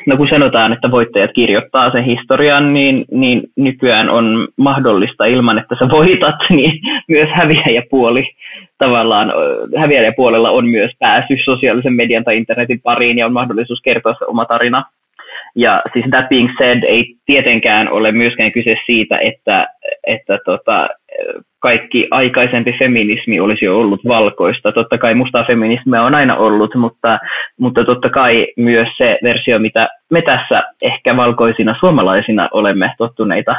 [0.08, 5.76] no kun sanotaan, että voittajat kirjoittaa sen historian, niin, niin nykyään on mahdollista ilman, että
[5.80, 8.24] sä voitat, niin myös häviäjäpuoli
[8.78, 9.34] tavallaan,
[9.78, 14.46] häviäjäpuolella on myös pääsy sosiaalisen median tai internetin pariin ja on mahdollisuus kertoa se oma
[14.46, 14.84] tarina.
[15.56, 19.68] Ja siis that being said, ei tietenkään ole myöskään kyse siitä, että,
[20.08, 20.88] että tota,
[21.64, 24.72] kaikki aikaisempi feminismi olisi ollut valkoista.
[24.72, 27.20] Totta kai mustaa feminismiä on aina ollut, mutta,
[27.60, 33.56] mutta totta kai myös se versio, mitä me tässä ehkä valkoisina suomalaisina olemme tottuneita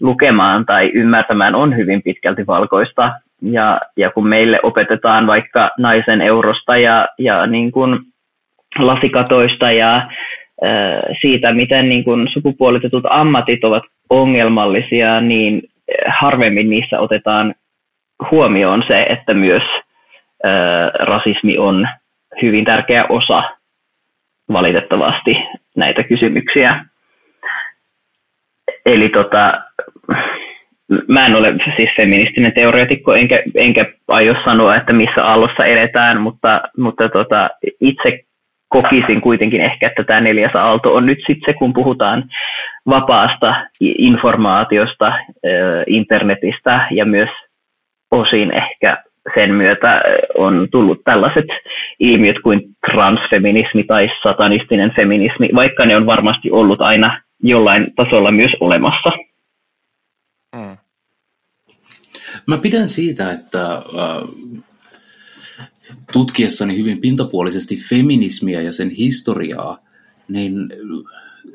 [0.00, 3.12] lukemaan tai ymmärtämään, on hyvin pitkälti valkoista.
[3.42, 7.98] Ja, ja kun meille opetetaan vaikka naisen eurosta ja, ja niin kuin
[8.78, 10.10] lasikatoista ja
[11.20, 15.62] siitä, miten niin kuin sukupuolitetut ammatit ovat ongelmallisia, niin
[16.20, 17.54] harvemmin niissä otetaan
[18.30, 19.62] huomioon se, että myös
[20.98, 21.88] rasismi on
[22.42, 23.42] hyvin tärkeä osa
[24.52, 25.36] valitettavasti
[25.76, 26.84] näitä kysymyksiä.
[28.86, 29.60] Eli tota,
[31.08, 36.60] mä en ole siis feministinen teoreetikko, enkä, enkä aio sanoa, että missä aallossa eletään, mutta,
[36.76, 37.50] mutta tota,
[37.80, 38.24] itse
[38.68, 42.24] kokisin kuitenkin ehkä, että tämä neljäs aalto on nyt sitten se, kun puhutaan
[42.88, 45.12] vapaasta informaatiosta,
[45.86, 47.28] internetistä ja myös
[48.10, 49.02] osin ehkä
[49.34, 50.02] sen myötä
[50.34, 51.44] on tullut tällaiset
[51.98, 58.50] ilmiöt kuin transfeminismi tai satanistinen feminismi, vaikka ne on varmasti ollut aina jollain tasolla myös
[58.60, 59.10] olemassa.
[60.56, 60.76] Mm.
[62.46, 63.58] Mä pidän siitä, että
[66.12, 69.78] tutkiessani hyvin pintapuolisesti feminismiä ja sen historiaa,
[70.28, 70.68] niin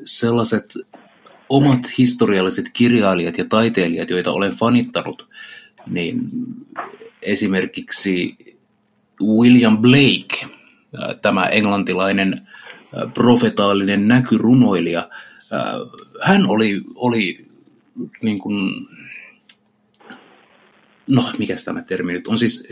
[0.04, 0.74] sellaiset
[1.48, 5.28] omat historialliset kirjailijat ja taiteilijat, joita olen fanittanut,
[5.86, 6.30] niin
[7.22, 8.36] esimerkiksi
[9.22, 10.46] William Blake,
[11.22, 12.48] tämä englantilainen
[13.14, 15.08] profetaalinen näkyrunoilija,
[16.22, 17.46] hän oli, oli
[18.22, 18.88] niin kuin,
[21.06, 22.38] no mikä tämä termi nyt on?
[22.38, 22.68] Siis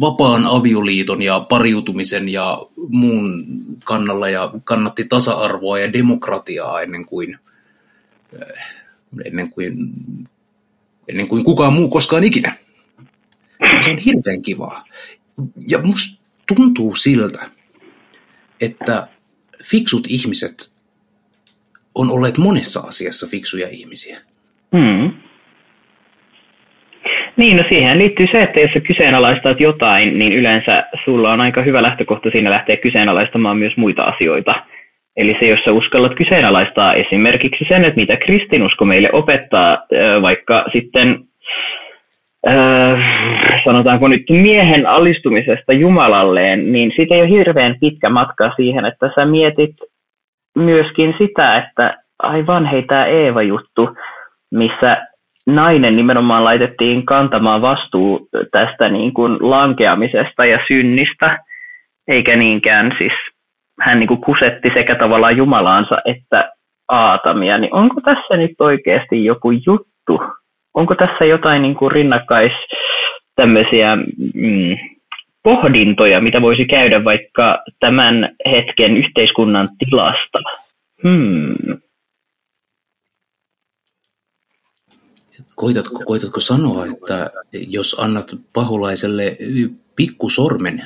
[0.00, 2.58] vapaan avioliiton ja pariutumisen ja
[2.88, 3.46] muun
[3.84, 7.38] kannalla ja kannatti tasa-arvoa ja demokratiaa ennen kuin,
[8.32, 8.64] eh,
[9.24, 9.92] ennen kuin,
[11.08, 12.54] ennen kuin kukaan muu koskaan ikinä.
[13.84, 14.84] Se on hirveän kivaa.
[15.68, 16.22] Ja musta
[16.54, 17.50] tuntuu siltä,
[18.60, 19.08] että
[19.64, 20.72] fiksut ihmiset
[21.94, 24.20] on olleet monessa asiassa fiksuja ihmisiä.
[24.72, 25.21] Mm.
[27.42, 31.62] Niin, no siihen liittyy se, että jos sä kyseenalaistat jotain, niin yleensä sulla on aika
[31.62, 34.54] hyvä lähtökohta siinä lähteä kyseenalaistamaan myös muita asioita.
[35.16, 39.78] Eli se, jos sä uskallat kyseenalaistaa esimerkiksi sen, että mitä kristinusko meille opettaa,
[40.22, 41.18] vaikka sitten
[43.64, 49.26] sanotaanko nyt miehen alistumisesta Jumalalleen, niin siitä ei ole hirveän pitkä matka siihen, että sä
[49.26, 49.76] mietit
[50.56, 53.96] myöskin sitä, että aivan hei tämä Eeva-juttu,
[54.50, 55.11] missä
[55.46, 61.38] nainen nimenomaan laitettiin kantamaan vastuu tästä niin kuin lankeamisesta ja synnistä,
[62.08, 63.12] eikä niinkään siis
[63.80, 66.52] hän niin kuin kusetti sekä tavallaan Jumalaansa että
[66.88, 70.22] Aatamia, niin onko tässä nyt oikeasti joku juttu?
[70.74, 72.52] Onko tässä jotain niin kuin rinnakkais
[73.36, 73.96] tämmöisiä
[74.34, 74.76] mm,
[75.42, 80.38] pohdintoja, mitä voisi käydä vaikka tämän hetken yhteiskunnan tilasta?
[81.02, 81.54] Hmm.
[85.62, 89.36] Koitatko, koitatko sanoa, että jos annat paholaiselle
[89.96, 90.82] pikkusormen,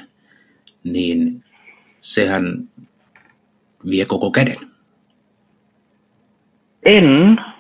[0.84, 1.44] niin
[2.00, 2.68] sehän
[3.90, 4.56] vie koko käden?
[6.84, 7.04] En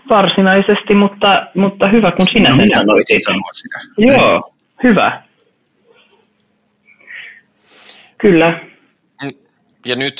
[0.08, 3.06] varsinaisesti, mutta, mutta hyvä kun sinä no, sen sanoit.
[3.24, 3.78] sanoa sitä.
[3.98, 5.22] Joo, hyvä.
[8.18, 8.60] Kyllä.
[9.86, 10.14] Ja nyt,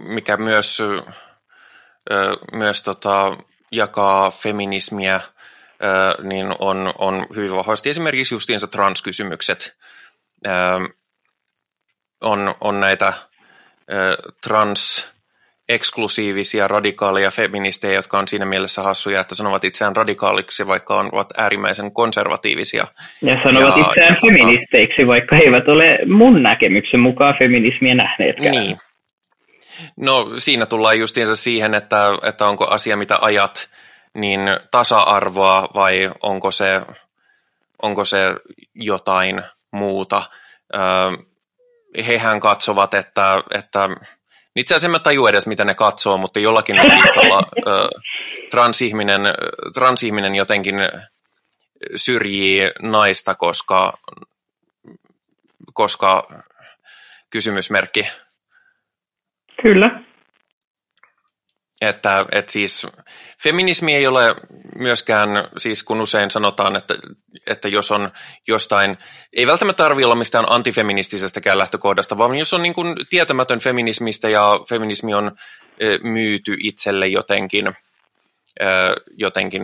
[0.00, 0.82] mikä myös,
[2.52, 3.36] myös tota,
[3.72, 5.20] jakaa feminismiä,
[6.22, 9.76] niin on, on hyvin vahvasti esimerkiksi justiinsa transkysymykset.
[12.24, 13.12] On, on näitä
[14.46, 15.12] trans
[15.68, 21.92] eksklusiivisia, radikaaleja feministejä, jotka on siinä mielessä hassuja, että sanovat itseään radikaaliksi, vaikka ovat äärimmäisen
[21.92, 22.86] konservatiivisia.
[23.22, 27.94] Ja sanovat ja, itseään ja, tota- feministeiksi, vaikka he eivät ole mun näkemyksen mukaan feminismiä
[27.94, 28.50] nähneetkään.
[28.50, 28.76] Niin.
[29.96, 33.68] No siinä tullaan justiinsa siihen, että, että onko asia mitä ajat,
[34.14, 36.82] niin tasa-arvoa vai onko se,
[37.82, 38.34] onko se
[38.74, 39.42] jotain
[39.72, 40.22] muuta.
[42.06, 43.88] Hehän katsovat, että, että
[44.56, 47.42] itse asiassa en tajua edes, mitä ne katsoo, mutta jollakin logiikalla
[48.50, 49.20] transihminen,
[49.74, 50.76] transihminen jotenkin
[51.96, 53.92] syrjii naista, koska,
[55.74, 56.28] koska
[57.30, 58.08] kysymysmerkki.
[59.62, 60.09] Kyllä.
[61.80, 62.86] Että, että siis
[63.42, 64.34] feminismi ei ole
[64.78, 66.94] myöskään, siis kun usein sanotaan, että,
[67.46, 68.10] että jos on
[68.48, 68.98] jostain,
[69.32, 74.60] ei välttämättä tarvitse olla mistään antifeministisestäkään lähtökohdasta, vaan jos on niin kuin tietämätön feminismistä ja
[74.68, 75.32] feminismi on
[76.02, 77.72] myyty itselle jotenkin,
[79.16, 79.62] jotenkin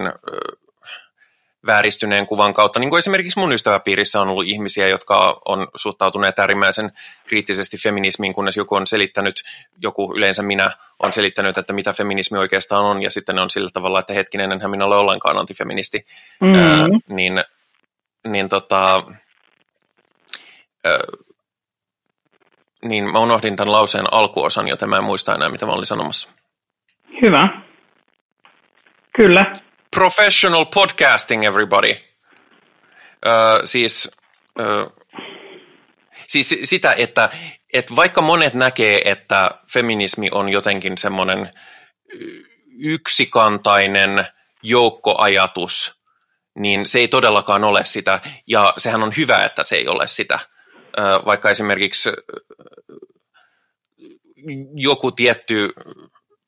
[1.67, 2.81] vääristyneen kuvan kautta.
[2.81, 6.93] Niin kuin esimerkiksi mun ystäväpiirissä on ollut ihmisiä, jotka on suhtautuneet äärimmäisen
[7.27, 9.43] kriittisesti feminismiin, kunnes joku on selittänyt,
[9.83, 13.71] joku yleensä minä on selittänyt, että mitä feminismi oikeastaan on, ja sitten ne on sillä
[13.73, 16.07] tavalla, että hetkinen, enhän minä ole ollenkaan antifeministi.
[16.41, 16.55] Mm.
[16.55, 17.45] Ää, niin,
[18.29, 19.03] niin tota,
[20.85, 20.99] ää,
[22.85, 26.29] niin mä unohdin tämän lauseen alkuosan, joten mä en muista enää, mitä mä olin sanomassa.
[27.23, 27.63] Hyvä.
[29.17, 29.53] Kyllä
[29.91, 31.91] professional podcasting, everybody.
[33.27, 34.11] Uh, siis,
[34.61, 35.05] uh,
[36.27, 37.29] siis sitä, että,
[37.75, 41.51] että vaikka monet näkee, että feminismi on jotenkin semmoinen
[42.79, 44.27] yksikantainen
[44.63, 46.03] joukkoajatus,
[46.59, 50.39] niin se ei todellakaan ole sitä, ja sehän on hyvä, että se ei ole sitä.
[51.27, 52.11] Vaikka esimerkiksi
[54.75, 55.73] joku tietty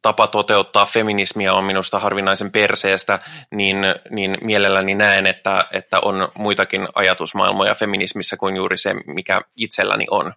[0.02, 3.18] tapa toteuttaa feminismiä on minusta harvinaisen perseestä,
[3.54, 3.76] niin,
[4.10, 10.32] niin mielelläni näen, että, että on muitakin ajatusmaailmoja feminismissä kuin juuri se, mikä itselläni on.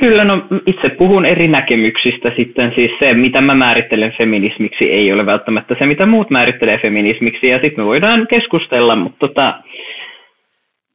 [0.00, 2.72] Kyllä, no itse puhun eri näkemyksistä sitten.
[2.74, 7.46] Siis se, mitä mä määrittelen feminismiksi, ei ole välttämättä se, mitä muut määrittelee feminismiksi.
[7.46, 9.54] Ja sitten me voidaan keskustella, mutta tota,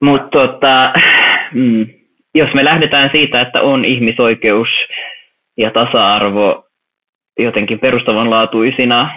[0.01, 0.93] mutta tota,
[1.53, 1.85] mm,
[2.35, 4.67] jos me lähdetään siitä, että on ihmisoikeus
[5.57, 6.66] ja tasa-arvo
[7.37, 9.11] jotenkin perustavanlaatuisina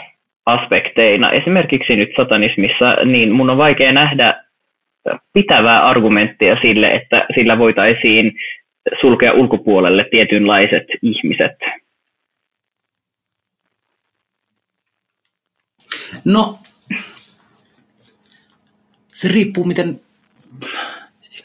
[0.47, 4.45] aspekteina, esimerkiksi nyt satanismissa, niin mun on vaikea nähdä
[5.33, 8.33] pitävää argumenttia sille, että sillä voitaisiin
[9.01, 11.57] sulkea ulkopuolelle tietynlaiset ihmiset.
[16.25, 16.59] No,
[19.13, 20.01] se riippuu miten,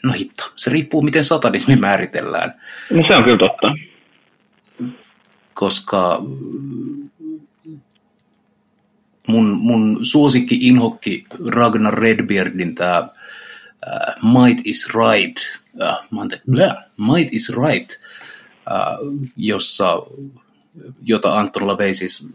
[0.04, 2.52] no hitto, se riippuu miten satanismi määritellään.
[2.90, 3.72] No se on kyllä totta
[5.56, 6.20] koska
[9.26, 15.40] mun, mun suosikki inhokki Ragnar Redbeardin tämä uh, Might is Right,
[15.82, 17.90] uh, bleh, Might is Right,
[18.70, 20.02] uh, jossa,
[21.02, 22.26] jota Anton LaVey siis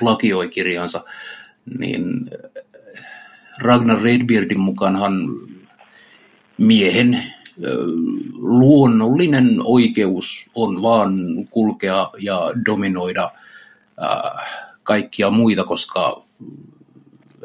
[0.00, 1.04] plagioi kirjansa,
[1.78, 2.30] niin
[3.58, 5.12] Ragnar Redbeardin mukaanhan
[6.58, 7.32] miehen
[8.32, 11.14] luonnollinen oikeus on vaan
[11.50, 13.30] kulkea ja dominoida
[14.82, 16.24] kaikkia muita, koska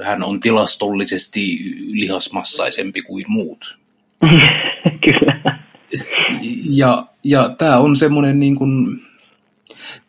[0.03, 1.57] hän on tilastollisesti
[1.91, 3.77] lihasmassaisempi kuin muut.
[5.05, 5.59] Kyllä.
[6.69, 9.01] Ja, ja tämä on semmoinen niin kuin,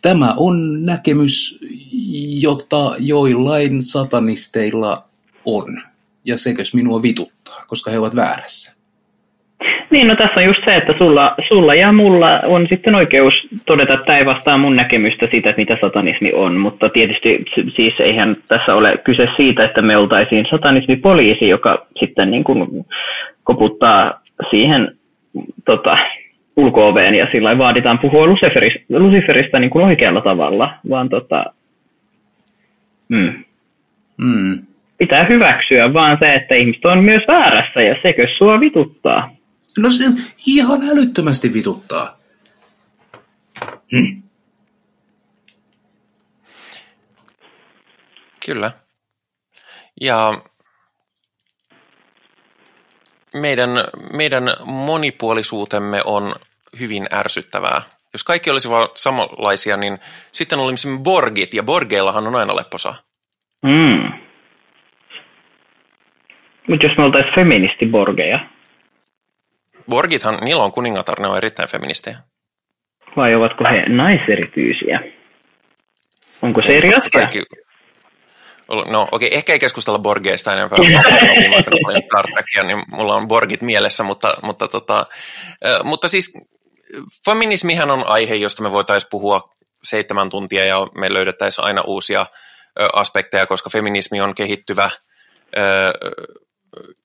[0.03, 1.59] tämä on näkemys,
[2.41, 5.05] jota joillain satanisteilla
[5.45, 5.83] on.
[6.25, 8.78] Ja sekös minua vituttaa, koska he ovat väärässä.
[9.91, 13.35] Niin, no tässä on just se, että sulla, sulla ja mulla on sitten oikeus
[13.67, 17.45] todeta, että tämä ei vastaa mun näkemystä siitä, että mitä satanismi on, mutta tietysti
[17.77, 22.87] siis eihän tässä ole kyse siitä, että me oltaisiin satanismipoliisi, joka sitten niin kuin
[23.45, 24.21] koputtaa
[24.51, 24.93] siihen
[25.65, 25.99] tota,
[26.57, 31.45] ulko ja sillä vaaditaan puhua Luciferista, Luciferista niin kuin oikealla tavalla, vaan tota,
[33.09, 33.45] Mm.
[34.17, 34.59] Mm.
[34.99, 39.31] Pitää hyväksyä vaan se, että ihmiset on myös väärässä ja sekö sua vituttaa.
[39.79, 40.05] No se
[40.47, 42.15] ihan älyttömästi vituttaa.
[43.93, 44.23] Hmm.
[48.47, 48.71] Kyllä.
[50.01, 50.33] Ja
[53.35, 53.71] meidän,
[54.13, 56.35] meidän monipuolisuutemme on
[56.81, 57.83] hyvin ärsyttävää.
[58.13, 59.99] Jos kaikki olisivat samanlaisia, niin
[60.33, 62.95] sitten olisimme Borgit, ja Borgeillahan on aina lepposa.
[63.63, 64.13] Mm.
[66.69, 68.41] Mutta jos me oltaisiin feministiborgeja,
[69.91, 72.17] Borgithan, niillä on kuningatar, ne on erittäin feministejä.
[73.17, 75.01] vai ovatko he naiserityisiä?
[76.43, 77.11] Onko se eri asia?
[77.13, 77.43] kaikki-
[78.91, 80.79] No okei, ehkä ei keskustella Borgeista enempää.
[80.83, 80.99] Viime
[81.57, 85.07] aikoina paljon Star Trekia, niin mulla on Borgit mielessä, mutta, mutta, tota,
[85.85, 86.33] mutta siis
[87.25, 89.41] feminismihän on aihe, josta me voitaisiin puhua
[89.83, 92.27] seitsemän tuntia ja me löydettäisiin aina uusia
[92.93, 94.91] aspekteja, koska feminismi on kehittyvä,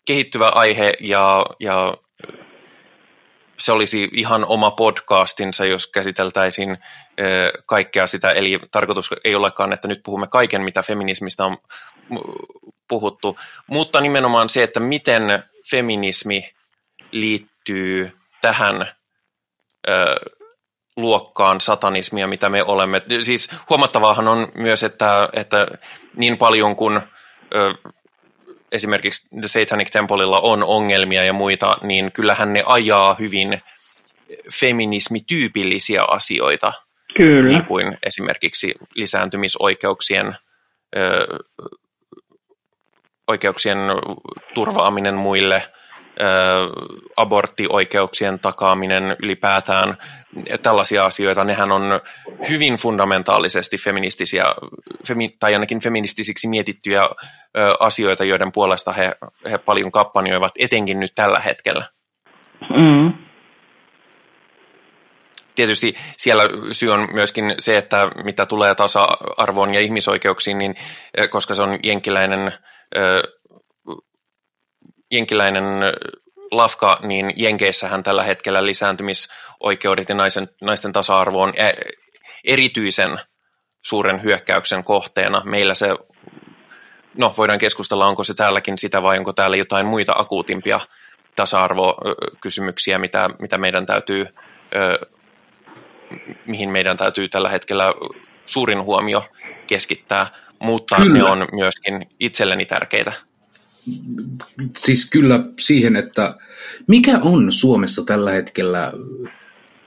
[0.08, 1.94] kehittyvä aihe ja, ja
[3.58, 6.78] se olisi ihan oma podcastinsa, jos käsiteltäisiin
[7.66, 8.32] kaikkea sitä.
[8.32, 11.58] Eli tarkoitus ei olekaan, että nyt puhumme kaiken, mitä feminismistä on
[12.88, 16.54] puhuttu, mutta nimenomaan se, että miten feminismi
[17.12, 18.88] liittyy tähän
[20.96, 23.02] luokkaan satanismia, mitä me olemme.
[23.22, 25.68] Siis huomattavaahan on myös, että, että
[26.16, 27.02] niin paljon kuin
[28.74, 33.62] esimerkiksi The Satanic Templeilla on ongelmia ja muita, niin kyllähän ne ajaa hyvin
[34.60, 36.74] feminismityypillisiä asioita,
[37.18, 37.48] Kyllä.
[37.48, 40.36] niin kuin esimerkiksi lisääntymisoikeuksien
[40.98, 41.28] ö,
[43.28, 43.78] oikeuksien
[44.54, 45.64] turvaaminen muille,
[47.18, 49.98] aborttioikeuksien takaaminen ylipäätään,
[50.62, 52.02] tällaisia asioita, nehän on
[52.50, 54.46] hyvin fundamentaalisesti feministisiä,
[55.08, 57.10] femi, tai ainakin feministisiksi mietittyjä
[57.80, 59.12] asioita, joiden puolesta he,
[59.52, 61.86] he paljon kampanjoivat, etenkin nyt tällä hetkellä.
[62.70, 63.14] Mm.
[65.56, 70.76] Tietysti siellä syy on myöskin se, että mitä tulee tasa-arvoon ja ihmisoikeuksiin, niin
[71.30, 72.54] koska se on jenkiläinen,
[75.14, 75.66] jenkiläinen
[76.52, 81.54] lafka, niin Jenkeissähän tällä hetkellä lisääntymisoikeudet ja naisen, naisten tasa-arvo on
[82.46, 83.20] erityisen
[83.82, 85.42] suuren hyökkäyksen kohteena.
[85.46, 85.88] Meillä se,
[87.18, 90.80] no voidaan keskustella, onko se täälläkin sitä vai onko täällä jotain muita akuutimpia
[91.36, 94.28] tasa-arvokysymyksiä, mitä, mitä meidän täytyy,
[94.76, 95.08] ö,
[96.46, 97.94] mihin meidän täytyy tällä hetkellä
[98.46, 99.24] suurin huomio
[99.68, 100.28] keskittää,
[100.60, 101.14] mutta Kyllä.
[101.14, 103.14] ne on myöskin itselleni tärkeitä.
[104.78, 106.36] Siis kyllä siihen, että
[106.88, 108.92] mikä on Suomessa tällä hetkellä,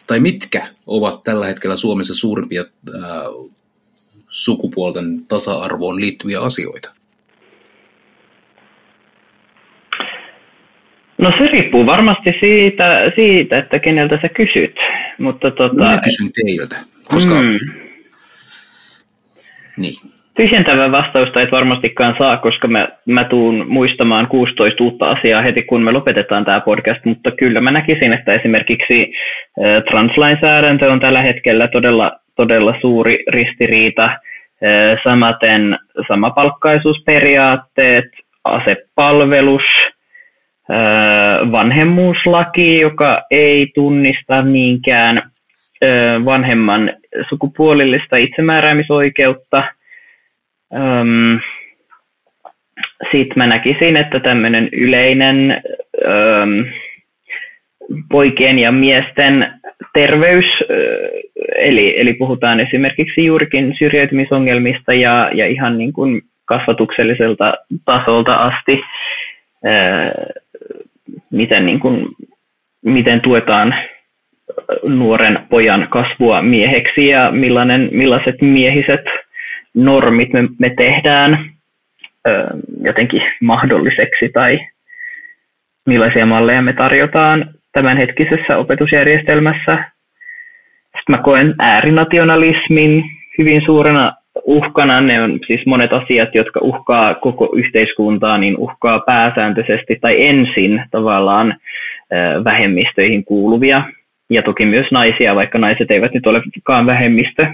[0.07, 2.65] tai mitkä ovat tällä hetkellä Suomessa suurimpia
[3.05, 3.23] ää,
[4.29, 6.91] sukupuolten tasa-arvoon liittyviä asioita?
[11.19, 14.75] No se riippuu varmasti siitä, siitä, että keneltä sä kysyt.
[15.19, 17.43] Mutta tota, Minä kysyn teiltä, koska...
[17.43, 17.59] mm,
[19.77, 20.16] Niin.
[20.37, 25.83] Tyhjentävää vastausta et varmastikaan saa, koska mä, mä tuun muistamaan 16 uutta asiaa heti, kun
[25.83, 29.13] me lopetetaan tämä podcast, mutta kyllä mä näkisin, että esimerkiksi
[29.91, 34.11] translainsäädäntö on tällä hetkellä todella, todella suuri ristiriita,
[35.05, 38.05] samaten samapalkkaisuusperiaatteet,
[38.45, 39.63] asepalvelus,
[41.53, 45.23] vanhemmuuslaki, joka ei tunnista niinkään
[46.25, 46.93] vanhemman
[47.29, 49.76] sukupuolillista itsemääräämisoikeutta.
[50.75, 51.41] Öm,
[53.13, 55.63] Sitten mä näkisin, että tämmöinen yleinen
[56.05, 56.65] öm,
[58.11, 59.61] poikien ja miesten
[59.93, 60.45] terveys,
[61.57, 68.81] eli, eli puhutaan esimerkiksi juurikin syrjäytymisongelmista ja, ja ihan niin kuin kasvatukselliselta tasolta asti,
[69.67, 70.35] ö,
[71.31, 72.07] miten, niin kuin,
[72.85, 73.75] miten tuetaan
[74.89, 79.05] nuoren pojan kasvua mieheksi ja millainen, millaiset miehiset
[79.77, 81.51] normit me, me tehdään
[82.29, 82.47] ö,
[82.83, 84.59] jotenkin mahdolliseksi tai
[85.87, 89.85] millaisia malleja me tarjotaan tämänhetkisessä opetusjärjestelmässä.
[90.85, 93.05] Sitten mä koen äärinationalismin
[93.39, 94.13] hyvin suurena
[94.45, 95.01] uhkana.
[95.01, 101.55] Ne on siis monet asiat, jotka uhkaa koko yhteiskuntaa, niin uhkaa pääsääntöisesti tai ensin tavallaan
[102.45, 103.83] vähemmistöihin kuuluvia
[104.31, 107.47] ja toki myös naisia, vaikka naiset eivät nyt olekaan vähemmistö.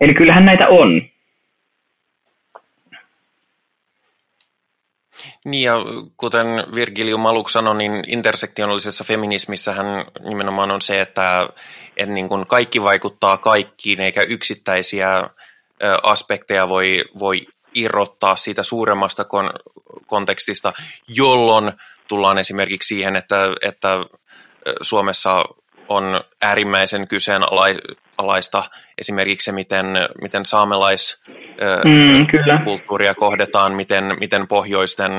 [0.00, 1.02] Eli kyllähän näitä on.
[5.44, 5.74] Niin ja
[6.16, 11.48] kuten Virgilium aluksi sanoi, niin intersektionaalisessa feminismissähän nimenomaan on se, että,
[11.96, 15.30] että niin kuin kaikki vaikuttaa kaikkiin eikä yksittäisiä
[16.02, 19.72] aspekteja voi, voi irrottaa siitä suuremmasta kon-
[20.06, 20.72] kontekstista,
[21.08, 21.72] jolloin
[22.08, 24.04] tullaan esimerkiksi siihen, että, että
[24.82, 25.44] Suomessa
[25.88, 27.08] on äärimmäisen
[28.18, 28.62] kyseenalaista
[28.98, 29.86] esimerkiksi se, miten,
[30.20, 31.24] miten saamelais
[31.84, 32.26] mm,
[33.16, 35.12] kohdetaan, miten, miten pohjoisten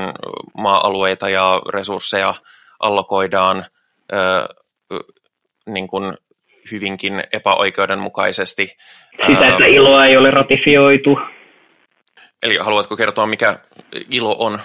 [0.58, 2.34] maa-alueita ja resursseja
[2.80, 3.64] allokoidaan
[5.66, 6.14] niin kuin
[6.72, 8.66] hyvinkin epäoikeudenmukaisesti.
[9.26, 11.18] Sitä, että iloa ei ole ratifioitu.
[12.42, 13.54] Eli haluatko kertoa, mikä
[14.10, 14.58] ilo on?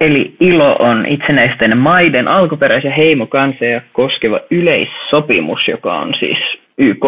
[0.00, 7.04] Eli ILO on itsenäisten maiden alkuperäisiä heimokanseja koskeva yleissopimus, joka on siis YK,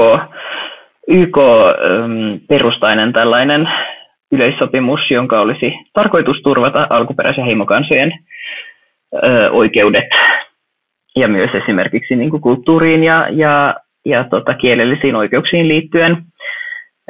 [1.08, 3.68] YK ähm, perustainen tällainen
[4.32, 8.12] yleissopimus, jonka olisi tarkoitus turvata alkuperäisen heimokansojen
[9.50, 10.08] oikeudet
[11.16, 13.74] ja myös esimerkiksi niin kuin kulttuuriin ja, ja,
[14.04, 16.16] ja tota, kielellisiin oikeuksiin liittyen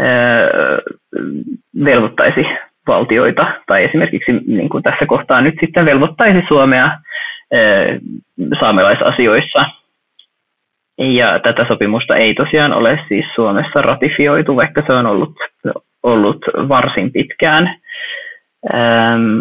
[0.01, 0.05] ö,
[1.85, 2.47] velvoittaisi
[2.87, 6.91] valtioita, tai esimerkiksi niin kuin tässä kohtaa nyt sitten velvoittaisi Suomea
[8.61, 9.65] saamelaisasioissa.
[10.99, 15.35] Ja tätä sopimusta ei tosiaan ole siis Suomessa ratifioitu, vaikka se on ollut,
[16.03, 17.81] ollut varsin pitkään,
[18.75, 19.41] ähm,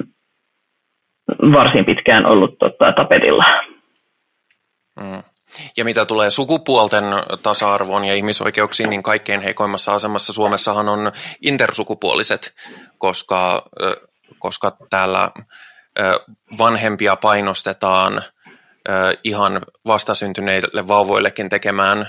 [1.52, 3.44] varsin pitkään ollut tota, tapetilla.
[5.00, 5.24] Mm.
[5.78, 7.04] Ja mitä tulee sukupuolten
[7.44, 11.12] tasa-arvoon ja ihmisoikeuksiin, niin kaikkein heikoimmassa asemassa Suomessahan on
[11.42, 12.54] intersukupuoliset,
[12.98, 13.64] koska,
[14.40, 15.30] koska täällä
[16.58, 18.22] vanhempia painostetaan
[19.24, 22.08] ihan vastasyntyneille vauvoillekin tekemään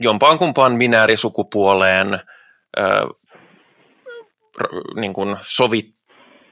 [0.00, 2.20] jompaan kumpaan binäärisukupuoleen
[4.96, 5.94] niin kuin sovit,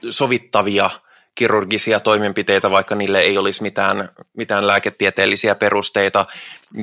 [0.09, 0.89] sovittavia–
[1.37, 6.25] kirurgisia toimenpiteitä, vaikka niille ei olisi mitään, mitään lääketieteellisiä perusteita.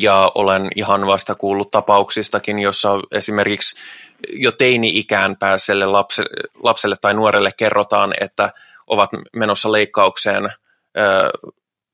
[0.00, 3.76] Ja olen ihan vasta kuullut tapauksistakin, jossa esimerkiksi
[4.32, 6.30] jo teini-ikään pääselle lapselle,
[6.62, 8.52] lapselle tai nuorelle kerrotaan, että
[8.86, 10.50] ovat menossa leikkaukseen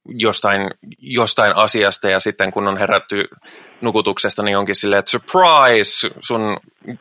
[0.08, 3.28] jostain, jostain asiasta ja sitten kun on herätty
[3.80, 6.56] nukutuksesta, niin onkin silleen, että surprise, sun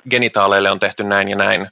[0.09, 1.67] genitaaleille on tehty näin ja näin.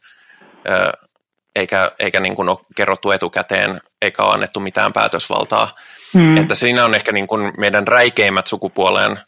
[1.55, 5.75] Eikä, eikä niin kuin ole kerrottu etukäteen, eikä ole annettu mitään päätösvaltaa.
[6.13, 6.37] Mm.
[6.37, 9.19] Että siinä on ehkä niin kuin meidän räikeimmät sukupuoleen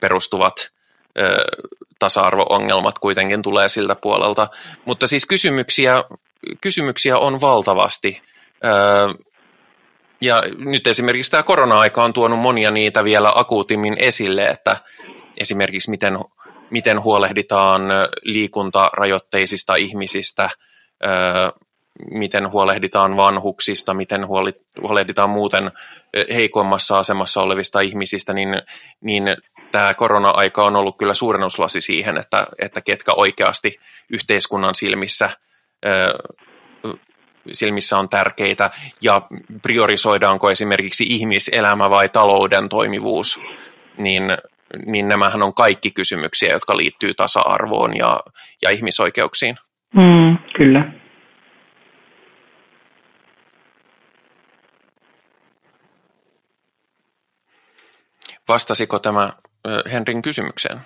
[0.00, 0.70] perustuvat
[1.18, 1.44] ö,
[1.98, 4.48] tasa-arvo-ongelmat kuitenkin tulee siltä puolelta.
[4.84, 6.04] Mutta siis kysymyksiä,
[6.60, 8.22] kysymyksiä on valtavasti.
[8.64, 8.68] Ö,
[10.20, 14.76] ja nyt esimerkiksi tämä korona-aika on tuonut monia niitä vielä akuutimmin esille, että
[15.38, 16.18] esimerkiksi miten,
[16.70, 17.82] miten huolehditaan
[18.22, 20.50] liikuntarajoitteisista ihmisistä,
[22.10, 24.26] miten huolehditaan vanhuksista, miten
[24.82, 25.70] huolehditaan muuten
[26.34, 28.62] heikoimmassa asemassa olevista ihmisistä, niin,
[29.00, 29.36] niin
[29.70, 33.76] tämä korona-aika on ollut kyllä suurennuslasi siihen, että, että ketkä oikeasti
[34.10, 35.30] yhteiskunnan silmissä
[37.52, 38.70] silmissä on tärkeitä
[39.02, 39.22] ja
[39.62, 43.40] priorisoidaanko esimerkiksi ihmiselämä vai talouden toimivuus,
[43.98, 44.22] niin,
[44.86, 48.20] niin nämähän on kaikki kysymyksiä, jotka liittyy tasa-arvoon ja,
[48.62, 49.56] ja ihmisoikeuksiin.
[49.94, 50.92] Mm, kyllä.
[58.48, 59.32] Vastasiko tämä
[59.92, 60.80] Henrin kysymykseen?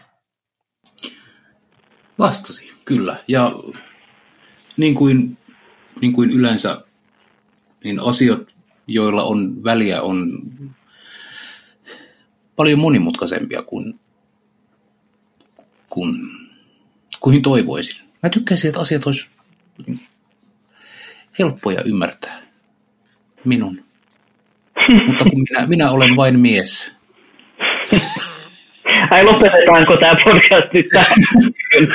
[2.19, 3.17] Vastasi, kyllä.
[3.29, 3.53] Ja
[4.77, 5.39] niin kuin,
[6.01, 6.83] niin kuin yleensä,
[7.85, 8.41] niin asiat,
[8.87, 10.43] joilla on väliä, on
[12.57, 14.01] paljon monimutkaisempia kuin,
[15.89, 16.15] kuin,
[17.21, 18.05] kuin toivoisin.
[18.23, 19.29] Mä tykkäisin, että asiat olisi
[21.39, 22.43] helppoja ymmärtää.
[23.45, 23.85] Minun.
[25.07, 26.93] Mutta kun minä, minä olen vain mies,
[29.11, 31.19] Ai lopetetaanko tämä podcast nyt tähän?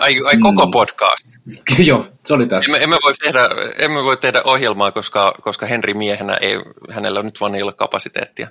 [0.00, 0.70] Ai, ai koko mm.
[0.70, 1.28] podcast?
[1.88, 2.72] Joo, se oli tässä.
[2.72, 3.40] Emme, emme, voi tehdä,
[3.78, 6.60] emme voi tehdä ohjelmaa, koska, koska Henri miehenä ei,
[6.90, 8.48] hänellä nyt vaan ei ole kapasiteettia.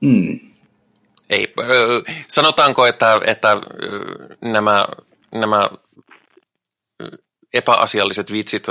[0.00, 0.40] Mm.
[1.30, 1.54] Ei,
[2.28, 3.56] sanotaanko, että, että
[4.40, 4.86] nämä,
[5.34, 5.70] nämä
[7.54, 8.66] epäasialliset vitsit,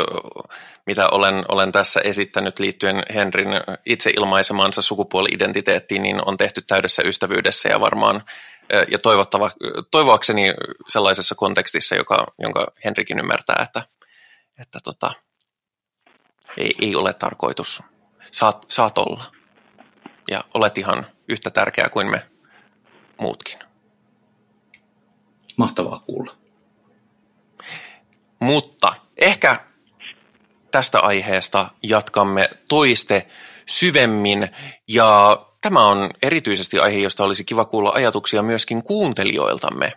[0.85, 3.47] mitä olen, olen tässä esittänyt liittyen Henrin
[3.85, 8.23] itse ilmaisemansa sukupuoli-identiteettiin, niin on tehty täydessä ystävyydessä ja varmaan
[8.91, 9.51] ja toivottava,
[9.91, 10.53] toivoakseni
[10.87, 13.83] sellaisessa kontekstissa, joka, jonka Henrikin ymmärtää, että,
[14.59, 15.13] että tota,
[16.57, 17.83] ei, ei ole tarkoitus.
[18.31, 19.31] Saat, saat olla.
[20.31, 22.29] Ja olet ihan yhtä tärkeä kuin me
[23.19, 23.59] muutkin.
[25.57, 26.37] Mahtavaa kuulla.
[28.39, 29.65] Mutta ehkä
[30.71, 33.27] tästä aiheesta jatkamme toiste
[33.67, 34.49] syvemmin
[34.87, 39.93] ja tämä on erityisesti aihe, josta olisi kiva kuulla ajatuksia myöskin kuuntelijoiltamme.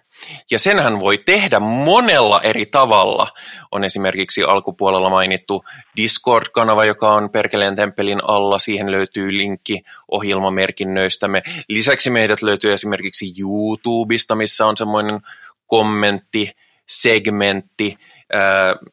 [0.50, 3.28] Ja senhän voi tehdä monella eri tavalla.
[3.70, 5.64] On esimerkiksi alkupuolella mainittu
[5.96, 8.58] Discord-kanava, joka on Perkeleen temppelin alla.
[8.58, 11.42] Siihen löytyy linkki ohjelmamerkinnöistämme.
[11.68, 15.20] Lisäksi meidät löytyy esimerkiksi YouTubesta, missä on semmoinen
[15.66, 16.50] kommentti,
[16.86, 17.98] segmentti.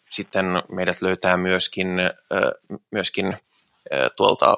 [0.09, 1.87] Sitten meidät löytää myöskin,
[2.91, 3.37] myöskin
[4.15, 4.57] tuolta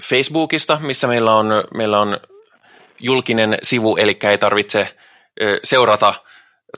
[0.00, 2.16] Facebookista, missä meillä on, meillä on
[3.00, 4.96] julkinen sivu, eli ei tarvitse
[5.64, 6.14] seurata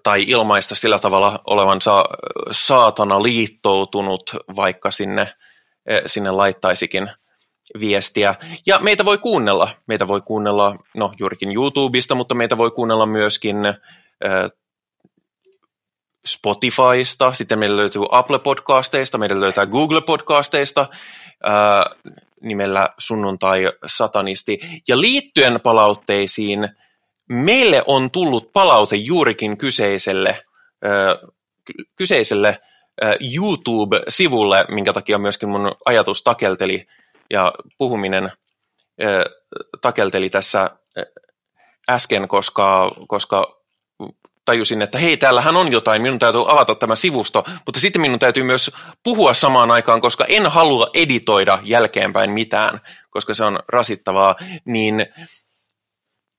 [0.03, 2.05] tai ilmaista sillä tavalla olevansa
[2.51, 5.29] saatana liittoutunut, vaikka sinne,
[6.07, 7.11] sinne laittaisikin
[7.81, 8.35] viestiä.
[8.67, 9.69] Ja meitä voi kuunnella.
[9.87, 13.57] Meitä voi kuunnella, no juurikin YouTubesta, mutta meitä voi kuunnella myöskin
[16.27, 20.87] Spotifysta, sitten meillä löytyy Apple Podcasteista, meidän löytää Google Podcasteista,
[22.41, 24.59] nimellä Sunnuntai Satanisti.
[24.89, 26.69] Ja liittyen palautteisiin,
[27.29, 30.43] meille on tullut palaute juurikin kyseiselle,
[31.97, 32.59] kyseiselle
[33.37, 36.87] YouTube-sivulle, minkä takia myöskin mun ajatus takelteli
[37.31, 38.33] ja puhuminen
[39.81, 40.71] takelteli tässä
[41.91, 43.61] äsken, koska, koska
[44.47, 48.43] tajusin, että hei, täällähän on jotain, minun täytyy avata tämä sivusto, mutta sitten minun täytyy
[48.43, 48.71] myös
[49.03, 55.07] puhua samaan aikaan, koska en halua editoida jälkeenpäin mitään, koska se on rasittavaa, niin,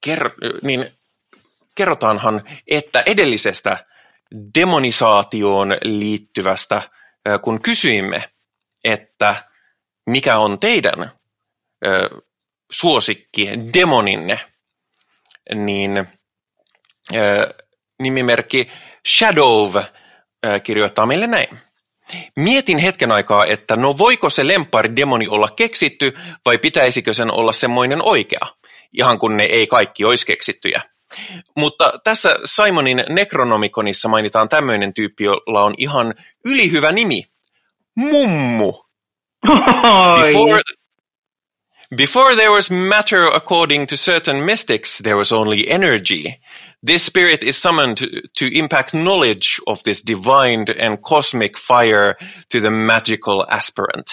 [0.07, 0.91] ker- niin
[1.75, 3.77] kerrotaanhan, että edellisestä
[4.59, 6.81] demonisaatioon liittyvästä,
[7.41, 8.23] kun kysyimme,
[8.83, 9.35] että
[10.09, 11.11] mikä on teidän
[12.71, 14.39] suosikki demoninne,
[15.55, 16.07] niin
[18.01, 18.69] nimimerkki
[19.07, 19.75] Shadow
[20.63, 21.59] kirjoittaa meille näin.
[22.35, 24.43] Mietin hetken aikaa, että no voiko se
[24.95, 26.13] demoni olla keksitty
[26.45, 28.47] vai pitäisikö sen olla semmoinen oikea,
[28.93, 30.81] ihan kun ne ei kaikki olisi keksittyjä.
[31.57, 36.13] Mutta tässä Simonin Necronomiconissa mainitaan tämmöinen tyyppi, jolla on ihan
[36.45, 37.23] ylihyvä nimi.
[37.95, 38.73] Mummu.
[40.21, 40.61] Before,
[41.95, 46.23] before there was matter according to certain mystics, there was only energy.
[46.85, 47.97] This spirit is summoned
[48.39, 52.15] to impact knowledge of this divine and cosmic fire
[52.51, 54.05] to the magical aspirant.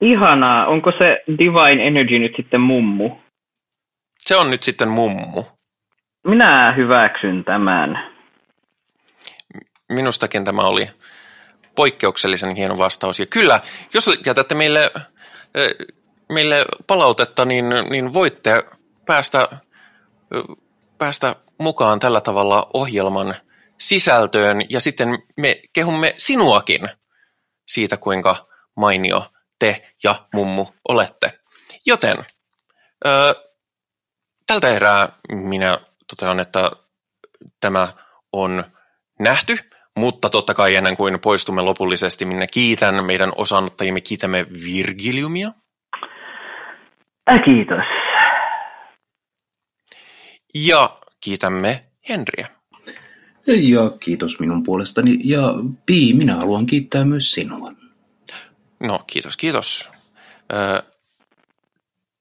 [0.00, 0.66] Ihanaa.
[0.66, 3.10] Onko se divine energy nyt sitten mummu?
[4.18, 5.44] Se on nyt sitten mummu.
[6.26, 8.12] Minä hyväksyn tämän.
[9.92, 10.88] Minustakin tämä oli
[11.76, 13.20] poikkeuksellisen hieno vastaus.
[13.20, 13.60] Ja kyllä,
[13.94, 14.90] jos jätätte meille,
[16.32, 18.62] meille palautetta, niin, niin voitte
[19.06, 19.48] päästä
[20.98, 23.34] päästä mukaan tällä tavalla ohjelman
[23.78, 26.88] sisältöön ja sitten me kehumme sinuakin
[27.66, 28.36] siitä, kuinka
[28.76, 29.22] mainio
[29.58, 31.32] te ja mummu olette.
[31.86, 32.18] Joten
[33.06, 33.34] ö,
[34.46, 35.78] tältä erää minä
[36.10, 36.70] totean, että
[37.60, 37.88] tämä
[38.32, 38.64] on
[39.18, 39.56] nähty,
[39.96, 45.50] mutta totta kai ennen kuin poistumme lopullisesti, minä kiitän meidän osanottajimme, kiitämme Virgiliumia.
[47.44, 48.07] Kiitos.
[50.66, 52.48] Ja kiitämme Henriä.
[53.46, 55.18] Ja kiitos minun puolestani.
[55.24, 55.54] Ja
[55.86, 57.72] Pi, minä haluan kiittää myös sinua.
[58.80, 59.90] No, kiitos, kiitos.
[60.52, 60.82] Ö,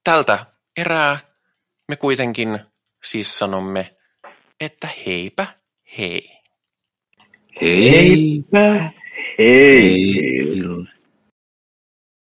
[0.04, 0.46] tältä
[0.78, 1.20] erää
[1.88, 2.60] me kuitenkin
[3.04, 3.96] siis sanomme,
[4.60, 5.48] että heipä
[5.98, 6.32] hei.
[7.62, 8.92] Heipä
[9.40, 10.16] hei.
[10.16, 10.97] hei.